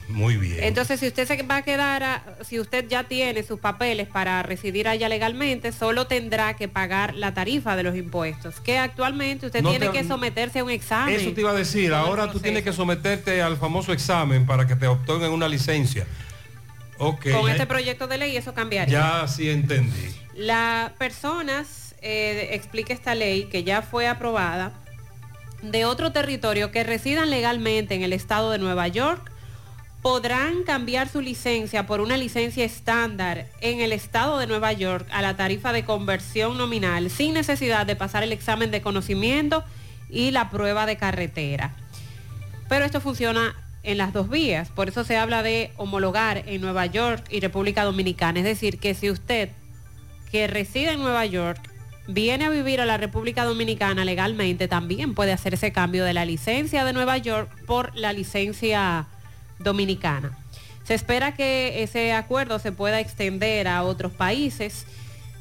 [0.08, 0.62] muy bien.
[0.62, 4.40] Entonces, si usted se va a quedar, a- si usted ya tiene sus papeles para
[4.44, 9.62] residir allá legalmente, solo tendrá que pagar la tarifa de los impuestos, que actualmente usted
[9.62, 11.12] No tiene te- que someterse a un examen.
[11.16, 14.76] Eso te iba a decir, ahora tú tienes que someterte al famoso examen para que
[14.76, 16.06] te obtengan una licencia.
[16.98, 19.20] Ok, Con ya- este proyecto de ley eso cambiaría.
[19.22, 20.08] ya sí entendí.
[20.36, 24.72] Las personas, eh, explica esta ley que ya fue aprobada,
[25.62, 29.30] de otro territorio que residan legalmente en el estado de Nueva York,
[30.02, 35.22] podrán cambiar su licencia por una licencia estándar en el estado de Nueva York a
[35.22, 39.64] la tarifa de conversión nominal sin necesidad de pasar el examen de conocimiento
[40.08, 41.74] y la prueba de carretera.
[42.68, 46.86] Pero esto funciona en las dos vías, por eso se habla de homologar en Nueva
[46.86, 48.38] York y República Dominicana.
[48.38, 49.50] Es decir, que si usted
[50.30, 51.60] que reside en Nueva York
[52.08, 56.24] viene a vivir a la República Dominicana legalmente, también puede hacer ese cambio de la
[56.24, 59.06] licencia de Nueva York por la licencia
[59.58, 60.36] dominicana.
[60.84, 64.86] Se espera que ese acuerdo se pueda extender a otros países.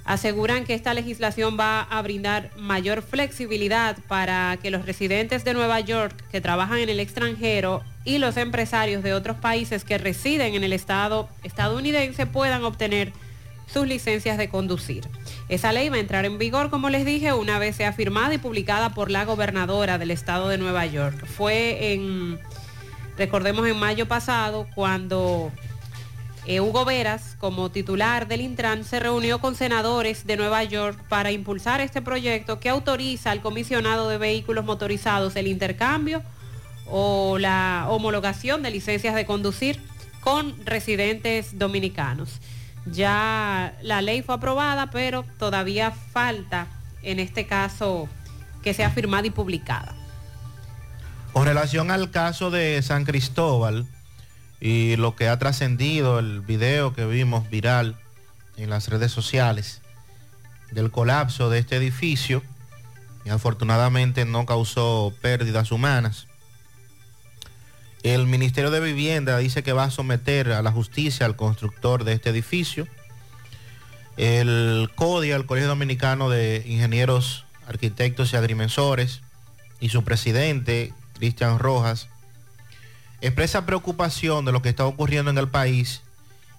[0.03, 5.79] Aseguran que esta legislación va a brindar mayor flexibilidad para que los residentes de Nueva
[5.79, 10.65] York que trabajan en el extranjero y los empresarios de otros países que residen en
[10.65, 13.13] el estado estadounidense puedan obtener
[13.71, 15.07] sus licencias de conducir.
[15.49, 18.37] Esa ley va a entrar en vigor, como les dije, una vez sea firmada y
[18.37, 21.25] publicada por la gobernadora del estado de Nueva York.
[21.25, 22.39] Fue en,
[23.17, 25.51] recordemos, en mayo pasado cuando
[26.45, 31.31] eh, Hugo Veras, como titular del Intran, se reunió con senadores de Nueva York para
[31.31, 36.23] impulsar este proyecto que autoriza al comisionado de vehículos motorizados el intercambio
[36.89, 39.81] o la homologación de licencias de conducir
[40.21, 42.39] con residentes dominicanos.
[42.91, 46.67] Ya la ley fue aprobada, pero todavía falta,
[47.03, 48.07] en este caso,
[48.63, 49.93] que sea firmada y publicada.
[51.33, 53.87] Con relación al caso de San Cristóbal
[54.59, 57.97] y lo que ha trascendido, el video que vimos viral
[58.55, 59.81] en las redes sociales
[60.71, 62.43] del colapso de este edificio,
[63.23, 66.26] y afortunadamente no causó pérdidas humanas.
[68.03, 72.13] El Ministerio de Vivienda dice que va a someter a la justicia al constructor de
[72.13, 72.87] este edificio.
[74.17, 79.21] El CODIA, el Colegio Dominicano de Ingenieros, Arquitectos y Agrimensores,
[79.79, 82.09] y su presidente, Cristian Rojas,
[83.21, 86.01] expresa preocupación de lo que está ocurriendo en el país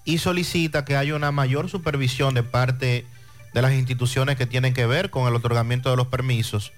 [0.05, 3.05] y solicita que haya una mayor supervisión de parte
[3.53, 6.71] de las instituciones que tienen que ver con el otorgamiento de los permisos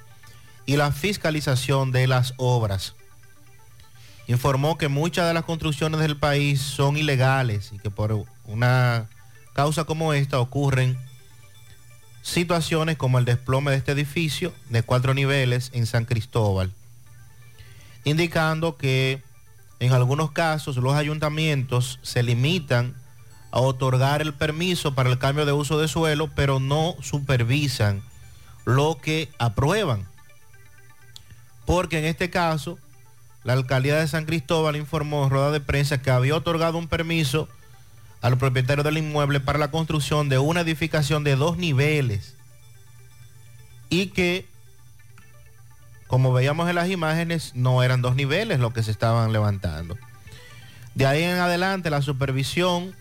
[0.66, 2.96] y la fiscalización de las obras.
[4.28, 9.10] Informó que muchas de las construcciones del país son ilegales y que por una
[9.54, 10.98] causa como esta ocurren
[12.22, 16.72] situaciones como el desplome de este edificio de cuatro niveles en San Cristóbal,
[18.04, 19.22] indicando que
[19.80, 22.96] en algunos casos los ayuntamientos se limitan
[23.52, 28.02] a otorgar el permiso para el cambio de uso de suelo, pero no supervisan
[28.66, 30.08] lo que aprueban.
[31.66, 32.78] Porque en este caso,
[33.44, 37.48] la alcaldía de San Cristóbal informó en rueda de prensa que había otorgado un permiso
[38.22, 42.36] al propietario del inmueble para la construcción de una edificación de dos niveles
[43.90, 44.46] y que,
[46.08, 49.98] como veíamos en las imágenes, no eran dos niveles lo que se estaban levantando.
[50.94, 52.96] De ahí en adelante la supervisión,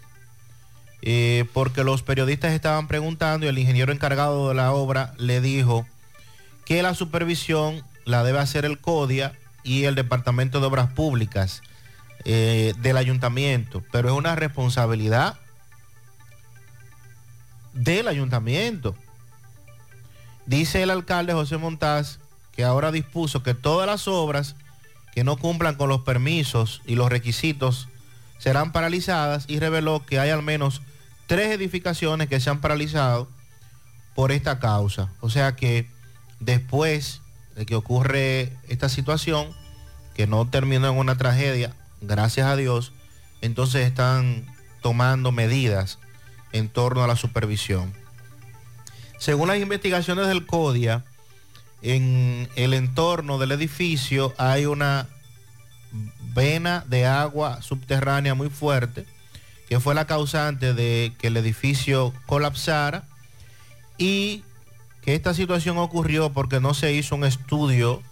[1.02, 5.86] eh, porque los periodistas estaban preguntando y el ingeniero encargado de la obra le dijo
[6.64, 11.62] que la supervisión la debe hacer el CODIA y el Departamento de Obras Públicas
[12.24, 15.38] eh, del ayuntamiento, pero es una responsabilidad
[17.72, 18.94] del ayuntamiento.
[20.46, 22.18] Dice el alcalde José Montaz
[22.52, 24.56] que ahora dispuso que todas las obras
[25.14, 27.88] que no cumplan con los permisos y los requisitos
[28.38, 30.82] serán paralizadas y reveló que hay al menos
[31.26, 33.28] tres edificaciones que se han paralizado
[34.14, 35.12] por esta causa.
[35.20, 35.88] O sea que
[36.40, 37.22] después
[37.54, 39.48] de que ocurre esta situación,
[40.14, 42.92] que no terminó en una tragedia, gracias a Dios,
[43.40, 44.46] entonces están
[44.82, 45.98] tomando medidas
[46.52, 47.92] en torno a la supervisión.
[49.18, 51.04] Según las investigaciones del CODIA,
[51.82, 55.08] en el entorno del edificio hay una
[56.34, 59.06] vena de agua subterránea muy fuerte,
[59.68, 63.04] que fue la causante de que el edificio colapsara
[63.98, 64.42] y
[65.02, 68.02] que esta situación ocurrió porque no se hizo un estudio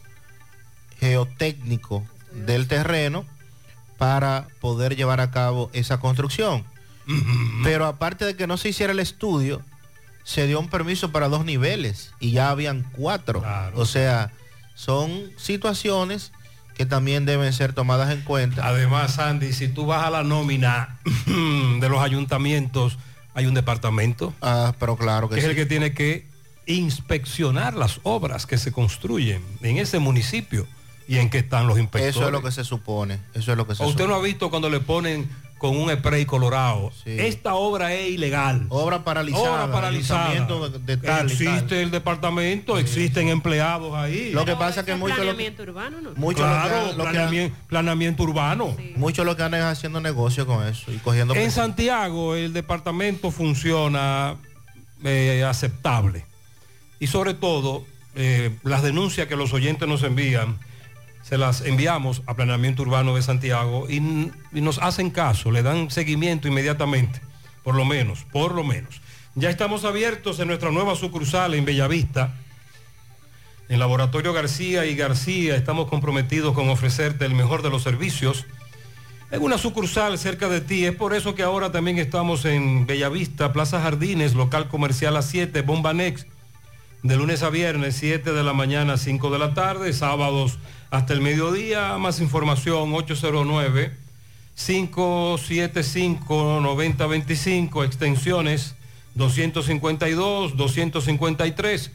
[1.01, 3.24] geotécnico del terreno
[3.98, 6.65] para poder llevar a cabo esa construcción.
[7.65, 9.62] Pero aparte de que no se hiciera el estudio,
[10.24, 13.43] se dio un permiso para dos niveles y ya habían cuatro.
[13.74, 14.31] O sea,
[14.74, 16.32] son situaciones
[16.74, 18.66] que también deben ser tomadas en cuenta.
[18.66, 20.98] Además, Andy, si tú vas a la nómina
[21.81, 22.98] de los ayuntamientos,
[23.35, 24.32] hay un departamento.
[24.43, 25.51] Ah, pero claro que, que es sí.
[25.51, 26.28] el que tiene que
[26.69, 30.66] inspeccionar las obras que se construyen en ese municipio
[31.09, 32.15] y en que están los inspectores.
[32.16, 33.19] Eso es lo que se supone.
[33.35, 34.15] Eso es lo que se ¿O usted supone.
[34.19, 36.93] no ha visto cuando le ponen con un spray colorado?
[37.07, 38.66] Esta obra es ilegal.
[38.69, 39.65] Obra paralizada.
[39.65, 40.31] Obra paralizada.
[40.31, 41.78] ayuntamiento de- de tal y Existe tal.
[41.78, 44.31] el departamento, existen empleados ahí.
[44.32, 46.11] Lo que pasa es que mucho lo que, Planeamiento urbano, ¿no?
[46.15, 48.77] mucho Claro, lo que, lo que- planeamiento, urbano.
[48.97, 53.31] mucho lo que andan es haciendo negocio con eso y cogiendo En Santiago el departamento
[53.31, 54.36] funciona
[55.05, 56.27] eh, aceptable.
[57.01, 57.85] Y sobre todo,
[58.15, 60.59] eh, las denuncias que los oyentes nos envían,
[61.23, 64.01] se las enviamos a Planeamiento Urbano de Santiago y,
[64.53, 67.20] nos hacen caso, le dan seguimiento inmediatamente,
[67.62, 69.01] por lo menos, por lo menos.
[69.35, 72.35] Ya estamos abiertos en nuestra nueva sucursal en Bellavista.
[73.69, 78.47] En Laboratorio García y García estamos comprometidos con ofrecerte el mejor de los servicios
[79.31, 80.87] en una sucursal cerca de ti.
[80.87, 85.61] Es por eso que ahora también estamos en Bellavista, Plaza Jardines, local comercial a 7,
[85.62, 86.27] Bomba Next,
[87.03, 90.59] de lunes a viernes, 7 de la mañana a 5 de la tarde, sábados
[90.91, 91.97] hasta el mediodía.
[91.99, 93.93] Más información, 809
[94.55, 98.75] 575 9025, extensiones
[99.15, 101.93] 252, 253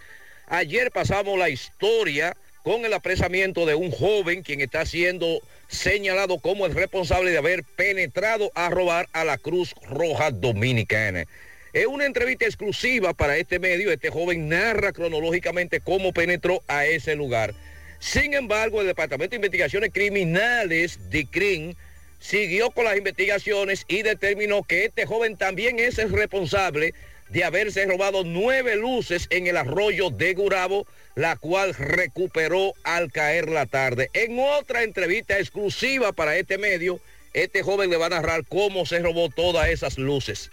[0.50, 5.40] ayer pasamos la historia con el apresamiento de un joven quien está siendo
[5.70, 11.26] señalado como el responsable de haber penetrado a robar a la Cruz Roja Dominicana.
[11.72, 13.92] Es una entrevista exclusiva para este medio.
[13.92, 17.54] Este joven narra cronológicamente cómo penetró a ese lugar.
[18.00, 21.76] Sin embargo, el Departamento de Investigaciones Criminales, DICRIN,
[22.20, 26.94] siguió con las investigaciones y determinó que este joven también es el responsable
[27.30, 33.50] de haberse robado nueve luces en el arroyo de Gurabo, la cual recuperó al caer
[33.50, 34.10] la tarde.
[34.14, 37.00] En otra entrevista exclusiva para este medio,
[37.34, 40.52] este joven le va a narrar cómo se robó todas esas luces.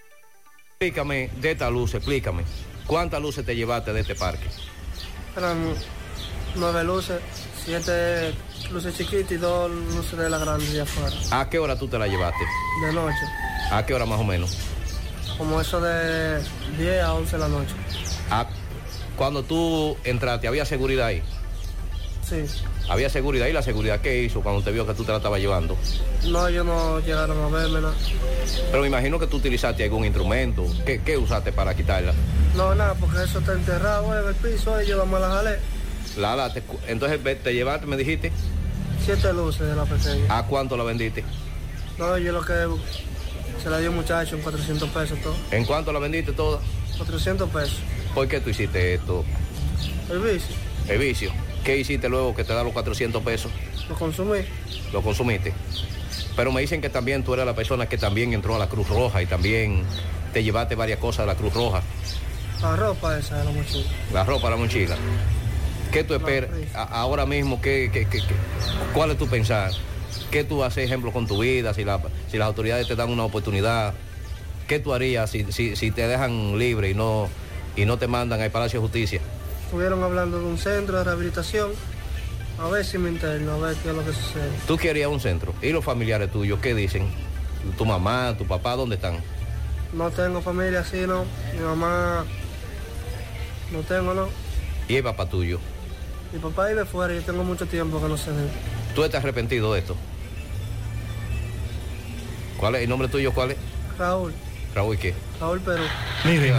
[0.70, 2.44] Explícame de esta luz, explícame.
[2.86, 4.46] ¿Cuántas luces te llevaste de este parque?
[5.36, 5.74] Eran
[6.54, 7.18] nueve luces,
[7.64, 8.32] siete
[8.70, 11.16] luces chiquitas y dos luces de la grande de afuera.
[11.30, 12.44] ¿A qué hora tú te la llevaste?
[12.86, 13.16] De noche,
[13.70, 14.56] ¿A qué hora más o menos?
[15.38, 16.40] Como eso de
[16.78, 17.74] 10 a 11 de la noche.
[18.30, 18.46] ¿A-
[19.16, 21.22] Cuando tú entraste, ¿había seguridad ahí?
[22.28, 22.44] Sí.
[22.88, 25.40] ¿Había seguridad y la seguridad qué hizo cuando te vio que tú te la estabas
[25.40, 25.76] llevando?
[26.24, 27.92] No, ellos no llegaron a verme, no.
[28.70, 30.66] Pero me imagino que tú utilizaste algún instrumento.
[30.84, 32.12] ¿Qué, qué usaste para quitarla?
[32.56, 35.58] No, nada, porque eso está enterrado en el piso, ellos vamos a la jalé.
[36.16, 38.32] La, la, te- entonces te llevaste, me dijiste.
[39.04, 40.36] Siete luces de la pequeña.
[40.38, 41.24] ¿A cuánto la vendiste?
[41.98, 42.52] No, yo lo que
[43.62, 45.34] se la dio un muchacho en 400 pesos todo.
[45.50, 46.60] ¿En cuánto la vendiste toda?
[46.98, 47.78] 400 pesos.
[48.14, 49.24] ¿Por qué tú hiciste esto?
[50.10, 50.54] El vicio,
[50.88, 51.32] El vicio.
[51.64, 53.50] ¿Qué hiciste luego que te da los 400 pesos?
[53.88, 54.38] lo consumí.
[54.92, 55.52] Lo consumiste.
[56.36, 58.88] Pero me dicen que también tú eres la persona que también entró a la Cruz
[58.88, 59.84] Roja y también
[60.32, 61.82] te llevaste varias cosas de la Cruz Roja.
[62.62, 63.86] La ropa esa de la mochila.
[64.12, 64.96] La ropa, la mochila.
[65.92, 67.60] ¿Qué tú esperas ahora mismo?
[67.60, 68.34] ¿qué, qué, qué- qué-
[68.92, 69.70] cuál es tu pensar?
[70.36, 71.72] ¿Qué tú haces, ejemplo, con tu vida?
[71.72, 71.98] Si, la-
[72.30, 73.94] si las autoridades te dan una oportunidad,
[74.68, 77.30] ¿qué tú harías si, si- si te dejan libre y no,
[77.74, 79.20] y no te mandan al Palacio de Justicia?
[79.64, 81.70] Estuvieron hablando de un centro de rehabilitación.
[82.62, 84.50] A ver si me interno, a ver qué es lo que sucede.
[84.66, 85.54] Tú querías un centro.
[85.62, 87.08] ¿Y los familiares tuyos qué dicen?
[87.78, 89.16] ¿Tu mamá, tu papá, dónde están?
[89.94, 91.24] No tengo familia así, no.
[91.54, 92.26] Mi mamá
[93.72, 94.28] no tengo, no.
[94.86, 95.60] ¿Y el papá tuyo?
[96.30, 98.48] Mi papá vive fuera y yo tengo mucho tiempo que no sé de él.
[98.94, 99.96] ¿Tú estás arrepentido de esto?
[102.56, 103.32] ¿Cuál es el nombre tuyo?
[103.32, 103.58] ¿Cuál es?
[103.98, 104.32] Raúl,
[104.74, 105.14] Raúl, ¿qué?
[105.40, 105.82] Raúl Perú.
[106.24, 106.54] Miren,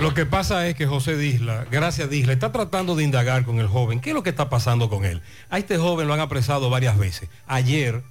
[0.00, 3.66] lo que pasa es que José Disla, gracias Disla, está tratando de indagar con el
[3.66, 4.00] joven.
[4.00, 5.22] ¿Qué es lo que está pasando con él?
[5.50, 7.28] A este joven lo han apresado varias veces.
[7.46, 8.02] Ayer,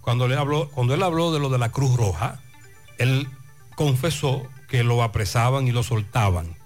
[0.00, 2.40] cuando, le habló, cuando él habló de lo de la Cruz Roja,
[2.98, 3.28] él
[3.74, 6.56] confesó que lo apresaban y lo soltaban.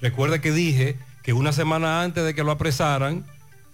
[0.00, 3.24] Recuerde que dije que una semana antes de que lo apresaran,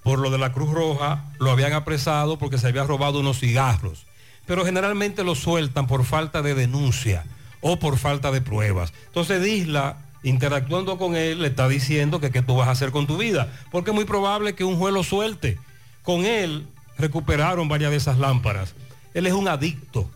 [0.03, 4.07] por lo de la Cruz Roja, lo habían apresado porque se había robado unos cigarros.
[4.47, 7.25] Pero generalmente lo sueltan por falta de denuncia
[7.61, 8.93] o por falta de pruebas.
[9.07, 13.07] Entonces Disla, interactuando con él, le está diciendo que qué tú vas a hacer con
[13.07, 13.53] tu vida.
[13.71, 15.59] Porque es muy probable que un juez lo suelte.
[16.03, 16.67] Con él
[16.99, 18.75] recuperaron varias de esas lámparas.
[19.15, 20.11] Él es un adicto.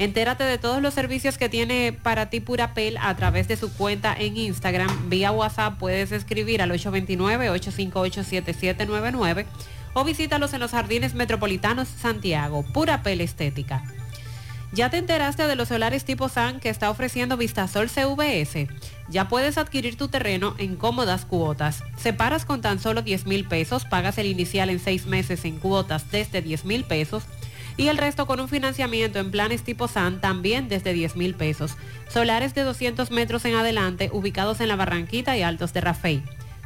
[0.00, 4.16] Entérate de todos los servicios que tiene para ti Purapel a través de su cuenta
[4.18, 5.10] en Instagram.
[5.10, 9.44] Vía WhatsApp puedes escribir al 829-858-7799
[9.92, 12.64] o visítalos en los Jardines Metropolitanos Santiago.
[12.72, 13.84] Purapel Estética.
[14.72, 18.68] ¿Ya te enteraste de los solares tipo SAN que está ofreciendo Vistasol CVS?
[19.10, 21.82] Ya puedes adquirir tu terreno en cómodas cuotas.
[21.98, 26.10] Separas con tan solo 10 mil pesos, pagas el inicial en seis meses en cuotas
[26.10, 27.24] desde 10 mil pesos
[27.76, 31.72] y el resto con un financiamiento en planes tipo SAN también desde 10 mil pesos.
[32.08, 36.22] Solares de 200 metros en adelante ubicados en la Barranquita y Altos de Rafey.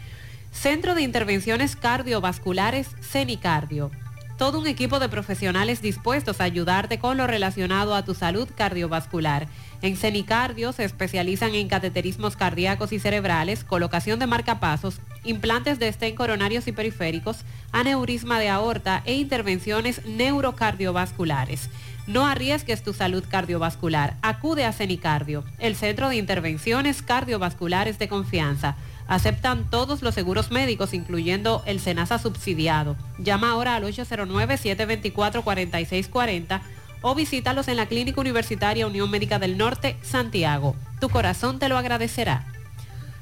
[0.53, 3.91] Centro de Intervenciones Cardiovasculares CENICARDIO.
[4.39, 9.47] Todo un equipo de profesionales dispuestos a ayudarte con lo relacionado a tu salud cardiovascular.
[9.85, 16.15] En CENICARDIO se especializan en cateterismos cardíacos y cerebrales, colocación de marcapasos, implantes de estén
[16.15, 21.69] coronarios y periféricos, aneurisma de aorta e intervenciones neurocardiovasculares.
[22.07, 24.17] No arriesgues tu salud cardiovascular.
[24.23, 28.77] Acude a CENICARDIO, el centro de intervenciones cardiovasculares de confianza.
[29.07, 32.97] Aceptan todos los seguros médicos, incluyendo el SENASA subsidiado.
[33.19, 36.63] Llama ahora al 809-724-4640
[37.07, 40.75] o visítalos en la Clínica Universitaria Unión Médica del Norte, Santiago.
[41.01, 42.47] Tu corazón te lo agradecerá.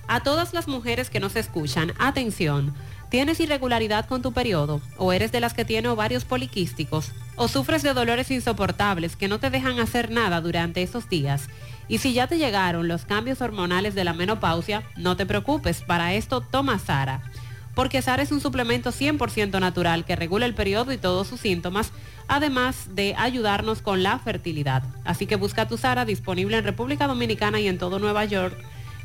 [0.06, 2.72] A todas las mujeres que nos escuchan, atención.
[3.10, 4.80] ¿Tienes irregularidad con tu periodo?
[4.98, 7.10] ¿O eres de las que tiene ovarios poliquísticos?
[7.34, 11.48] ¿O sufres de dolores insoportables que no te dejan hacer nada durante esos días?
[11.88, 16.14] Y si ya te llegaron los cambios hormonales de la menopausia, no te preocupes, para
[16.14, 17.20] esto toma Sara.
[17.74, 21.90] Porque Sara es un suplemento 100% natural que regula el periodo y todos sus síntomas,
[22.32, 24.82] además de ayudarnos con la fertilidad.
[25.04, 28.56] Así que busca tu Sara disponible en República Dominicana y en todo Nueva York,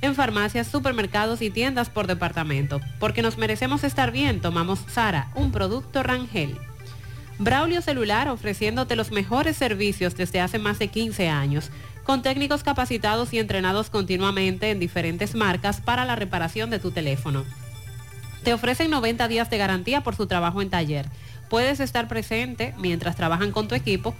[0.01, 2.79] en farmacias, supermercados y tiendas por departamento.
[3.01, 6.57] Porque nos merecemos estar bien, tomamos Sara, un producto Rangel.
[7.37, 11.69] Braulio Celular ofreciéndote los mejores servicios desde hace más de 15 años
[12.05, 17.43] con técnicos capacitados y entrenados continuamente en diferentes marcas para la reparación de tu teléfono.
[18.45, 21.07] Te ofrecen 90 días de garantía por su trabajo en taller.
[21.49, 24.15] Puedes estar presente mientras trabajan con tu equipo.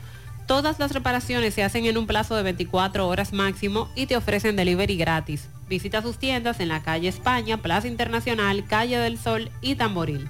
[0.46, 4.56] Todas las reparaciones se hacen en un plazo de 24 horas máximo y te ofrecen
[4.56, 5.50] delivery gratis.
[5.68, 10.30] Visita sus tiendas en la calle España, Plaza Internacional, Calle del Sol y Tamboril.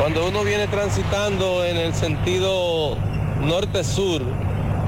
[0.00, 2.96] Cuando uno viene transitando en el sentido
[3.42, 4.22] norte-sur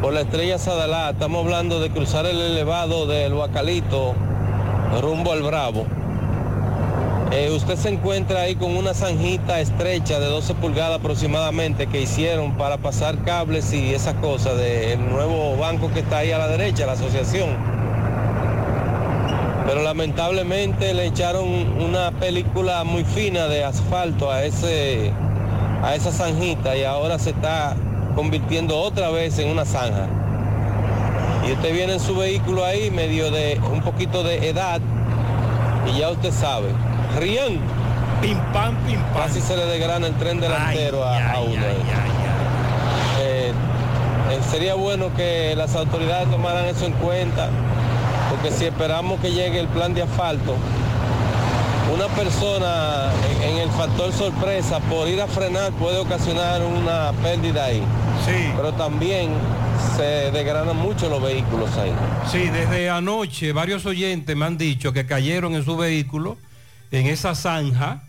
[0.01, 4.15] por la estrella Sadalá, estamos hablando de cruzar el elevado del Huacalito
[5.03, 5.87] rumbo al Bravo.
[7.33, 12.57] Eh, usted se encuentra ahí con una zanjita estrecha de 12 pulgadas aproximadamente que hicieron
[12.57, 16.87] para pasar cables y esas cosas del nuevo banco que está ahí a la derecha,
[16.87, 17.51] la asociación
[19.67, 21.47] pero lamentablemente le echaron
[21.81, 25.13] una película muy fina de asfalto a ese
[25.85, 27.77] a esa zanjita y ahora se está
[28.15, 30.07] convirtiendo otra vez en una zanja.
[31.47, 34.81] Y usted viene en su vehículo ahí medio de un poquito de edad
[35.87, 36.69] y ya usted sabe,
[37.19, 37.59] rían.
[38.21, 39.23] Pim pam, pim pam.
[39.23, 41.63] Casi se le desgrana el tren delantero a, a uno.
[43.23, 43.53] Eh, eh,
[44.51, 47.49] sería bueno que las autoridades tomaran eso en cuenta
[48.31, 50.55] porque si esperamos que llegue el plan de asfalto,
[51.93, 57.67] una persona en, en el factor sorpresa por ir a frenar puede ocasionar una pérdida
[57.67, 57.83] ahí.
[58.25, 58.53] Sí.
[58.57, 59.33] Pero también
[59.97, 61.93] se desgranan mucho los vehículos ahí.
[62.31, 66.37] Sí, desde anoche varios oyentes me han dicho que cayeron en su vehículo
[66.91, 68.03] en esa zanja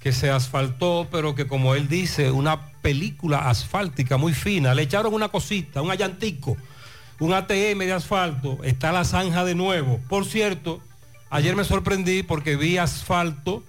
[0.00, 4.74] que se asfaltó, pero que como él dice, una película asfáltica muy fina.
[4.74, 6.56] Le echaron una cosita, un allantico
[7.20, 10.00] un ATM de asfalto, está la zanja de nuevo.
[10.08, 10.80] Por cierto,
[11.30, 13.64] ayer me sorprendí porque vi asfalto,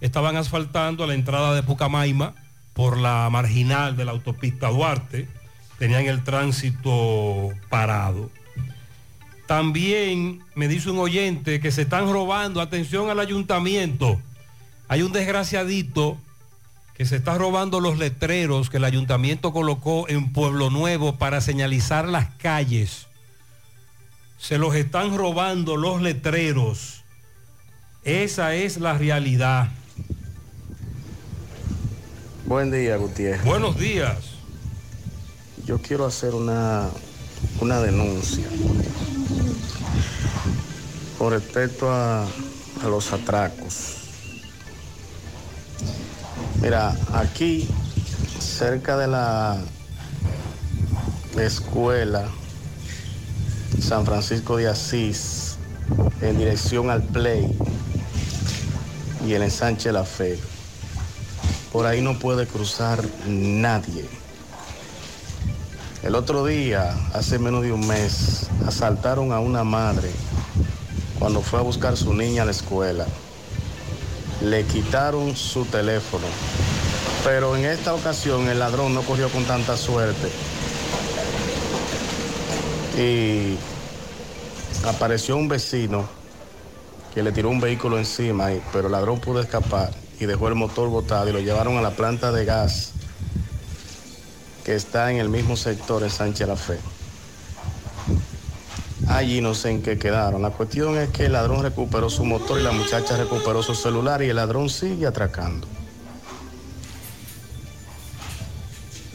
[0.00, 2.34] estaban asfaltando a la entrada de Pucamaima
[2.72, 5.28] por la marginal de la autopista Duarte,
[5.78, 8.30] tenían el tránsito parado.
[9.46, 14.18] También me dice un oyente que se están robando, atención al ayuntamiento,
[14.88, 16.18] hay un desgraciadito
[16.94, 22.06] que se está robando los letreros que el ayuntamiento colocó en Pueblo Nuevo para señalizar
[22.06, 23.06] las calles.
[24.38, 27.01] Se los están robando los letreros.
[28.04, 29.68] Esa es la realidad.
[32.46, 33.44] Buen día, Gutiérrez.
[33.44, 34.16] Buenos días.
[35.64, 36.88] Yo quiero hacer una,
[37.60, 38.44] una denuncia
[41.16, 43.98] con respecto a, a los atracos.
[46.60, 47.68] Mira, aquí,
[48.40, 49.62] cerca de la
[51.38, 52.28] escuela
[53.80, 55.56] San Francisco de Asís,
[56.20, 57.56] en dirección al Play
[59.26, 60.38] y el ensanche La Fe,
[61.72, 64.08] por ahí no puede cruzar nadie.
[66.02, 70.10] El otro día, hace menos de un mes, asaltaron a una madre
[71.18, 73.06] cuando fue a buscar su niña a la escuela.
[74.42, 76.26] Le quitaron su teléfono,
[77.24, 80.28] pero en esta ocasión el ladrón no corrió con tanta suerte.
[82.98, 83.56] Y
[84.84, 86.21] apareció un vecino
[87.14, 90.88] que le tiró un vehículo encima, pero el ladrón pudo escapar y dejó el motor
[90.88, 92.92] botado y lo llevaron a la planta de gas
[94.64, 96.78] que está en el mismo sector en Sánchez La Fe.
[99.08, 100.42] Allí no sé en qué quedaron.
[100.42, 104.22] La cuestión es que el ladrón recuperó su motor y la muchacha recuperó su celular
[104.22, 105.66] y el ladrón sigue atracando.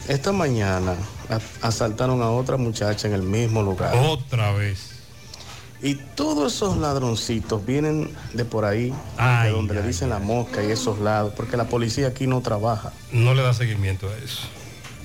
[0.08, 0.96] Esta mañana
[1.62, 3.96] asaltaron a otra muchacha en el mismo lugar.
[3.96, 4.97] Otra vez.
[5.82, 8.94] Y todos esos ladroncitos vienen de por ahí,
[9.44, 12.92] de donde le dicen la mosca y esos lados, porque la policía aquí no trabaja.
[13.12, 14.48] No le da seguimiento a eso.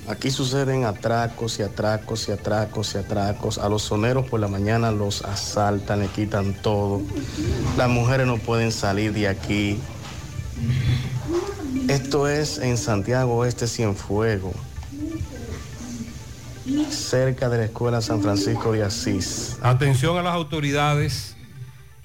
[0.08, 3.58] Aquí suceden atracos y atracos y atracos y atracos.
[3.58, 7.02] A los soneros por la mañana los asaltan, le quitan todo.
[7.76, 9.78] Las mujeres no pueden salir de aquí.
[11.88, 14.52] Esto es en Santiago Oeste Cienfuego,
[16.90, 19.58] cerca de la Escuela San Francisco de Asís.
[19.62, 21.36] Atención a las autoridades.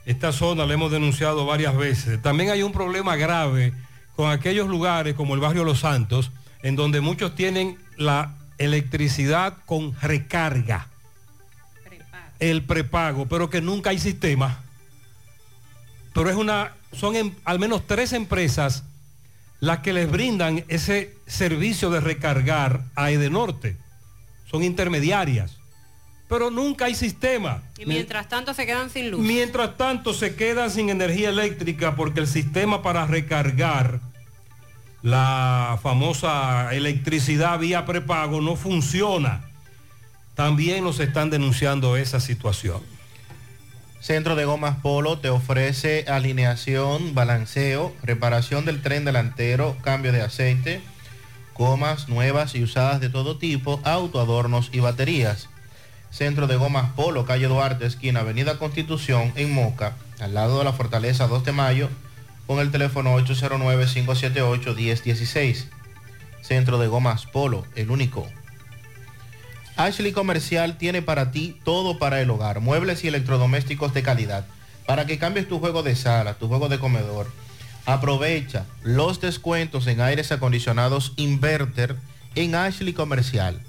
[0.05, 2.21] Esta zona la hemos denunciado varias veces.
[2.21, 3.73] También hay un problema grave
[4.15, 6.31] con aquellos lugares como el barrio Los Santos,
[6.63, 10.87] en donde muchos tienen la electricidad con recarga.
[12.39, 14.59] El prepago, pero que nunca hay sistema.
[16.13, 18.83] Pero es una, son em- al menos tres empresas
[19.59, 23.75] las que les brindan ese servicio de recargar a Edenorte.
[24.49, 25.57] Son intermediarias.
[26.27, 27.63] Pero nunca hay sistema.
[27.77, 29.21] Y mientras tanto se quedan sin luz.
[29.21, 34.01] Mientras tanto se quedan sin energía eléctrica porque el sistema para recargar
[35.01, 39.49] la famosa electricidad vía prepago no funciona.
[40.35, 42.81] También nos están denunciando esa situación.
[44.01, 50.81] Centro de Gomas Polo te ofrece alineación, balanceo, reparación del tren delantero, cambio de aceite,
[51.57, 55.49] gomas nuevas y usadas de todo tipo, autoadornos y baterías.
[56.11, 60.73] Centro de Gomas Polo, calle Duarte, esquina Avenida Constitución, en Moca, al lado de la
[60.73, 61.89] Fortaleza 2 de Mayo,
[62.45, 65.65] con el teléfono 809-578-1016.
[66.41, 68.27] Centro de Gomas Polo, el único.
[69.75, 74.45] Ashley Comercial tiene para ti todo para el hogar, muebles y electrodomésticos de calidad,
[74.85, 77.27] para que cambies tu juego de sala, tu juego de comedor.
[77.87, 81.95] Aprovecha los descuentos en aires acondicionados Inverter
[82.35, 83.61] en Ashley Comercial.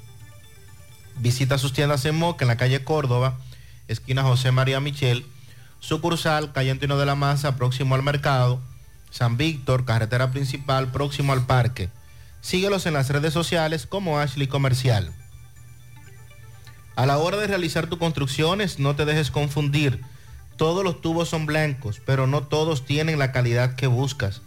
[1.20, 3.38] Visita sus tiendas en Moca, en la calle Córdoba,
[3.86, 5.24] esquina José María Michel,
[5.78, 8.60] sucursal calle Antino de la Maza, próximo al mercado,
[9.12, 11.88] San Víctor, carretera principal, próximo al parque.
[12.40, 15.12] Síguelos en las redes sociales como Ashley Comercial.
[16.96, 20.02] A la hora de realizar tus construcciones, no te dejes confundir.
[20.58, 24.42] Todos los tubos son blancos, pero no todos tienen la calidad que buscas.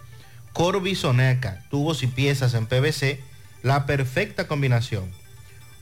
[0.51, 3.23] Corby Soneca, tubos y piezas en PVC,
[3.63, 5.09] la perfecta combinación.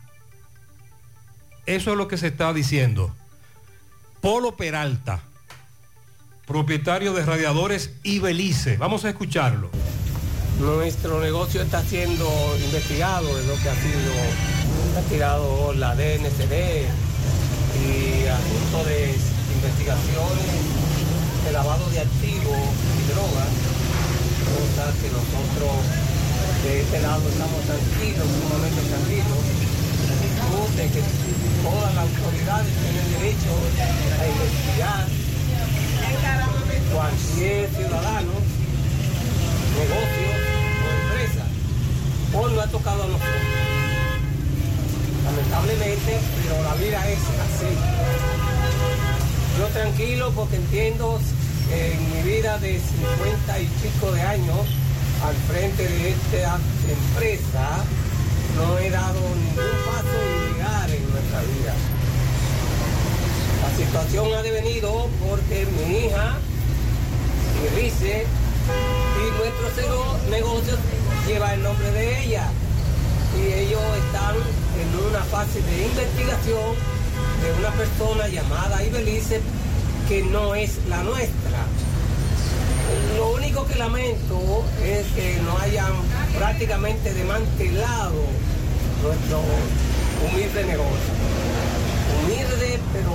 [1.66, 3.14] Eso es lo que se está diciendo.
[4.20, 5.20] Polo Peralta,
[6.46, 8.76] propietario de radiadores Ibelice.
[8.76, 9.70] Vamos a escucharlo.
[10.60, 12.28] Nuestro negocio está siendo
[12.62, 14.12] investigado, es lo que ha sido
[14.88, 16.84] investigado la DNCD
[17.80, 19.16] y asunto de
[19.56, 20.52] investigaciones
[21.46, 22.60] de lavado de activos
[22.92, 23.48] y drogas,
[24.52, 25.80] cosa que nosotros
[26.62, 29.40] de este lado estamos tranquilos, sumamente tranquilos,
[30.76, 31.00] de que
[31.64, 33.48] todas las autoridades tienen derecho
[34.20, 35.08] a investigar
[36.92, 38.60] cualquier ciudadano
[39.80, 40.39] negocios o empresas.
[42.32, 43.30] Hoy no ha tocado a nosotros.
[45.24, 47.70] Lamentablemente, pero la vida es así.
[49.58, 51.18] Yo tranquilo porque entiendo
[51.68, 54.66] que en mi vida de 50 y pico de años
[55.24, 56.58] al frente de esta
[56.88, 57.84] empresa
[58.56, 60.16] no he dado ningún paso
[60.48, 61.74] ilegal en nuestra vida.
[63.62, 66.38] La situación ha devenido porque mi hija,
[67.76, 67.94] Iris,
[69.18, 70.78] y nuestro cero negocios
[71.26, 72.48] lleva el nombre de ella
[73.38, 76.74] y ellos están en una fase de investigación
[77.42, 79.40] de una persona llamada Ibelice
[80.08, 81.60] que no es la nuestra.
[83.16, 85.92] Lo único que lamento es que no hayan
[86.36, 88.22] prácticamente desmantelado
[89.02, 89.40] nuestro
[90.26, 91.12] humilde negocio.
[92.24, 93.10] Humilde pero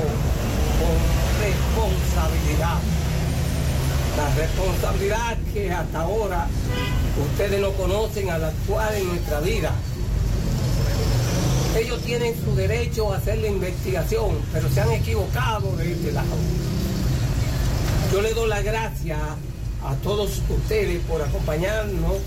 [0.79, 0.95] con
[1.43, 2.79] responsabilidad
[4.17, 6.47] la responsabilidad que hasta ahora
[7.31, 9.71] ustedes no conocen al actual en nuestra vida.
[11.77, 16.27] Ellos tienen su derecho a hacer la investigación, pero se han equivocado de este lado.
[18.11, 19.19] Yo le doy las gracias
[19.83, 22.17] a todos ustedes por acompañarnos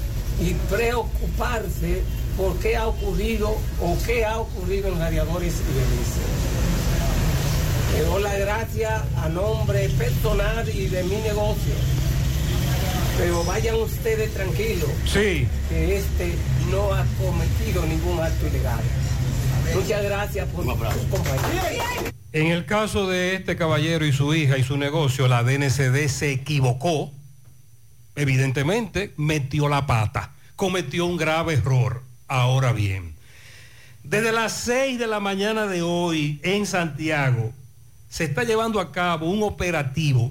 [0.41, 2.03] y preocuparse
[2.37, 3.49] por qué ha ocurrido
[3.83, 6.58] o qué ha ocurrido en Radiadores y Belice.
[7.95, 11.75] Le doy las gracias a nombre personal y de mi negocio.
[13.17, 14.91] Pero vayan ustedes tranquilos.
[15.05, 15.49] Sí.
[15.69, 16.35] Que este
[16.71, 18.81] no ha cometido ningún acto ilegal.
[19.75, 22.13] Muchas gracias por su compañía.
[22.33, 26.31] En el caso de este caballero y su hija y su negocio, la DNCD se
[26.31, 27.11] equivocó,
[28.17, 32.03] evidentemente metió la pata, cometió un grave error.
[32.29, 33.15] Ahora bien,
[34.05, 37.53] desde las 6 de la mañana de hoy en Santiago
[38.09, 40.31] se está llevando a cabo un operativo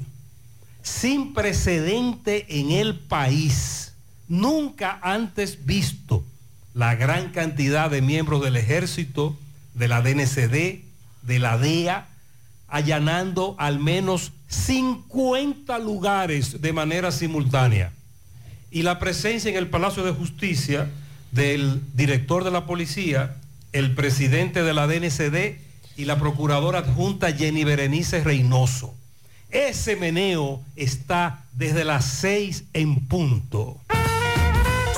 [0.81, 3.93] sin precedente en el país,
[4.27, 6.23] nunca antes visto
[6.73, 9.37] la gran cantidad de miembros del ejército,
[9.73, 10.81] de la DNCD,
[11.23, 12.07] de la DEA,
[12.67, 17.91] allanando al menos 50 lugares de manera simultánea.
[18.71, 20.89] Y la presencia en el Palacio de Justicia
[21.31, 23.35] del director de la policía,
[23.73, 25.66] el presidente de la DNCD
[25.97, 28.93] y la procuradora adjunta Jenny Berenice Reynoso.
[29.49, 33.81] Ese meneo está desde las 6 en punto.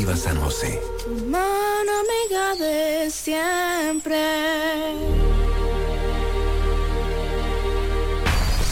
[0.00, 0.80] Cooperativa San José.
[1.28, 4.16] Mano amiga de siempre.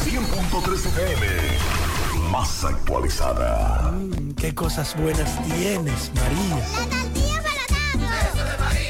[0.04, 1.26] 100.3 FM.
[2.30, 3.94] Más actualizada.
[4.36, 6.64] Qué cosas buenas tienes, María.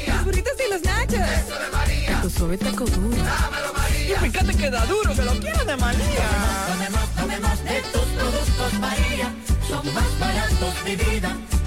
[0.07, 1.19] Los burritos y los nachos.
[1.19, 2.21] Eso de María.
[2.21, 3.17] Tu suave taco duro.
[3.17, 4.15] Dámelo, María.
[4.15, 6.29] Y fíjate que da duro, que lo quiero de María.
[6.67, 9.33] Tomemos, tomemos de tus productos, María.
[9.67, 11.37] Son más baratos de vida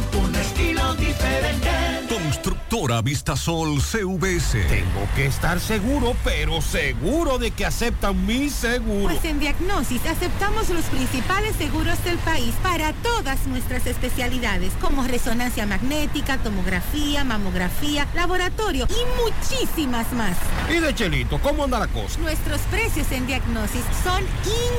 [2.76, 4.52] Constructora Vistasol CVS.
[4.68, 9.14] Tengo que estar seguro, pero seguro de que aceptan mi seguro.
[9.14, 15.64] Pues en Diagnosis aceptamos los principales seguros del país para todas nuestras especialidades, como resonancia
[15.64, 20.36] magnética, tomografía, mamografía, laboratorio y muchísimas más.
[20.68, 22.20] Y de Chelito, ¿cómo anda la cosa?
[22.20, 24.22] Nuestros precios en Diagnosis son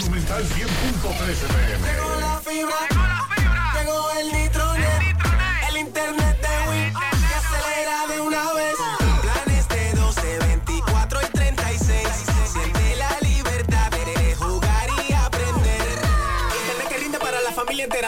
[0.00, 1.88] Monumental 100.13 pm.
[1.88, 2.76] Llegó la fibra,
[3.74, 5.16] llegó el nitronet,
[5.70, 8.69] el internet de Win que acelera de una vez.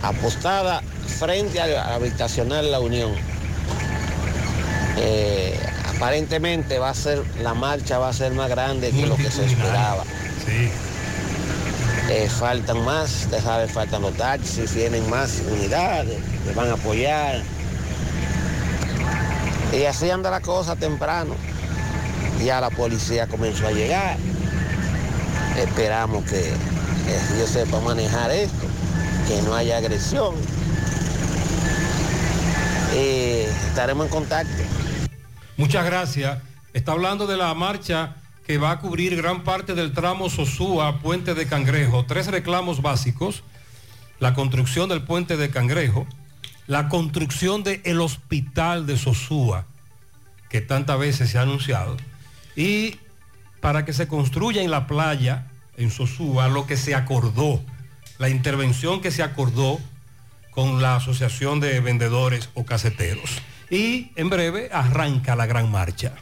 [0.03, 0.83] apostada
[1.19, 3.13] frente a la habitacional La Unión.
[4.97, 5.59] Eh,
[5.95, 9.45] aparentemente va a ser, la marcha va a ser más grande que lo que se
[9.45, 10.05] esperaba.
[12.11, 17.43] Eh, faltan más, usted sabe, faltan los taxis, tienen más unidades, le van a apoyar.
[19.77, 21.35] Y así anda la cosa temprano.
[22.45, 24.17] Ya la policía comenzó a llegar.
[25.57, 26.53] Esperamos que,
[27.39, 28.67] yo sepa manejar esto,
[29.27, 30.35] que no haya agresión.
[32.95, 34.63] Estaremos en contacto.
[35.57, 36.39] Muchas gracias.
[36.73, 41.35] Está hablando de la marcha que va a cubrir gran parte del tramo Sosúa, Puente
[41.35, 42.05] de Cangrejo.
[42.07, 43.43] Tres reclamos básicos.
[44.21, 46.07] La construcción del puente de Cangrejo,
[46.67, 49.67] la construcción del hospital de Sosúa,
[50.49, 51.97] que tantas veces se ha anunciado,
[52.57, 52.97] y
[53.61, 55.47] para que se construya en la playa,
[55.77, 57.63] en Sosúa, lo que se acordó,
[58.19, 59.81] la intervención que se acordó
[60.51, 63.43] con la Asociación de Vendedores o Caseteros.
[63.71, 66.15] Y en breve arranca la gran marcha.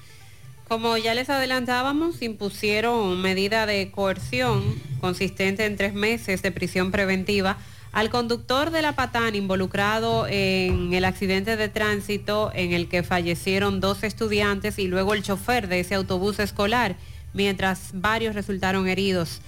[0.68, 4.62] Como ya les adelantábamos, impusieron medida de coerción
[5.00, 7.58] consistente en tres meses de prisión preventiva
[7.92, 13.80] al conductor de la Patán involucrado en el accidente de tránsito en el que fallecieron
[13.80, 16.96] dos estudiantes y luego el chofer de ese autobús escolar,
[17.34, 19.42] mientras varios resultaron heridos.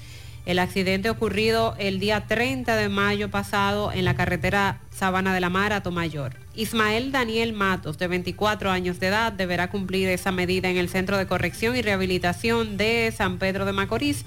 [0.44, 5.48] El accidente ocurrido el día 30 de mayo pasado en la carretera Sabana de la
[5.48, 6.36] Mar a Tomayor.
[6.54, 11.16] Ismael Daniel Matos, de 24 años de edad, deberá cumplir esa medida en el Centro
[11.16, 14.26] de Corrección y Rehabilitación de San Pedro de Macorís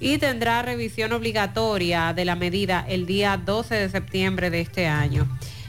[0.00, 5.26] y tendrá revisión obligatoria de la medida el día 12 de septiembre de este año.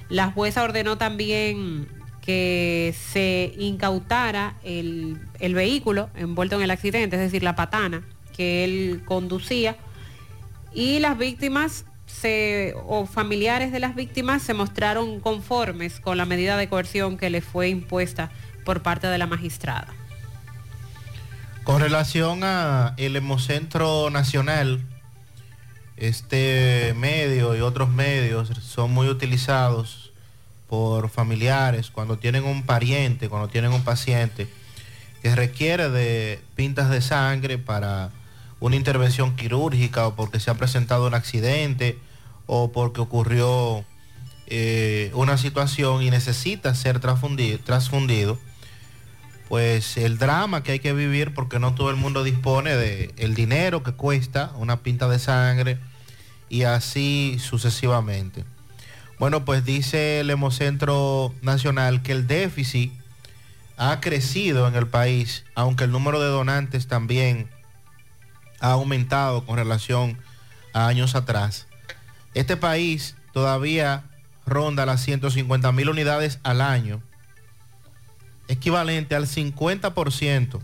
[0.10, 1.88] La jueza ordenó también
[2.22, 8.04] que se incautara el, el vehículo envuelto en el accidente, es decir, la patana
[8.36, 9.78] que él conducía
[10.74, 16.58] y las víctimas se, o familiares de las víctimas se mostraron conformes con la medida
[16.58, 18.32] de coerción que le fue impuesta
[18.66, 19.88] por parte de la magistrada.
[21.68, 24.80] Con relación a el Hemocentro Nacional,
[25.98, 30.14] este medio y otros medios son muy utilizados
[30.70, 34.48] por familiares cuando tienen un pariente, cuando tienen un paciente
[35.22, 38.12] que requiere de pintas de sangre para
[38.62, 42.00] una intervención quirúrgica o porque se ha presentado un accidente
[42.46, 43.84] o porque ocurrió
[44.46, 48.40] eh, una situación y necesita ser transfundido, transfundido,
[49.48, 53.36] pues el drama que hay que vivir porque no todo el mundo dispone de el
[53.36, 55.78] dinero que cuesta una pinta de sangre
[56.50, 58.44] y así sucesivamente.
[59.20, 62.92] Bueno, pues dice el Hemocentro Nacional que el déficit
[63.78, 67.50] ha crecido en el país, aunque el número de donantes también
[68.60, 70.18] ha aumentado con relación
[70.74, 71.68] a años atrás.
[72.34, 74.04] Este país todavía
[74.46, 77.02] ronda las 150 mil unidades al año,
[78.48, 80.60] equivalente al 50%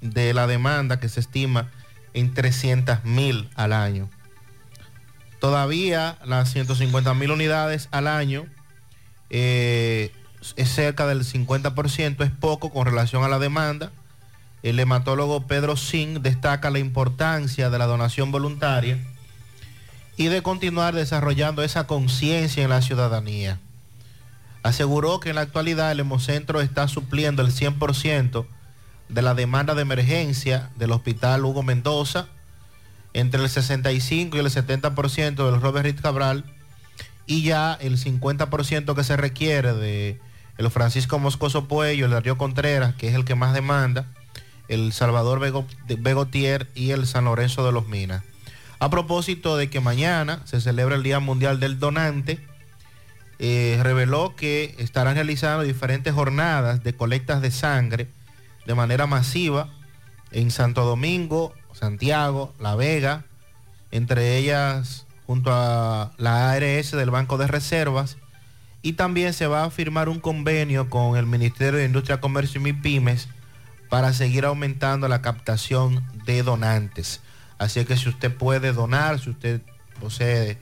[0.00, 1.70] de la demanda que se estima
[2.14, 4.08] en 300 mil al año.
[5.40, 8.46] Todavía las 150 mil unidades al año
[9.30, 10.12] eh,
[10.56, 13.92] es cerca del 50%, es poco con relación a la demanda
[14.62, 18.98] el hematólogo Pedro Singh destaca la importancia de la donación voluntaria
[20.16, 23.60] y de continuar desarrollando esa conciencia en la ciudadanía.
[24.68, 28.44] Aseguró que en la actualidad el Hemocentro está supliendo el 100%
[29.08, 32.26] de la demanda de emergencia del Hospital Hugo Mendoza,
[33.14, 36.44] entre el 65 y el 70% del Robert Reed Cabral
[37.24, 40.20] y ya el 50% que se requiere de
[40.58, 44.04] el Francisco Moscoso Puello, el Darío Contreras, que es el que más demanda,
[44.68, 45.40] el Salvador
[45.86, 48.22] Begotier y el San Lorenzo de los Minas.
[48.80, 52.46] A propósito de que mañana se celebra el Día Mundial del Donante,
[53.38, 58.08] eh, reveló que estarán realizando diferentes jornadas de colectas de sangre
[58.66, 59.68] de manera masiva
[60.30, 63.24] en Santo Domingo, Santiago, La Vega,
[63.90, 68.16] entre ellas junto a la ARS del Banco de Reservas,
[68.82, 72.64] y también se va a firmar un convenio con el Ministerio de Industria, Comercio y
[72.64, 73.28] MIPIMES
[73.88, 77.20] para seguir aumentando la captación de donantes.
[77.58, 79.60] Así que si usted puede donar, si usted
[80.00, 80.58] posee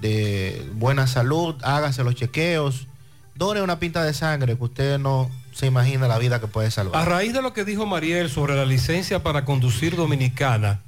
[0.00, 2.86] de buena salud, hágase los chequeos,
[3.34, 7.00] done una pinta de sangre que usted no se imagina la vida que puede salvar.
[7.00, 10.82] A raíz de lo que dijo Mariel sobre la licencia para conducir dominicana,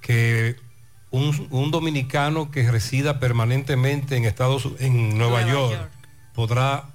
[0.00, 0.56] que
[1.10, 5.90] un, un dominicano que resida permanentemente en Estados en Nueva, York,
[6.34, 6.86] podrá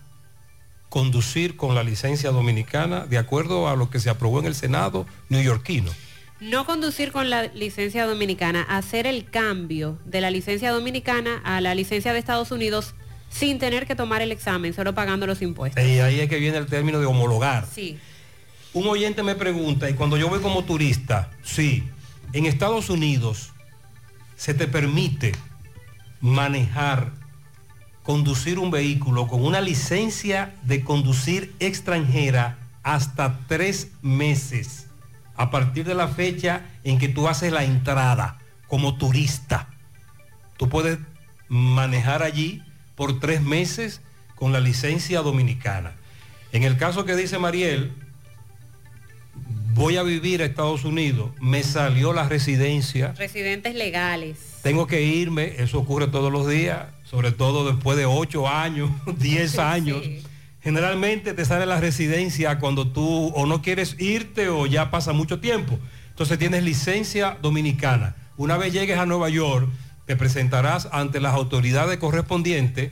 [0.90, 5.06] conducir con la licencia dominicana de acuerdo a lo que se aprobó en el Senado
[5.30, 5.92] neoyorquino.
[6.40, 11.74] No conducir con la licencia dominicana, hacer el cambio de la licencia dominicana a la
[11.74, 12.94] licencia de Estados Unidos
[13.30, 15.84] sin tener que tomar el examen, solo pagando los impuestos.
[15.84, 17.66] Y ahí es que viene el término de homologar.
[17.74, 17.98] Sí.
[18.74, 21.84] Un oyente me pregunta, y cuando yo voy como turista, sí,
[22.34, 23.52] en Estados Unidos
[24.36, 25.32] se te permite
[26.22, 27.12] manejar,
[28.04, 34.87] conducir un vehículo con una licencia de conducir extranjera hasta tres meses
[35.38, 39.70] a partir de la fecha en que tú haces la entrada como turista.
[40.58, 41.00] Tú puedes
[41.48, 42.64] manejar allí
[42.96, 44.02] por tres meses
[44.36, 45.94] con la licencia dominicana.
[46.52, 47.92] En el caso que dice Mariel,
[49.74, 54.38] voy a vivir a Estados Unidos, me salió la residencia, Residentes legales.
[54.64, 59.60] tengo que irme, eso ocurre todos los días, sobre todo después de ocho años, diez
[59.60, 60.02] años.
[60.62, 65.40] Generalmente te sale la residencia cuando tú o no quieres irte o ya pasa mucho
[65.40, 65.80] tiempo.
[66.10, 68.16] Entonces tienes licencia dominicana.
[68.38, 69.70] Una vez llegues a Nueva York,
[70.06, 72.92] te presentarás ante las autoridades correspondientes,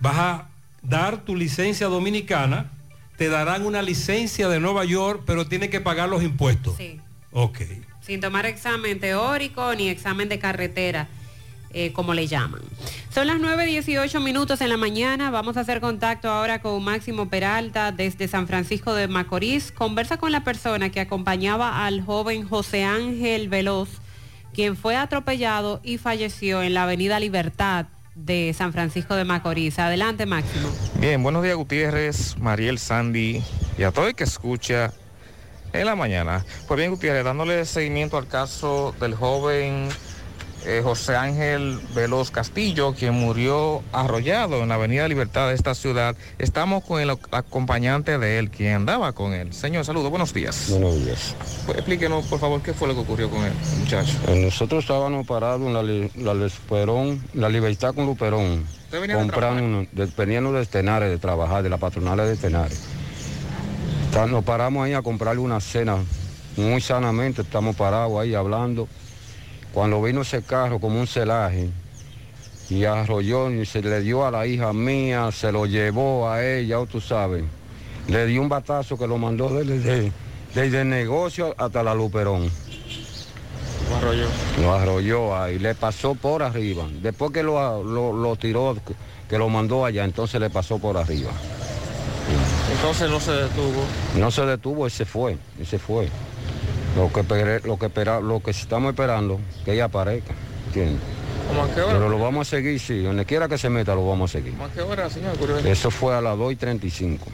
[0.00, 0.48] vas a
[0.82, 2.70] dar tu licencia dominicana,
[3.16, 6.76] te darán una licencia de Nueva York, pero tienes que pagar los impuestos.
[6.76, 7.00] Sí.
[7.32, 7.60] Ok.
[8.00, 11.08] Sin tomar examen teórico ni examen de carretera,
[11.74, 12.60] eh, como le llaman.
[13.12, 15.30] Son las 9.18 minutos en la mañana.
[15.30, 19.72] Vamos a hacer contacto ahora con Máximo Peralta desde San Francisco de Macorís.
[19.72, 23.88] Conversa con la persona que acompañaba al joven José Ángel Veloz,
[24.52, 29.80] quien fue atropellado y falleció en la Avenida Libertad de San Francisco de Macorís.
[29.80, 30.68] Adelante, Máximo.
[31.00, 33.42] Bien, buenos días Gutiérrez, Mariel Sandy
[33.76, 34.92] y a todo el que escucha
[35.72, 36.44] en la mañana.
[36.68, 39.88] Pues bien Gutiérrez, dándole seguimiento al caso del joven
[40.66, 46.16] eh, José Ángel Veloz Castillo, quien murió arrollado en la Avenida Libertad de esta ciudad.
[46.38, 49.52] Estamos con el acompañante de él, quien andaba con él.
[49.52, 50.66] Señor, saludos, buenos días.
[50.70, 51.34] Buenos días.
[51.66, 54.16] Pues, explíquenos, por favor, qué fue lo que ocurrió con él, muchacho.
[54.28, 59.22] Eh, Nosotros estábamos parados en la, la Luperón, la Libertad con Luperón, ¿Usted venía de
[59.22, 62.80] comprando, de, veniendo de Tenares, de trabajar, de la patronal de Tenares.
[64.28, 65.96] Nos paramos ahí a comprarle una cena,
[66.56, 68.88] muy sanamente, estamos parados ahí hablando.
[69.74, 71.68] Cuando vino ese carro como un celaje
[72.70, 76.80] y arrolló y se le dio a la hija mía, se lo llevó a ella,
[76.80, 77.44] o tú sabes.
[78.08, 80.12] Le dio un batazo que lo mandó desde, desde-
[80.54, 82.48] desde el negocio hasta la Luperón.
[83.90, 84.26] Lo arrolló.
[84.62, 86.84] Lo arrolló ahí, le pasó por arriba.
[87.02, 88.76] Después que lo, lo- lo tiró,
[89.28, 91.30] que lo mandó allá, entonces le pasó por arriba.
[92.76, 93.84] Entonces no se detuvo.
[94.16, 96.08] No se detuvo y se fue, y se fue.
[96.96, 100.32] Lo que, lo que, espera- lo que estamos esperando, que ella aparezca,
[100.66, 101.00] ¿entiendes?
[101.48, 101.92] ¿Cómo a qué hora?
[101.94, 104.52] Pero lo vamos a seguir, sí, donde quiera que se meta lo vamos a seguir.
[104.52, 105.34] ¿Cómo a qué hora, señor?
[105.66, 105.90] eso?
[105.90, 107.24] Fue a las 2 y 35.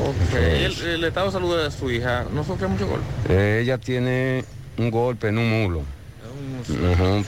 [0.00, 0.34] Ok.
[0.60, 3.04] ¿Y el, el estado de salud de su hija no sufrió mucho golpe?
[3.28, 4.44] Eh, ella tiene
[4.78, 5.82] un golpe en un mulo.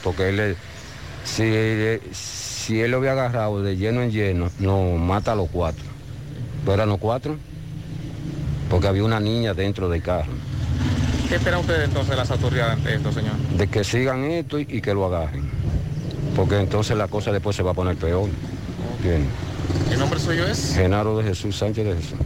[0.03, 0.55] Porque él,
[1.23, 5.49] si, eh, si él lo había agarrado de lleno en lleno, no mata a los
[5.49, 5.83] cuatro.
[6.65, 7.37] ¿No eran los cuatro?
[8.69, 10.31] Porque había una niña dentro del carro.
[11.31, 13.37] ¿Qué esperan ustedes entonces de las autoridades ante esto, señor?
[13.55, 15.49] De que sigan esto y, y que lo agarren.
[16.35, 18.27] Porque entonces la cosa después se va a poner peor.
[19.01, 19.25] Bien.
[19.89, 20.73] ¿El nombre suyo es?
[20.75, 22.17] Genaro de Jesús Sánchez de Jesús.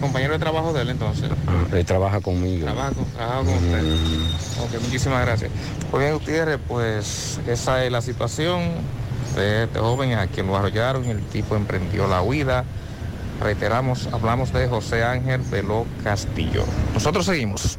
[0.00, 1.28] Compañero de trabajo de él entonces.
[1.46, 2.64] Ah, Él trabaja conmigo.
[2.64, 3.82] Trabaja trabaja con usted.
[4.62, 5.50] Ok, muchísimas gracias.
[5.90, 8.62] Pues bien, Gutiérrez, pues esa es la situación
[9.36, 12.64] de este joven a quien lo arrollaron el tipo emprendió la huida.
[13.42, 16.64] Reiteramos, hablamos de José Ángel Veló Castillo.
[16.94, 17.78] Nosotros seguimos.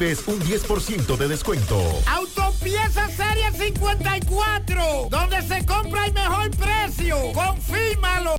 [0.01, 1.79] un 10% de descuento.
[2.07, 7.17] Autopieza Serie 54, donde se compra el mejor precio.
[7.33, 8.35] Confírmalo.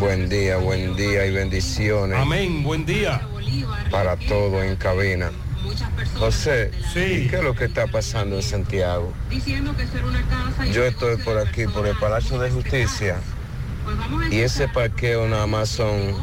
[0.00, 2.18] Buen día, buen día y bendiciones.
[2.18, 3.20] Amén, buen día.
[3.92, 5.30] Para todo en cabina.
[6.18, 9.12] José, ¿qué es lo que está pasando en Santiago?
[10.72, 13.20] Yo estoy por aquí, por el Palacio de Justicia,
[14.32, 16.16] y ese parqueo nada más son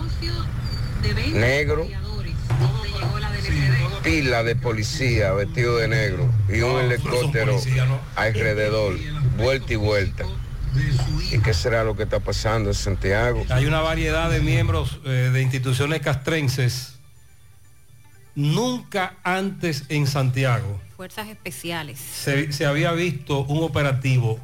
[1.32, 1.88] negro,
[4.04, 7.60] pila de policía vestido de negro y un helicóptero
[8.16, 8.98] alrededor,
[9.38, 10.26] vuelta y vuelta.
[11.32, 13.46] ¿Y qué será lo que está pasando en Santiago?
[13.50, 16.96] Hay una variedad de miembros eh, de instituciones castrenses.
[18.36, 22.00] Nunca antes en Santiago Fuerzas especiales.
[22.00, 24.40] se, se había visto un operativo.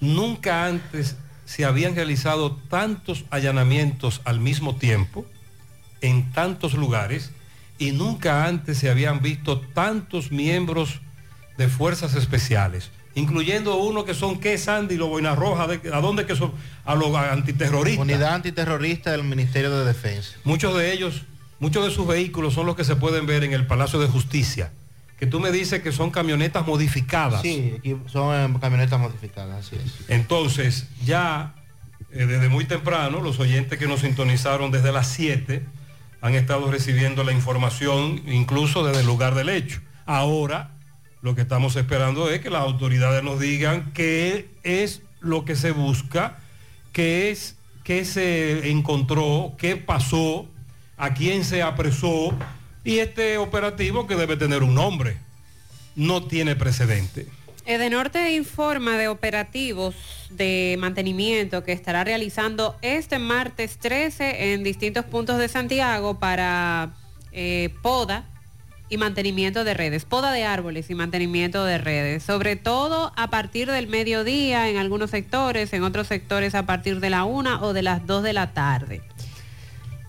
[0.00, 5.26] Nunca antes se habían realizado tantos allanamientos al mismo tiempo
[6.00, 7.30] en tantos lugares
[7.78, 11.00] y nunca antes se habían visto tantos miembros
[11.56, 16.24] de fuerzas especiales, incluyendo uno que son que Sandy, los Boina Roja, de- ¿a dónde
[16.26, 16.52] que son?
[16.84, 18.02] A los antiterroristas.
[18.04, 20.32] Unidad antiterrorista del Ministerio de Defensa.
[20.44, 21.22] Muchos de ellos,
[21.58, 24.70] muchos de sus vehículos son los que se pueden ver en el Palacio de Justicia,
[25.18, 27.42] que tú me dices que son camionetas modificadas.
[27.42, 30.08] Sí, aquí son eh, camionetas modificadas, así es.
[30.08, 31.54] Entonces, ya
[32.12, 35.64] eh, desde muy temprano, los oyentes que nos sintonizaron desde las 7
[36.20, 39.80] han estado recibiendo la información incluso desde el lugar del hecho.
[40.06, 40.70] Ahora,
[41.22, 45.72] lo que estamos esperando es que las autoridades nos digan qué es lo que se
[45.72, 46.38] busca,
[46.92, 47.56] qué es
[47.88, 50.46] qué se encontró, qué pasó,
[50.98, 52.36] a quién se apresó
[52.84, 55.16] y este operativo que debe tener un nombre.
[55.96, 57.26] No tiene precedente.
[57.68, 59.94] Edenorte informa de operativos
[60.30, 66.94] de mantenimiento que estará realizando este martes 13 en distintos puntos de Santiago para
[67.30, 68.24] eh, poda
[68.88, 73.70] y mantenimiento de redes, poda de árboles y mantenimiento de redes, sobre todo a partir
[73.70, 77.82] del mediodía en algunos sectores, en otros sectores a partir de la una o de
[77.82, 79.02] las 2 de la tarde.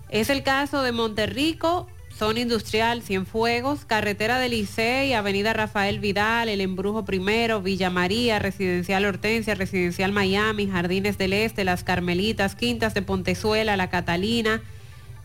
[0.07, 1.89] Es el caso de Monterrico,
[2.19, 9.05] zona industrial Cienfuegos, carretera del Licey, avenida Rafael Vidal, El Embrujo Primero, Villa María, Residencial
[9.05, 14.61] Hortensia, Residencial Miami, Jardines del Este, Las Carmelitas, Quintas de Pontezuela, La Catalina,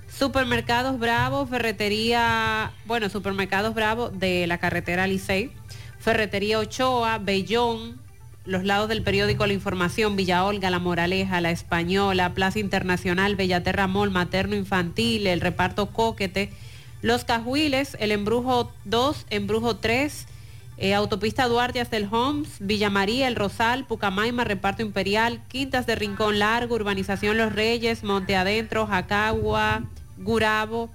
[0.07, 5.51] Supermercados Bravo, Ferretería, bueno, Supermercados Bravo de la carretera Licey,
[5.99, 8.01] Ferretería Ochoa, Bellón,
[8.45, 13.89] los lados del periódico La Información, Villa Olga, La Moraleja, La Española, Plaza Internacional, Bellaterra
[13.89, 16.53] Mall, Materno Infantil, el reparto Coquete,
[17.05, 20.27] Los Cajuiles, el Embrujo 2, Embrujo 3,
[20.79, 25.97] eh, Autopista Duarte hasta el Homs, Villa María, El Rosal, Pucamaima, Reparto Imperial, Quintas de
[25.97, 29.83] Rincón Largo, Urbanización Los Reyes, Monte Adentro, Jacagua,
[30.17, 30.89] Gurabo,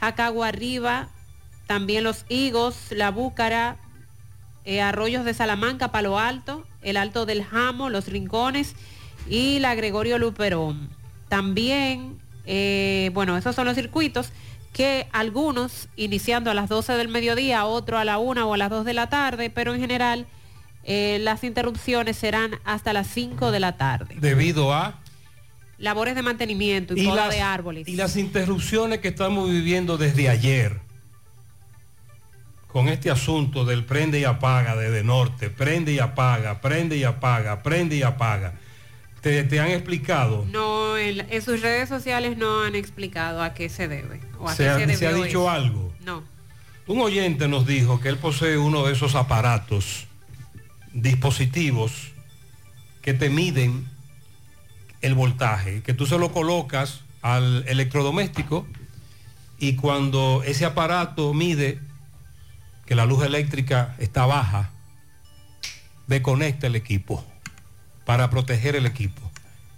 [0.00, 1.10] Jacagua Arriba,
[1.66, 3.76] también Los Higos, La Búcara,
[4.64, 8.74] eh, Arroyos de Salamanca, Palo Alto, el Alto del Jamo, Los Rincones
[9.28, 10.88] y la Gregorio Luperón.
[11.28, 14.32] También, eh, bueno, esos son los circuitos
[14.76, 18.68] que algunos iniciando a las 12 del mediodía, otro a la 1 o a las
[18.68, 20.26] 2 de la tarde, pero en general
[20.84, 24.16] eh, las interrupciones serán hasta las 5 de la tarde.
[24.18, 25.00] Debido a...
[25.78, 27.88] Labores de mantenimiento y, Y poda las- de árboles.
[27.88, 30.78] Y las interrupciones que estamos viviendo desde ayer
[32.68, 37.62] con este asunto del prende y apaga desde norte, prende y apaga, prende y apaga,
[37.62, 38.58] prende y apaga.
[39.26, 40.46] ¿Te, te han explicado?
[40.52, 44.20] No, en, en sus redes sociales no han explicado a qué se debe.
[44.38, 45.50] O a ¿Se qué se se ha dicho eso.
[45.50, 45.92] algo?
[46.04, 46.22] No.
[46.86, 50.06] Un oyente nos dijo que él posee uno de esos aparatos,
[50.92, 52.12] dispositivos
[53.02, 53.88] que te miden
[55.00, 58.64] el voltaje, que tú se lo colocas al electrodoméstico
[59.58, 61.80] y cuando ese aparato mide
[62.86, 64.70] que la luz eléctrica está baja,
[66.06, 67.24] desconecta el equipo
[68.06, 69.20] para proteger el equipo.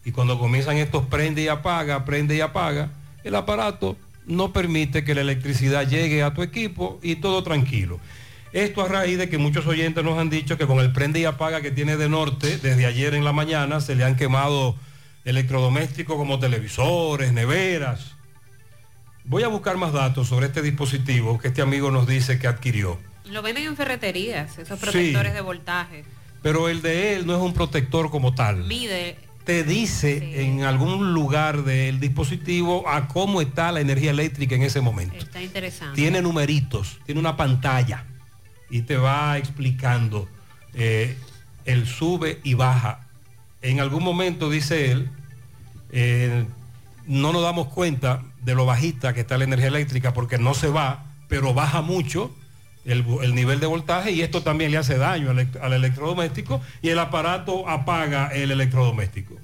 [0.05, 2.91] Y cuando comienzan estos prende y apaga, prende y apaga,
[3.25, 7.99] el aparato no permite que la electricidad llegue a tu equipo y todo tranquilo.
[8.53, 11.25] Esto a raíz de que muchos oyentes nos han dicho que con el prende y
[11.25, 14.77] apaga que tiene de norte, desde ayer en la mañana se le han quemado
[15.25, 18.13] electrodomésticos como televisores, neveras.
[19.25, 22.99] Voy a buscar más datos sobre este dispositivo que este amigo nos dice que adquirió.
[23.27, 24.85] Lo venden en ferreterías, esos Sí.
[24.87, 26.05] protectores de voltaje.
[26.43, 28.65] Pero el de él no es un protector como tal.
[28.65, 34.63] Mide, Te dice en algún lugar del dispositivo a cómo está la energía eléctrica en
[34.63, 35.17] ese momento.
[35.17, 35.97] está interesante.
[35.97, 38.05] Tiene numeritos, tiene una pantalla
[38.71, 40.29] y te va explicando
[40.75, 41.17] eh,
[41.65, 43.07] el sube y baja.
[43.63, 45.11] En algún momento, dice él,
[45.91, 46.45] eh,
[47.07, 50.69] no nos damos cuenta de lo bajita que está la energía eléctrica porque no se
[50.69, 52.35] va, pero baja mucho
[52.89, 56.99] el, el nivel de voltaje y esto también le hace daño al electrodoméstico y el
[56.99, 59.37] aparato apaga el electrodoméstico.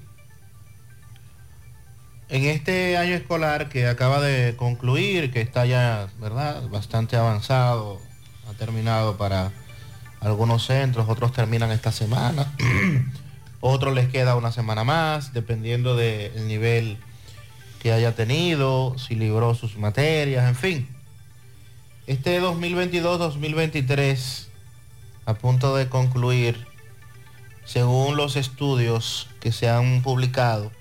[2.27, 8.01] En este año escolar que acaba de concluir, que está ya, ¿verdad?, bastante avanzado,
[8.49, 9.51] ha terminado para
[10.21, 12.51] algunos centros, otros terminan esta semana,
[13.59, 16.97] otros les queda una semana más, dependiendo del nivel
[17.79, 20.94] que haya tenido, si libró sus materias, en fin.
[22.07, 24.47] Este 2022-2023,
[25.25, 26.67] a punto de concluir,
[27.63, 30.71] según los estudios que se han publicado,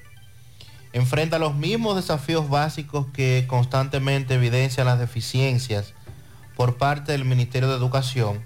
[0.93, 5.95] enfrenta los mismos desafíos básicos que constantemente evidencian las deficiencias
[6.57, 8.45] por parte del Ministerio de Educación,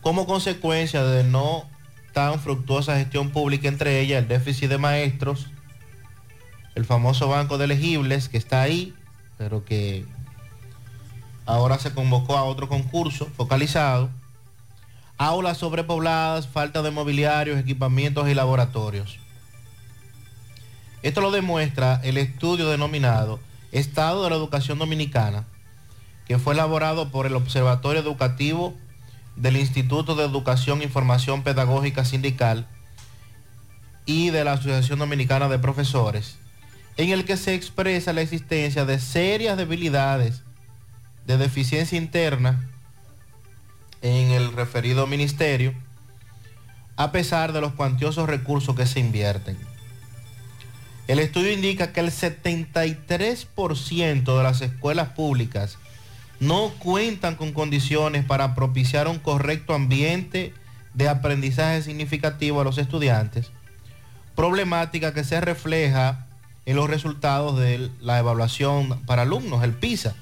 [0.00, 1.68] como consecuencia de no
[2.14, 5.48] tan fructuosa gestión pública, entre ellas el déficit de maestros,
[6.74, 8.94] el famoso banco de elegibles que está ahí,
[9.36, 10.06] pero que
[11.46, 14.10] ahora se convocó a otro concurso focalizado,
[15.18, 19.18] aulas sobrepobladas, falta de mobiliarios, equipamientos y laboratorios.
[21.02, 23.40] Esto lo demuestra el estudio denominado
[23.72, 25.44] Estado de la Educación Dominicana,
[26.26, 28.74] que fue elaborado por el Observatorio Educativo
[29.36, 32.66] del Instituto de Educación e Información Pedagógica Sindical
[34.04, 36.36] y de la Asociación Dominicana de Profesores,
[36.96, 40.41] en el que se expresa la existencia de serias debilidades
[41.26, 42.68] de deficiencia interna
[44.02, 45.74] en el referido ministerio,
[46.96, 49.56] a pesar de los cuantiosos recursos que se invierten.
[51.08, 55.78] El estudio indica que el 73% de las escuelas públicas
[56.40, 60.54] no cuentan con condiciones para propiciar un correcto ambiente
[60.94, 63.50] de aprendizaje significativo a los estudiantes,
[64.34, 66.26] problemática que se refleja
[66.66, 70.14] en los resultados de la evaluación para alumnos, el PISA.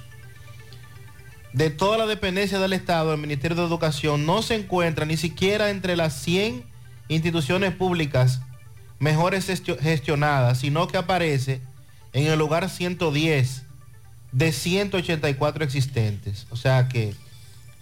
[1.53, 5.71] De toda la dependencia del Estado, el Ministerio de Educación no se encuentra ni siquiera
[5.71, 6.65] entre las 100
[7.09, 8.41] instituciones públicas
[9.01, 11.61] mejores gestio- gestionadas, sino que aparece
[12.13, 13.65] en el lugar 110
[14.31, 16.47] de 184 existentes.
[16.51, 17.15] O sea que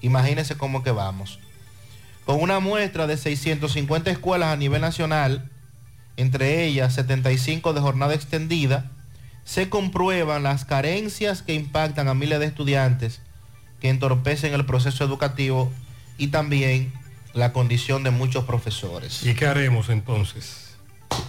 [0.00, 1.38] imagínense cómo que vamos.
[2.24, 5.50] Con una muestra de 650 escuelas a nivel nacional,
[6.16, 8.90] entre ellas 75 de jornada extendida,
[9.44, 13.20] se comprueban las carencias que impactan a miles de estudiantes
[13.81, 15.70] que entorpecen el proceso educativo
[16.16, 16.92] y también
[17.34, 19.24] la condición de muchos profesores.
[19.24, 20.65] ¿Y qué haremos entonces?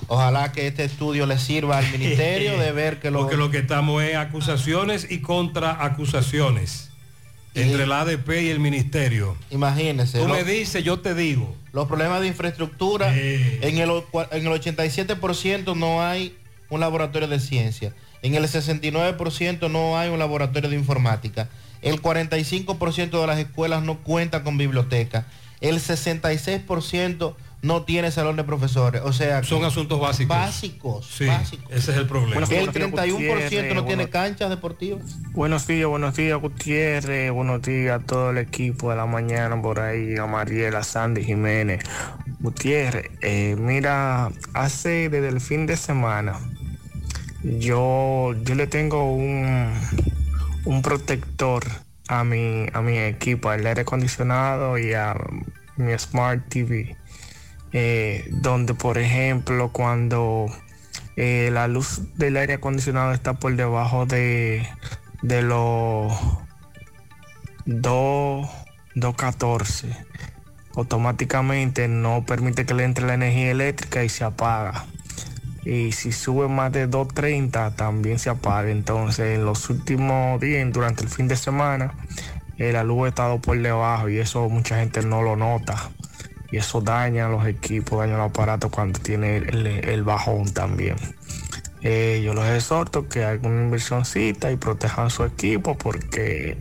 [0.07, 3.21] Ojalá que este estudio le sirva al ministerio de ver que lo...
[3.21, 6.89] Porque lo que estamos es acusaciones y contraacusaciones
[7.55, 9.35] entre la ADP y el ministerio.
[9.49, 10.19] Imagínese.
[10.19, 11.55] Tú lo- me dices, yo te digo.
[11.73, 13.89] Los problemas de infraestructura, en, el,
[14.31, 16.35] en el 87% no hay
[16.69, 17.93] un laboratorio de ciencia.
[18.21, 21.49] En el 69% no hay un laboratorio de informática.
[21.81, 25.25] El 45% de las escuelas no cuentan con biblioteca.
[25.61, 29.01] El 66% no tiene salón de profesores.
[29.03, 30.37] O sea, Son asuntos básicos.
[30.37, 31.05] Básicos.
[31.05, 31.71] Sí, básicos.
[31.71, 32.41] ese es el problema.
[32.41, 35.01] El 31% no tiene canchas deportivas.
[35.31, 39.79] Buenos días, buenos días Gutiérrez, buenos días a todo el equipo de la mañana por
[39.79, 41.83] ahí, a Mariela, Sandy Jiménez.
[42.39, 46.39] Gutiérrez, eh, mira, hace desde el fin de semana
[47.43, 49.73] yo, yo le tengo un,
[50.65, 51.63] un protector
[52.07, 55.15] a mi, a mi equipo, al aire acondicionado y a
[55.77, 56.95] mi Smart TV.
[57.71, 60.47] Eh, donde por ejemplo cuando
[61.15, 64.67] eh, la luz del aire acondicionado está por debajo de,
[65.21, 66.11] de los
[67.67, 69.95] 214
[70.75, 74.87] automáticamente no permite que le entre la energía eléctrica y se apaga
[75.69, 81.03] y si sube más de 230 también se apaga entonces en los últimos días durante
[81.03, 81.93] el fin de semana
[82.57, 85.91] eh, la luz ha estado por debajo y eso mucha gente no lo nota
[86.51, 90.95] y eso daña los equipos, daña los aparatos cuando tiene el, bajón también.
[91.81, 96.57] Eh, yo los exhorto que hagan una inversioncita y protejan su equipo porque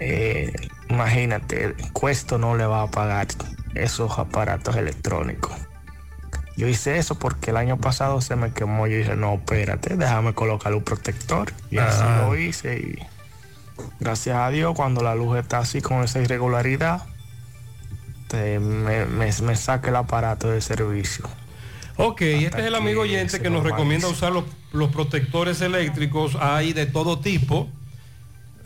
[0.00, 0.50] eh,
[0.88, 3.26] imagínate, cuesto no le va a pagar
[3.74, 5.67] esos aparatos electrónicos.
[6.58, 8.86] Yo hice eso porque el año pasado se me quemó.
[8.86, 11.52] Yo dije, no, espérate, déjame colocar un protector.
[11.70, 12.78] Y así lo hice.
[12.78, 12.98] Y
[14.00, 17.06] gracias a Dios, cuando la luz está así con esa irregularidad,
[18.28, 21.24] este, me, me, saque el aparato de servicio.
[21.96, 26.36] Ok, este es el amigo oyente que nos recomienda usar los, los, protectores eléctricos.
[26.38, 27.70] Hay de todo tipo,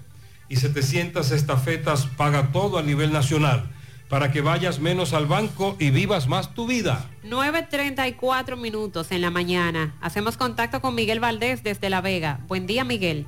[0.49, 2.07] y 700 estafetas.
[2.07, 3.71] Paga todo a nivel nacional
[4.09, 7.05] para que vayas menos al banco y vivas más tu vida.
[7.25, 9.95] 9.34 minutos en la mañana.
[10.01, 12.41] Hacemos contacto con Miguel Valdés desde La Vega.
[12.49, 13.27] Buen día, Miguel.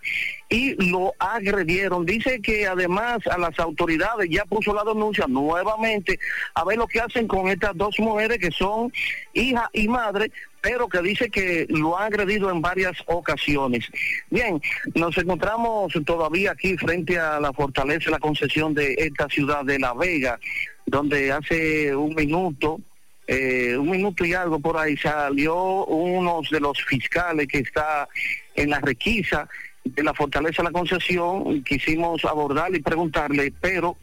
[0.49, 2.05] y lo agredieron.
[2.05, 6.17] Dice que además a las autoridades ya puso la denuncia nuevamente
[6.53, 8.93] a ver lo que hacen con estas dos mujeres que son
[9.33, 10.31] hija y madre,
[10.65, 13.87] pero que dice que lo ha agredido en varias ocasiones.
[14.31, 14.59] Bien,
[14.95, 19.93] nos encontramos todavía aquí frente a la fortaleza, la concesión de esta ciudad de La
[19.93, 20.39] Vega,
[20.87, 22.79] donde hace un minuto
[23.27, 28.07] eh, un minuto y algo por ahí salió uno de los fiscales que está
[28.55, 29.47] en la requisa
[29.83, 33.97] de la Fortaleza la Concesión, quisimos abordarle y preguntarle, pero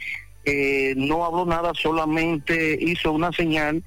[0.45, 3.83] eh, no habló nada, solamente hizo una señal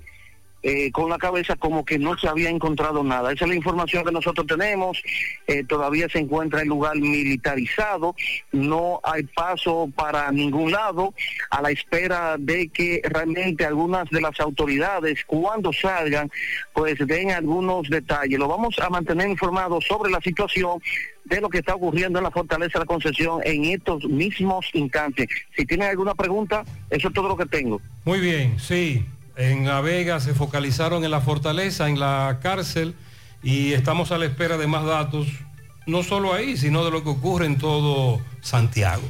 [0.68, 3.32] eh, con la cabeza como que no se había encontrado nada.
[3.32, 5.00] Esa es la información que nosotros tenemos.
[5.46, 8.16] Eh, todavía se encuentra el lugar militarizado,
[8.52, 11.14] no hay paso para ningún lado,
[11.52, 16.32] a la espera de que realmente algunas de las autoridades, cuando salgan,
[16.74, 18.40] pues den algunos detalles.
[18.40, 20.82] Lo vamos a mantener informado sobre la situación
[21.26, 25.28] de lo que está ocurriendo en la Fortaleza de la Concepción en estos mismos instantes.
[25.56, 27.80] Si tienen alguna pregunta, eso es todo lo que tengo.
[28.04, 29.06] Muy bien, sí.
[29.38, 32.96] En La Vega se focalizaron en la fortaleza, en la cárcel,
[33.44, 35.28] y estamos a la espera de más datos,
[35.86, 39.04] no solo ahí, sino de lo que ocurre en todo Santiago.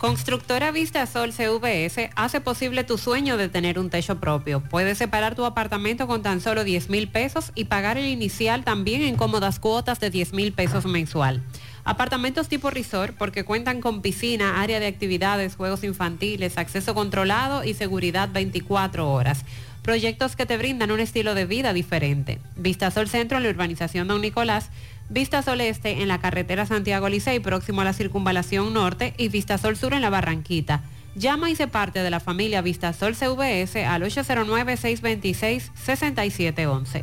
[0.00, 4.60] Constructora Vista Sol CVS hace posible tu sueño de tener un techo propio.
[4.60, 9.02] Puedes separar tu apartamento con tan solo 10 mil pesos y pagar el inicial también
[9.02, 11.42] en cómodas cuotas de 10 mil pesos mensual.
[11.84, 17.74] Apartamentos tipo resort porque cuentan con piscina, área de actividades, juegos infantiles, acceso controlado y
[17.74, 19.44] seguridad 24 horas.
[19.82, 22.38] Proyectos que te brindan un estilo de vida diferente.
[22.56, 24.68] Vistasol Centro en la urbanización Don Nicolás,
[25.08, 29.94] Vistasol Este en la carretera Santiago Licey próximo a la circunvalación norte y Vistasol Sur
[29.94, 30.82] en la Barranquita.
[31.16, 37.02] Llama y se parte de la familia Vistasol CVS al 809-626-6711.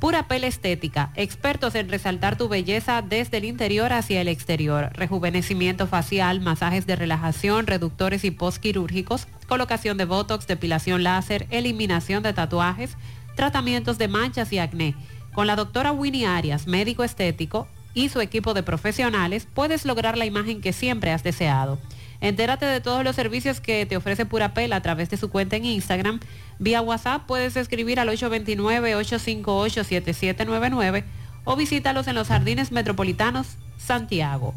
[0.00, 4.88] Pura Pel Estética, expertos en resaltar tu belleza desde el interior hacia el exterior.
[4.94, 12.32] Rejuvenecimiento facial, masajes de relajación, reductores y postquirúrgicos, colocación de botox, depilación láser, eliminación de
[12.32, 12.96] tatuajes,
[13.36, 14.94] tratamientos de manchas y acné.
[15.34, 20.26] Con la doctora Winnie Arias, médico estético, y su equipo de profesionales, puedes lograr la
[20.26, 21.78] imagen que siempre has deseado.
[22.20, 25.64] Entérate de todos los servicios que te ofrece Purapel a través de su cuenta en
[25.64, 26.20] Instagram.
[26.58, 31.04] Vía WhatsApp puedes escribir al 829-858-7799
[31.44, 34.54] o visítalos en los Jardines Metropolitanos, Santiago.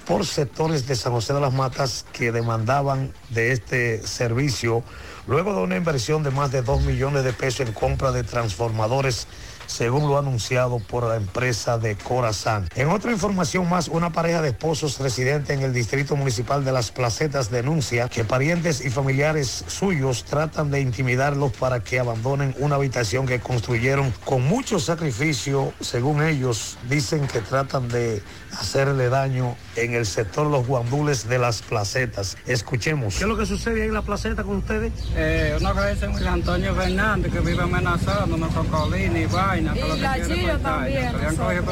[0.05, 4.83] por sectores de San José de las Matas que demandaban de este servicio
[5.27, 9.27] luego de una inversión de más de 2 millones de pesos en compra de transformadores
[9.71, 12.67] según lo anunciado por la empresa de Corazán.
[12.75, 16.91] En otra información más, una pareja de esposos residentes en el Distrito Municipal de Las
[16.91, 23.25] Placetas denuncia que parientes y familiares suyos tratan de intimidarlos para que abandonen una habitación
[23.25, 25.73] que construyeron con mucho sacrificio.
[25.79, 28.21] Según ellos, dicen que tratan de
[28.57, 32.37] hacerle daño en el sector Los Guandules de Las Placetas.
[32.45, 33.15] Escuchemos.
[33.15, 34.91] ¿Qué es lo que sucede ahí en La Placeta con ustedes?
[35.15, 35.57] Eh,
[35.93, 39.73] dice Luis Antonio Fernández que vive amenazándonos con colina y vaina.
[39.73, 41.11] que lo Y que la cortar, también,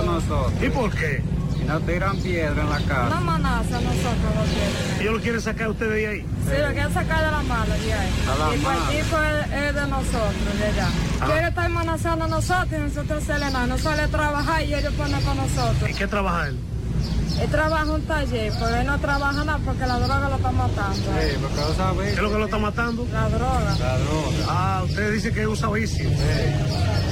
[0.05, 0.53] nosotros.
[0.61, 1.23] ¿Y por qué?
[1.61, 3.17] Y nos tiran piedra en la Una casa.
[3.17, 5.01] amenaza a nosotros lo quieren.
[5.01, 6.19] ¿Ellos lo quieren sacar a ustedes de ahí?
[6.21, 8.09] Sí, lo quieren sacar de la mala de ahí.
[8.27, 8.79] A la y el mala.
[8.79, 10.87] partido es, es de nosotros, de allá.
[11.21, 11.25] Ah.
[11.25, 14.93] Quiere estar amenazando a nosotros y nosotros se le no sale a trabajar y ellos
[14.93, 15.89] ponen con nosotros.
[15.89, 16.57] ¿Y qué trabaja él?
[17.41, 20.51] Él trabaja en un taller, pero él no trabaja nada porque la droga lo está
[20.51, 20.95] matando.
[20.95, 22.09] Sí, porque lo sabéis.
[22.09, 23.07] ¿Qué es lo que lo está matando?
[23.13, 23.75] La droga.
[23.79, 24.45] La droga.
[24.49, 26.09] Ah, usted dice que usa vicio.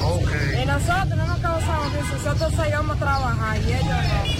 [0.02, 0.30] Ok.
[0.62, 4.37] Y nosotros no nos causamos eso, nosotros seguimos a trabajar y ellos no.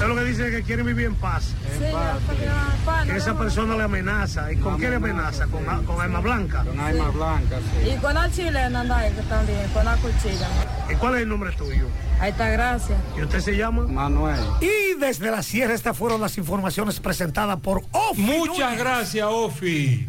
[0.00, 1.48] Usted lo que dice es que quieren vivir en paz.
[1.74, 4.50] Sí, queremos paz, Que esa persona le amenaza.
[4.50, 5.46] ¿Y con qué le amenaza?
[5.46, 6.64] ¿Con, a- con arma blanca?
[6.64, 7.90] Con arma blanca, sí.
[7.90, 8.82] Y con la chilena
[9.28, 10.48] también, con la cuchilla.
[10.90, 11.84] ¿Y cuál es el nombre tuyo?
[12.18, 12.98] Ahí está, gracias.
[13.14, 13.82] ¿Y usted se llama?
[13.88, 14.40] Manuel.
[14.62, 18.22] Y desde la sierra estas fueron las informaciones presentadas por Ofi.
[18.22, 20.08] Muchas gracias, Ofi.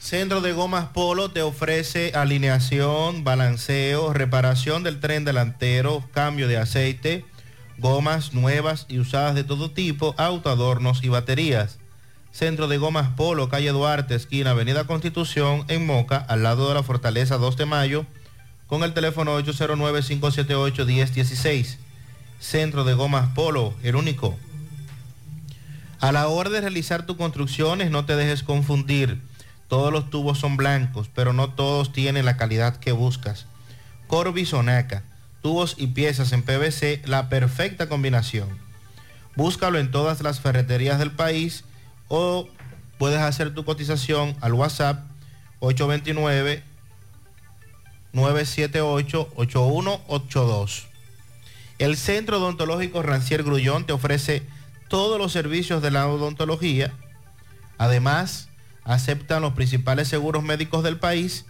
[0.00, 7.26] Centro de Gomas Polo te ofrece alineación, balanceo, reparación del tren delantero, cambio de aceite,
[7.78, 11.78] gomas nuevas y usadas de todo tipo, autoadornos y baterías.
[12.32, 16.82] Centro de Gomas Polo, calle Duarte, esquina Avenida Constitución, en Moca, al lado de la
[16.82, 18.06] Fortaleza 2 de Mayo,
[18.66, 21.76] con el teléfono 809-578-1016.
[22.40, 24.38] Centro de Gomas Polo, el único.
[26.00, 29.20] A la hora de realizar tus construcciones, no te dejes confundir.
[29.68, 33.46] Todos los tubos son blancos, pero no todos tienen la calidad que buscas.
[34.06, 35.02] Corby Sonaca,
[35.42, 38.48] tubos y piezas en PVC, la perfecta combinación.
[39.36, 41.64] Búscalo en todas las ferreterías del país
[42.08, 42.48] o
[42.98, 45.04] puedes hacer tu cotización al WhatsApp
[45.60, 46.62] 829
[48.12, 50.82] 978-8182.
[51.78, 54.42] El Centro Odontológico Rancier Grullón te ofrece
[54.88, 56.92] todos los servicios de la odontología.
[57.78, 58.50] Además,
[58.84, 61.46] aceptan los principales seguros médicos del país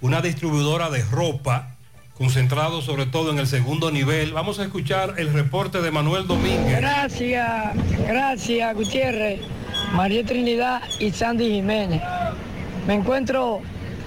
[0.00, 1.73] una distribuidora de ropa,
[2.16, 4.32] concentrado sobre todo en el segundo nivel.
[4.32, 6.78] Vamos a escuchar el reporte de Manuel Domínguez.
[6.78, 7.74] Gracias,
[8.06, 9.40] gracias Gutiérrez,
[9.94, 12.00] María Trinidad y Sandy Jiménez.
[12.86, 13.60] Me encuentro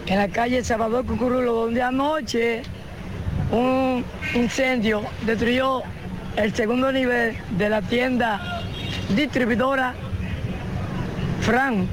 [0.06, 2.62] en la calle Salvador Cucurulo, donde anoche
[3.52, 5.82] un incendio destruyó
[6.38, 8.64] el segundo nivel de la tienda
[9.16, 9.94] distribuidora
[11.42, 11.88] Fran,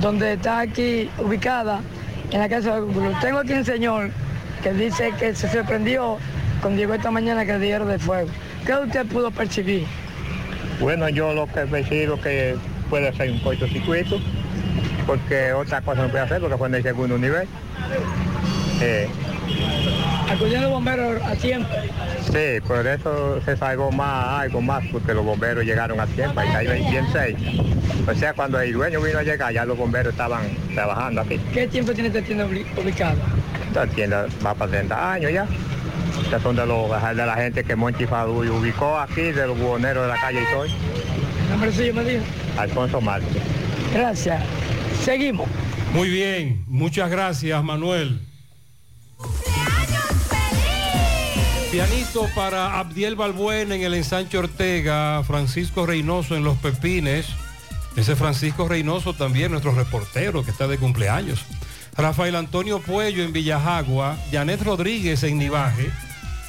[0.00, 1.80] donde está aquí ubicada
[2.30, 3.18] en la casa de Cucurulo.
[3.20, 4.10] Tengo aquí un señor
[4.66, 6.18] que dice que se sorprendió
[6.60, 8.28] cuando llegó esta mañana que dieron de fuego.
[8.66, 9.86] ¿Qué usted pudo percibir?
[10.80, 12.56] Bueno, yo lo que percibo que
[12.90, 14.18] puede ser un cortocircuito,
[15.06, 17.46] porque otra cosa no puede hacer porque fue en el segundo nivel.
[18.80, 19.08] Eh,
[20.28, 21.68] Acudieron los bomberos a tiempo.
[22.32, 26.48] sí, por eso se salvó más, algo más, porque los bomberos llegaron a tiempo, ahí
[26.66, 27.36] está bien seis.
[28.08, 30.42] O sea, cuando el dueño vino a llegar, ya los bomberos estaban
[30.74, 31.38] trabajando aquí.
[31.54, 33.14] ¿Qué tiempo tiene esta tienda ubicada?
[33.76, 35.46] Esta tienda va para 30 años ya.
[36.22, 40.06] Estas son de, los, de la gente que Monchi Fadul ubicó aquí, de los buhoneros
[40.06, 40.64] de la calle y todo.
[41.50, 42.24] Nombre suyo me dijo.
[42.56, 43.36] Alfonso Márquez.
[43.92, 44.42] Gracias.
[45.04, 45.46] Seguimos.
[45.92, 48.18] Muy bien, muchas gracias Manuel.
[51.70, 57.26] Pianito para Abdiel Balbuena en el ensanche Ortega, Francisco Reynoso en Los Pepines.
[57.94, 61.44] Ese Francisco Reynoso también, nuestro reportero que está de cumpleaños.
[61.96, 65.90] Rafael Antonio Puello en Villajagua, Janet Rodríguez en Nivaje,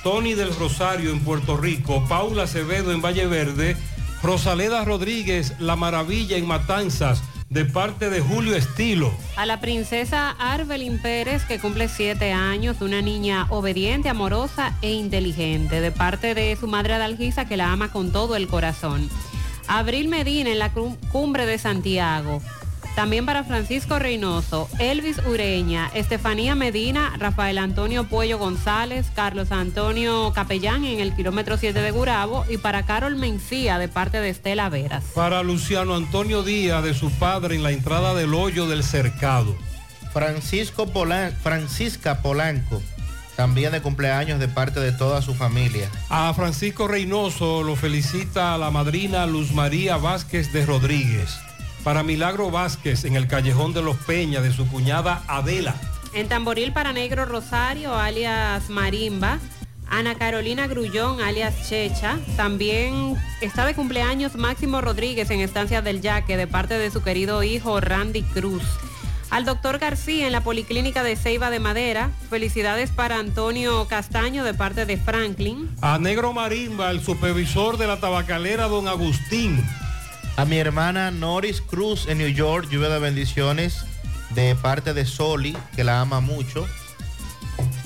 [0.04, 3.78] Tony del Rosario en Puerto Rico, Paula Acevedo en Valle Verde,
[4.22, 9.14] Rosaleda Rodríguez, La Maravilla en Matanzas, de parte de Julio Estilo.
[9.38, 15.80] A la princesa Arbelin Pérez, que cumple siete años, una niña obediente, amorosa e inteligente,
[15.80, 19.10] de parte de su madre Adalgisa, que la ama con todo el corazón.
[19.70, 22.42] Abril Medina en la cum- cumbre de Santiago.
[22.98, 30.84] También para Francisco Reynoso, Elvis Ureña, Estefanía Medina, Rafael Antonio Puello González, Carlos Antonio Capellán
[30.84, 35.04] en el kilómetro 7 de Gurabo y para Carol Mencía de parte de Estela Veras.
[35.14, 39.56] Para Luciano Antonio Díaz, de su padre en la entrada del hoyo del cercado.
[40.12, 42.82] Francisco Polan- Francisca Polanco,
[43.36, 45.88] también de cumpleaños de parte de toda su familia.
[46.10, 51.38] A Francisco Reynoso lo felicita la madrina Luz María Vázquez de Rodríguez.
[51.88, 55.74] Para Milagro Vázquez en el Callejón de los Peñas de su cuñada Adela.
[56.12, 59.40] En Tamboril para Negro Rosario, alias Marimba.
[59.88, 62.20] Ana Carolina Grullón, alias Checha.
[62.36, 67.42] También está de cumpleaños Máximo Rodríguez en Estancia del Yaque, de parte de su querido
[67.44, 68.64] hijo Randy Cruz.
[69.30, 72.12] Al doctor García en la Policlínica de Ceiba de Madera.
[72.30, 75.74] Felicidades para Antonio Castaño de parte de Franklin.
[75.80, 79.64] A Negro Marimba, el supervisor de la tabacalera Don Agustín.
[80.38, 83.86] A mi hermana Noris Cruz en New York, lluvia de bendiciones
[84.36, 86.68] de parte de Soli, que la ama mucho.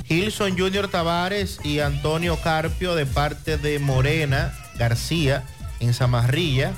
[0.06, 5.46] Gilson Junior Tavares y Antonio Carpio de parte de Morena García
[5.80, 6.74] en Zamarrilla.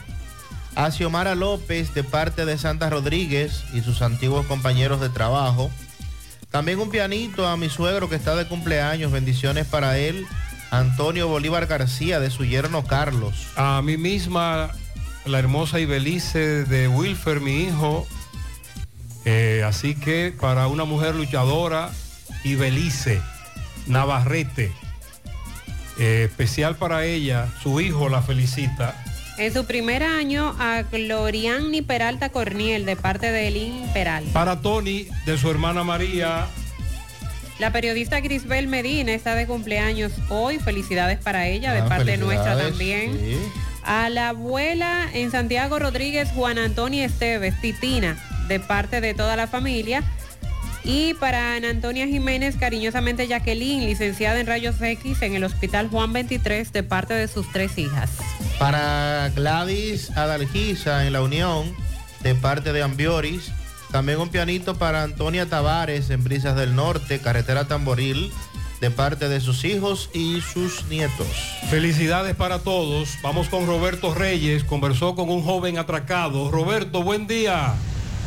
[0.76, 5.72] A Xiomara López de parte de Santa Rodríguez y sus antiguos compañeros de trabajo.
[6.52, 9.12] También un pianito a mi suegro que está de cumpleaños.
[9.12, 10.28] Bendiciones para él.
[10.70, 13.48] Antonio Bolívar García de su yerno Carlos.
[13.56, 14.70] A mí misma,
[15.26, 18.08] la hermosa Ibelice de Wilfer, mi hijo.
[19.26, 21.92] Eh, así que para una mujer luchadora,
[22.44, 23.22] Ibelice
[23.88, 24.72] Navarrete.
[26.00, 28.96] eh, especial para ella, su hijo la felicita.
[29.38, 34.32] En su primer año a Gloriani Peralta Corniel de parte de Elin Peralta.
[34.34, 36.48] Para Tony, de su hermana María.
[37.60, 40.58] La periodista Grisbel Medina está de cumpleaños hoy.
[40.60, 43.14] Felicidades para ella, de Ah, parte nuestra también.
[43.14, 43.38] sí.
[43.86, 49.48] A la abuela en Santiago Rodríguez, Juan Antonio Esteves, Titina, de parte de toda la
[49.48, 50.04] familia.
[50.86, 56.12] Y para Ana Antonia Jiménez, cariñosamente Jacqueline, licenciada en Rayos X en el Hospital Juan
[56.12, 58.10] 23, de parte de sus tres hijas.
[58.60, 61.74] Para Gladys Adalgisa en la Unión,
[62.22, 63.52] de parte de Ambioris.
[63.92, 68.32] También un pianito para Antonia Tavares en Brisas del Norte, carretera Tamboril,
[68.84, 71.26] de parte de sus hijos y sus nietos.
[71.70, 73.18] Felicidades para todos.
[73.24, 74.66] Vamos con Roberto Reyes.
[74.66, 76.52] Conversó con un joven atracado.
[76.52, 77.76] Roberto, buen día.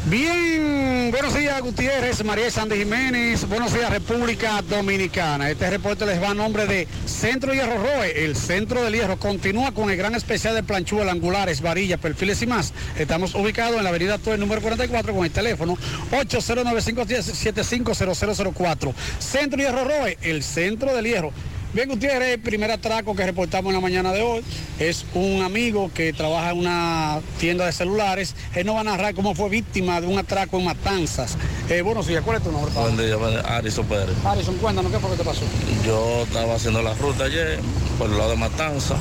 [0.08, 5.50] Bien, buenos días Gutiérrez, María Sandy Jiménez, buenos días República Dominicana.
[5.50, 9.16] Este reporte les va a nombre de Centro Hierro Roe, el Centro del Hierro.
[9.16, 12.72] Continúa con el gran especial de planchuelas angulares, varillas, perfiles y más.
[12.96, 15.76] Estamos ubicados en la avenida Torre número 44 con el teléfono
[16.12, 18.94] 809-575-0004.
[19.18, 21.32] Centro Hierro Roe, el Centro del Hierro.
[21.76, 24.42] Bien, Gutiérrez, el primer atraco que reportamos en la mañana de hoy
[24.78, 28.34] es un amigo que trabaja en una tienda de celulares.
[28.54, 31.36] Él nos va a narrar cómo fue víctima de un atraco en Matanzas.
[31.68, 32.72] Eh, buenos días, ¿cuál es tu nombre?
[32.72, 33.16] Buen día.
[33.44, 34.16] Arison Pérez.
[34.24, 35.42] Harrison, cuéntanos qué fue que te pasó.
[35.84, 37.60] Yo estaba haciendo la ruta ayer
[37.98, 38.96] por el lado de Matanza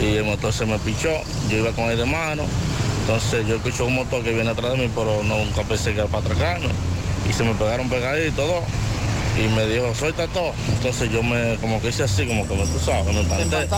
[0.00, 1.10] y el motor se me pichó.
[1.50, 2.44] Yo iba con él de mano.
[3.02, 6.08] Entonces yo escucho un motor que viene atrás de mí, pero nunca pensé que era
[6.08, 6.70] para atracarme.
[7.28, 8.87] Y se me pegaron pegaditos todo.
[9.38, 10.52] Y me dijo, suelta todo.
[10.68, 13.68] Entonces yo me, como que hice así, como que me, tú sabes, me planté.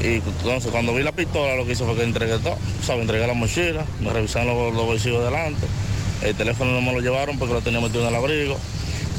[0.00, 2.56] Y entonces cuando vi la pistola lo que hice fue que entregué todo.
[2.84, 3.02] ¿Sabes?
[3.02, 5.66] Entregué la mochila, me revisaron los, los bolsillos delante.
[6.22, 8.56] El teléfono no me lo llevaron porque lo tenía metido en el abrigo.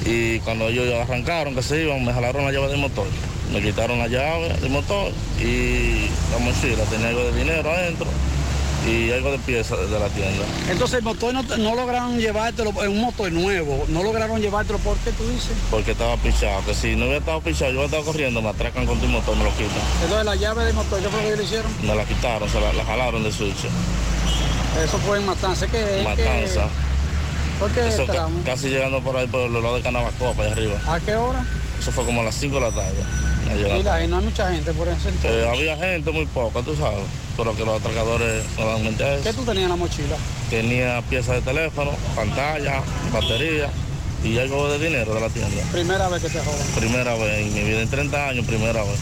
[0.06, 3.08] Y cuando ellos arrancaron, que se iban, me jalaron la llave del motor.
[3.54, 6.84] Me quitaron la llave del motor y la mochila.
[6.86, 8.08] Tenía algo de dinero adentro
[8.88, 10.44] y algo de piezas de la tienda.
[10.70, 14.98] Entonces el motor no, no lograron llevártelo, es un motor nuevo, no lograron llevártelo, ¿por
[14.98, 15.52] qué tú dices?
[15.72, 16.64] Porque estaba pichado.
[16.66, 19.36] Que si no hubiera estado pichado, yo hubiera estado corriendo, me atracan con tu motor,
[19.38, 19.72] me lo quitan.
[20.04, 21.72] Entonces la llave del motor, ¿qué fue lo que le hicieron?
[21.82, 23.66] Me la quitaron, se la, la jalaron del switch.
[24.84, 26.04] Eso fue en Matanza, ¿qué es?
[26.04, 26.68] Matanza.
[27.64, 30.52] ¿Por qué Eso ca- casi llegando por ahí por el lado de Canabacoa, para allá
[30.52, 30.82] arriba.
[30.86, 31.46] ¿A qué hora?
[31.80, 32.92] Eso fue como a las 5 de la tarde.
[33.48, 35.32] me Y no hay mucha gente por ese entonces.
[35.32, 37.06] Eh, había gente muy poca, tú sabes,
[37.38, 39.24] pero que los atracadores no dan mente a eso.
[39.24, 40.18] ¿Qué tú tenías en la mochila?
[40.50, 42.82] Tenía piezas de teléfono, pantalla,
[43.14, 43.70] batería
[44.26, 45.64] y algo de dinero de la tienda.
[45.72, 46.68] Primera vez que te jodan.
[46.76, 49.00] Primera vez en mi vida, en 30 años, primera vez.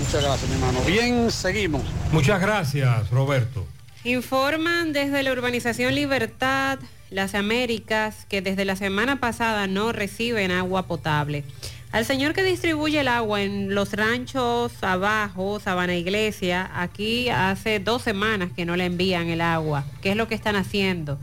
[0.00, 0.80] Muchas gracias, mi hermano.
[0.84, 1.82] Bien, seguimos.
[2.10, 3.64] Muchas gracias, Roberto.
[4.08, 6.78] Informan desde la urbanización Libertad,
[7.10, 11.44] las Américas, que desde la semana pasada no reciben agua potable.
[11.92, 18.00] Al señor que distribuye el agua en los ranchos abajo, Sabana Iglesia, aquí hace dos
[18.00, 19.84] semanas que no le envían el agua.
[20.00, 21.18] ¿Qué es lo que están haciendo?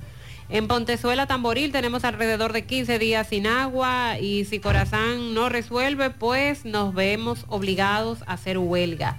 [0.49, 6.11] En Pontezuela, Tamboril, tenemos alrededor de 15 días sin agua y si Corazán no resuelve,
[6.11, 9.17] pues nos vemos obligados a hacer huelga.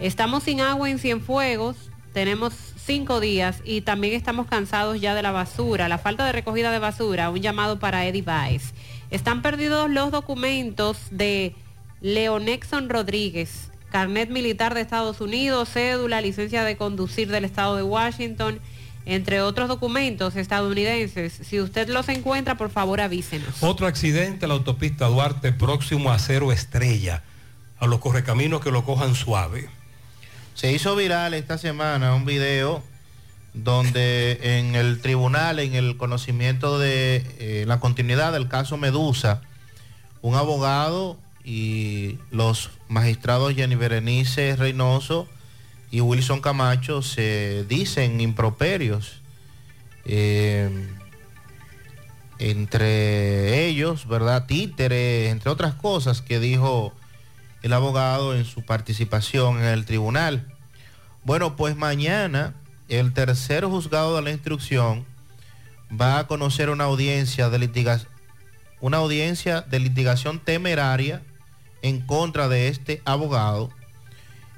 [0.00, 1.76] Estamos sin agua en Cienfuegos,
[2.12, 2.52] tenemos
[2.86, 6.78] cinco días y también estamos cansados ya de la basura, la falta de recogida de
[6.78, 8.72] basura, un llamado para Eddie Baez.
[9.10, 11.54] Están perdidos los documentos de
[12.00, 18.60] Leonexon Rodríguez, carnet militar de Estados Unidos, cédula, licencia de conducir del estado de Washington,
[19.04, 21.32] entre otros documentos estadounidenses.
[21.32, 23.62] Si usted los encuentra, por favor avísenos.
[23.62, 27.22] Otro accidente en la autopista Duarte próximo a Cero Estrella.
[27.78, 29.68] A los correcaminos que lo cojan suave.
[30.56, 32.82] Se hizo viral esta semana un video
[33.52, 39.42] donde en el tribunal, en el conocimiento de eh, la continuidad del caso Medusa,
[40.22, 45.28] un abogado y los magistrados Jenny Berenice Reynoso
[45.90, 49.20] y Wilson Camacho se dicen improperios.
[50.06, 50.70] eh,
[52.38, 54.46] entre ellos, ¿verdad?
[54.46, 56.94] Títere, entre otras cosas que dijo
[57.66, 60.46] el abogado en su participación en el tribunal.
[61.24, 62.54] Bueno, pues mañana
[62.88, 65.04] el tercer juzgado de la instrucción
[65.90, 68.08] va a conocer una audiencia de litigación,
[68.80, 71.22] una audiencia de litigación temeraria
[71.82, 73.70] en contra de este abogado.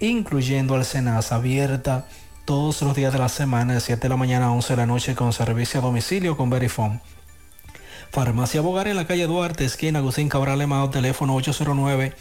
[0.00, 2.06] incluyendo al Senasa, abierta
[2.46, 4.86] todos los días de la semana, de 7 de la mañana a 11 de la
[4.86, 7.02] noche, con servicio a domicilio con Verifone.
[8.12, 12.12] Farmacia Bogar en la calle Duarte, esquina Agustín Cabral Emao, teléfono 809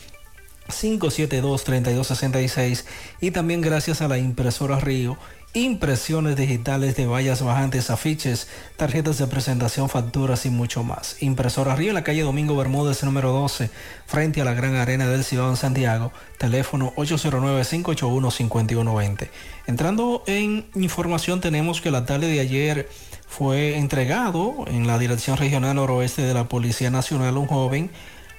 [0.70, 2.86] 572-3266
[3.20, 5.18] y también gracias a la impresora Río,
[5.53, 8.48] impresiones digitales de vallas bajantes, afiches,
[8.78, 11.22] tarjetas de presentación, facturas y mucho más.
[11.22, 13.70] Impresora Río en la calle Domingo Bermúdez número 12,
[14.06, 19.28] frente a la Gran Arena del Ciudad en Santiago, teléfono 809-581-5120.
[19.68, 22.88] Entrando en información tenemos que la tarde de ayer
[23.32, 27.90] fue entregado en la Dirección Regional Noroeste de la Policía Nacional un joven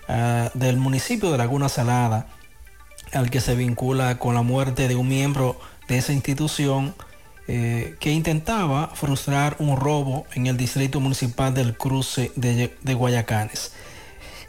[0.07, 2.27] uh, del municipio de Laguna Salada,
[3.15, 6.95] al que se vincula con la muerte de un miembro de esa institución
[7.49, 13.73] eh, que intentaba frustrar un robo en el distrito municipal del cruce de, de Guayacanes.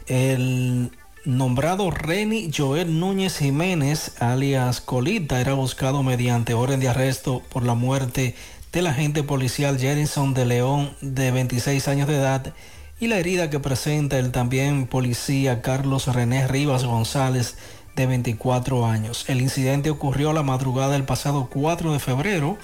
[0.06, 0.90] El
[1.24, 7.72] nombrado Reni Joel Núñez Jiménez, alias Colita, era buscado mediante orden de arresto por la
[7.72, 8.34] muerte
[8.74, 12.52] del agente policial Jerison de León, de 26 años de edad,
[12.98, 17.56] y la herida que presenta el también policía Carlos René Rivas González,
[17.94, 19.26] de 24 años.
[19.28, 22.58] El incidente ocurrió la madrugada del pasado 4 de febrero,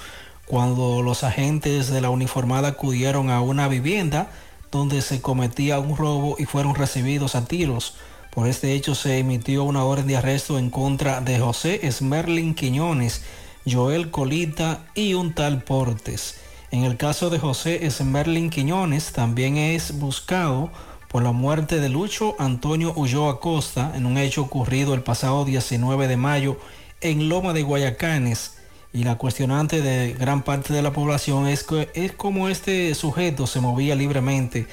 [0.46, 4.30] cuando los agentes de la uniformada acudieron a una vivienda
[4.72, 7.94] donde se cometía un robo y fueron recibidos a tiros.
[8.30, 13.22] Por este hecho se emitió una orden de arresto en contra de José Esmerlin Quiñones,
[13.66, 16.36] Joel Colita y un tal Portes.
[16.70, 20.70] En el caso de José Esmerlin Quiñones también es buscado
[21.08, 26.06] por la muerte de Lucho Antonio Ulloa Costa en un hecho ocurrido el pasado 19
[26.06, 26.58] de mayo
[27.00, 28.56] en Loma de Guayacanes,
[28.92, 31.64] y la cuestionante de gran parte de la población es,
[31.94, 34.66] es cómo este sujeto se movía libremente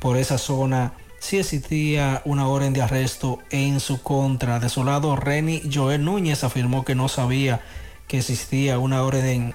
[0.00, 4.58] por esa zona si existía una orden de arresto en su contra.
[4.60, 7.60] De su lado, Reni Joel Núñez afirmó que no sabía
[8.08, 9.54] que existía una orden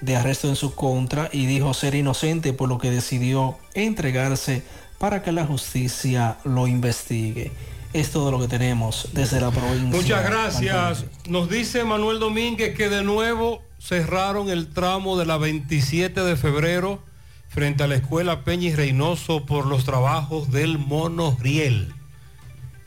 [0.00, 4.62] de arresto en su contra y dijo ser inocente por lo que decidió entregarse
[4.98, 7.50] para que la justicia lo investigue.
[7.92, 9.88] Es todo lo que tenemos desde la provincia.
[9.88, 11.04] Muchas gracias.
[11.28, 17.02] Nos dice Manuel Domínguez que de nuevo cerraron el tramo de la 27 de febrero
[17.48, 21.94] frente a la escuela Peña y Reynoso por los trabajos del monorriel.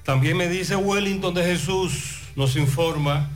[0.04, 3.30] También me dice Wellington de Jesús, nos informa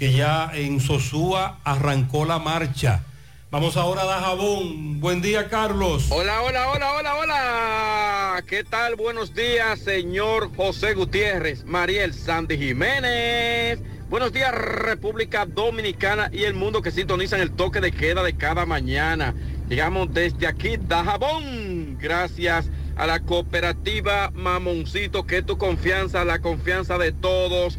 [0.00, 3.04] que ya en Sosúa arrancó la marcha.
[3.50, 4.98] Vamos ahora a Dajabón.
[4.98, 6.06] Buen día, Carlos.
[6.08, 8.44] Hola, hola, hola, hola, hola.
[8.48, 8.96] ¿Qué tal?
[8.96, 13.78] Buenos días, señor José Gutiérrez, Mariel Sandy Jiménez.
[14.08, 18.64] Buenos días, República Dominicana y el mundo que sintonizan el toque de queda de cada
[18.64, 19.34] mañana.
[19.68, 21.98] Llegamos desde aquí, Dajabón.
[21.98, 27.78] Gracias a la cooperativa Mamoncito, que tu confianza, la confianza de todos.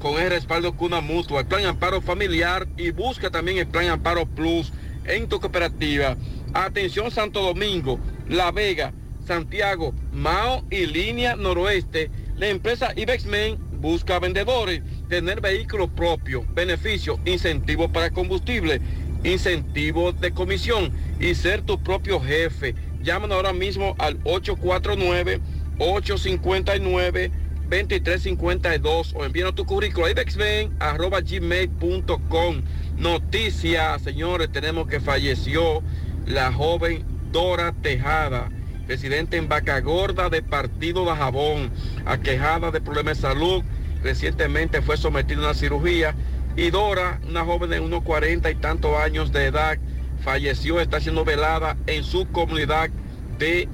[0.00, 4.26] con el respaldo Cuna Mutua, el Plan Amparo Familiar y busca también el Plan Amparo
[4.26, 4.72] Plus
[5.04, 6.16] en tu cooperativa.
[6.54, 8.92] Atención Santo Domingo, La Vega,
[9.26, 12.10] Santiago, Mao y Línea Noroeste.
[12.36, 18.80] La empresa Ibexmen busca vendedores, tener vehículos propios, beneficios, incentivos para combustible,
[19.24, 22.74] incentivos de comisión y ser tu propio jefe.
[23.02, 25.40] Llámanos ahora mismo al 849
[25.78, 27.30] 859
[27.68, 32.62] 2352 o envíanos tu currículo a gmail.com.
[32.96, 35.82] Noticias, señores, tenemos que falleció
[36.26, 38.50] la joven Dora Tejada,
[38.86, 41.72] residente en Vaca Gorda de Partido de Jabón,
[42.04, 43.64] aquejada de problemas de salud.
[44.02, 46.14] Recientemente fue sometida a una cirugía
[46.56, 49.76] y Dora, una joven de unos 40 y tantos años de edad,
[50.22, 52.90] falleció, está siendo velada en su comunidad
[53.38, 53.68] de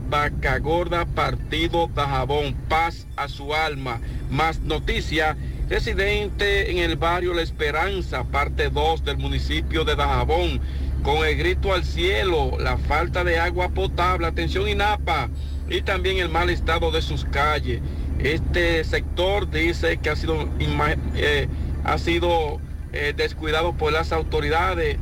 [0.60, 2.54] Gorda, Partido Dajabón.
[2.68, 4.00] Paz a su alma.
[4.30, 5.36] Más noticia.
[5.68, 10.60] Residente en el barrio La Esperanza, parte 2 del municipio de Dajabón,
[11.02, 15.30] con el grito al cielo, la falta de agua potable, atención INAPA
[15.70, 17.80] y también el mal estado de sus calles.
[18.18, 20.46] Este sector dice que ha sido,
[21.16, 21.48] eh,
[21.84, 22.60] ha sido
[22.92, 24.98] eh, descuidado por las autoridades.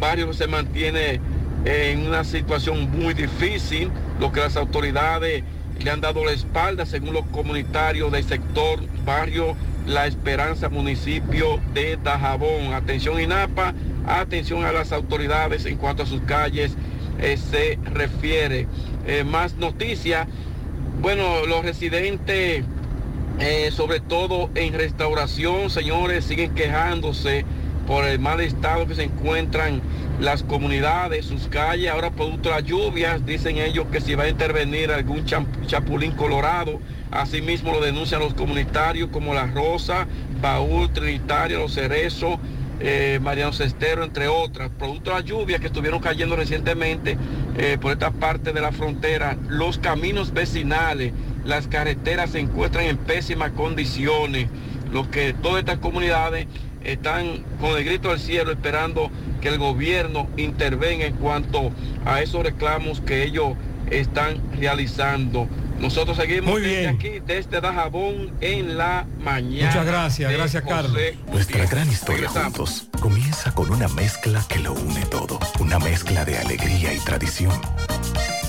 [0.00, 1.20] Barrio se mantiene
[1.64, 5.44] en una situación muy difícil, lo que las autoridades
[5.80, 11.98] le han dado la espalda, según los comunitarios del sector barrio La Esperanza, municipio de
[12.02, 12.72] Dajabón.
[12.72, 13.74] Atención INAPA,
[14.06, 16.76] atención a las autoridades en cuanto a sus calles
[17.20, 18.66] eh, se refiere.
[19.06, 20.26] Eh, más noticias,
[21.00, 22.64] bueno, los residentes,
[23.40, 27.44] eh, sobre todo en restauración, señores, siguen quejándose
[27.86, 29.80] por el mal estado que se encuentran
[30.20, 34.28] las comunidades, sus calles, ahora producto de las lluvias, dicen ellos que si va a
[34.28, 36.80] intervenir algún chapulín colorado,
[37.10, 40.06] asimismo lo denuncian los comunitarios como La Rosa,
[40.40, 42.38] Baúl, Trinitario, Los Cerezos,
[42.80, 47.16] eh, Mariano Cestero, entre otras, producto de las lluvias que estuvieron cayendo recientemente
[47.56, 51.12] eh, por esta parte de la frontera, los caminos vecinales,
[51.44, 54.48] las carreteras se encuentran en pésimas condiciones,
[54.92, 56.46] lo que todas estas comunidades
[56.84, 61.70] están con el grito del cielo esperando que el gobierno intervenga en cuanto
[62.04, 63.54] a esos reclamos que ellos
[63.90, 65.48] están realizando.
[65.78, 69.66] Nosotros seguimos desde aquí, desde Dajabón, en la mañana.
[69.66, 70.96] Muchas gracias, gracias Carlos.
[71.32, 75.40] Nuestra gran historia juntos comienza con una mezcla que lo une todo.
[75.58, 77.52] Una mezcla de alegría y tradición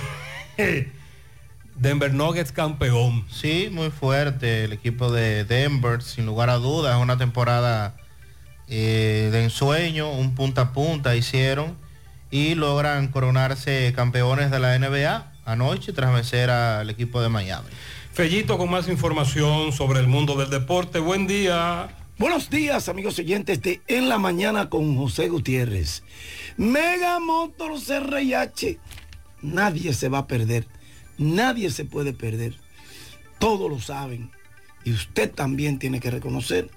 [1.81, 3.25] Denver Nuggets campeón.
[3.31, 7.97] Sí, muy fuerte el equipo de Denver, sin lugar a dudas, una temporada
[8.67, 11.75] eh, de ensueño, un punta a punta hicieron
[12.29, 17.69] y logran coronarse campeones de la NBA anoche tras vencer al equipo de Miami.
[18.13, 20.99] Fellito con más información sobre el mundo del deporte.
[20.99, 21.89] Buen día.
[22.19, 26.03] Buenos días, amigos oyentes de En la Mañana con José Gutiérrez.
[26.57, 28.77] Mega Motors RIH.
[29.41, 30.67] Nadie se va a perder.
[31.21, 32.55] Nadie se puede perder.
[33.37, 34.31] Todos lo saben.
[34.83, 36.71] Y usted también tiene que reconocer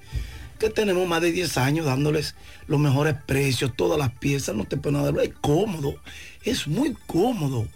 [0.59, 2.35] que tenemos más de 10 años dándoles
[2.67, 5.25] los mejores precios, todas las piezas, no te pueden dar.
[5.25, 5.97] Es cómodo.
[6.45, 7.67] Es muy cómodo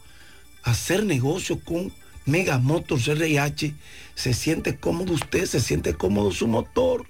[0.62, 1.90] hacer negocio con
[2.26, 3.74] Mega Motors RIH.
[4.14, 7.06] Se siente cómodo usted, se siente cómodo su motor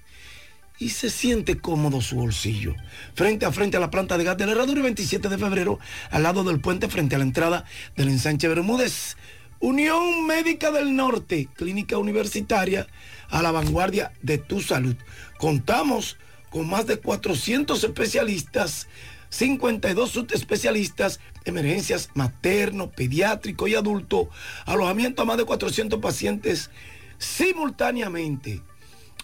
[0.79, 2.77] y se siente cómodo su bolsillo.
[3.15, 5.81] Frente a frente a la planta de gas de la Herradura, 27 de febrero,
[6.13, 7.65] al lado del puente, frente a la entrada
[7.97, 9.17] del ensanche Bermúdez.
[9.61, 12.87] Unión Médica del Norte, clínica universitaria
[13.29, 14.95] a la vanguardia de tu salud.
[15.39, 16.17] Contamos
[16.51, 18.87] con más de 400 especialistas,
[19.31, 24.31] 52 subespecialistas, emergencias materno, pediátrico y adulto,
[24.65, 26.71] alojamiento a más de 400 pacientes
[27.19, 28.63] simultáneamente.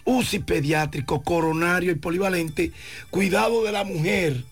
[0.04, 2.72] UCI pediátrico, coronario y polivalente,
[3.08, 4.44] cuidado de la mujer,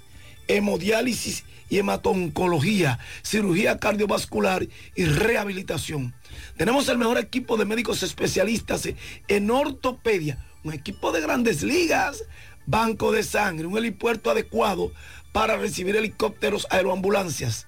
[0.48, 6.12] hemodiálisis y hematoncología, cirugía cardiovascular y rehabilitación.
[6.58, 8.86] Tenemos el mejor equipo de médicos especialistas
[9.26, 12.24] en ortopedia, un equipo de grandes ligas,
[12.66, 14.92] banco de sangre, un helipuerto adecuado
[15.32, 17.66] para recibir helicópteros, aeroambulancias.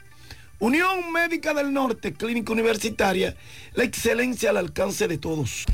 [0.59, 3.35] Unión Médica del Norte, Clínica Universitaria,
[3.73, 5.65] la excelencia al alcance de todos.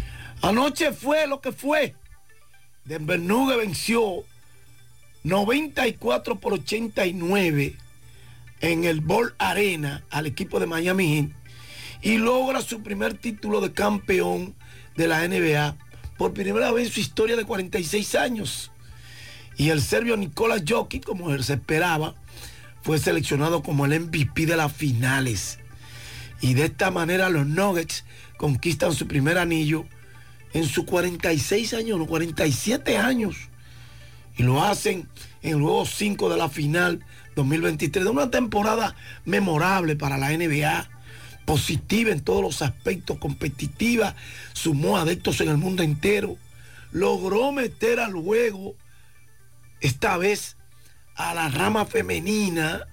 [0.41, 1.97] Anoche fue lo que fue.
[2.85, 4.23] Denver Nuggets venció
[5.25, 7.90] 94 por 89
[8.61, 11.31] en el Ball Arena al equipo de Miami Heat
[12.03, 14.55] y logra su primer título de campeón
[14.97, 15.77] de la NBA
[16.17, 18.71] por primera vez en su historia de 46 años.
[19.57, 22.15] Y el serbio Nikola Jokic, como se esperaba,
[22.83, 25.59] fue seleccionado como el MVP de las finales.
[26.41, 28.05] Y de esta manera los Nuggets
[28.39, 29.85] conquistan su primer anillo
[30.55, 33.37] en sus 46 años, los 47 años.
[34.37, 35.09] Y lo hacen
[35.43, 37.05] en el juego 5 de la final
[37.41, 38.95] 2023, de una temporada
[39.25, 40.89] memorable para la NBA,
[41.45, 44.15] positiva en todos los aspectos, competitiva,
[44.53, 46.37] sumó adeptos en el mundo entero,
[46.93, 48.75] logró meter al juego,
[49.81, 50.57] esta vez
[51.17, 52.87] a la rama femenina,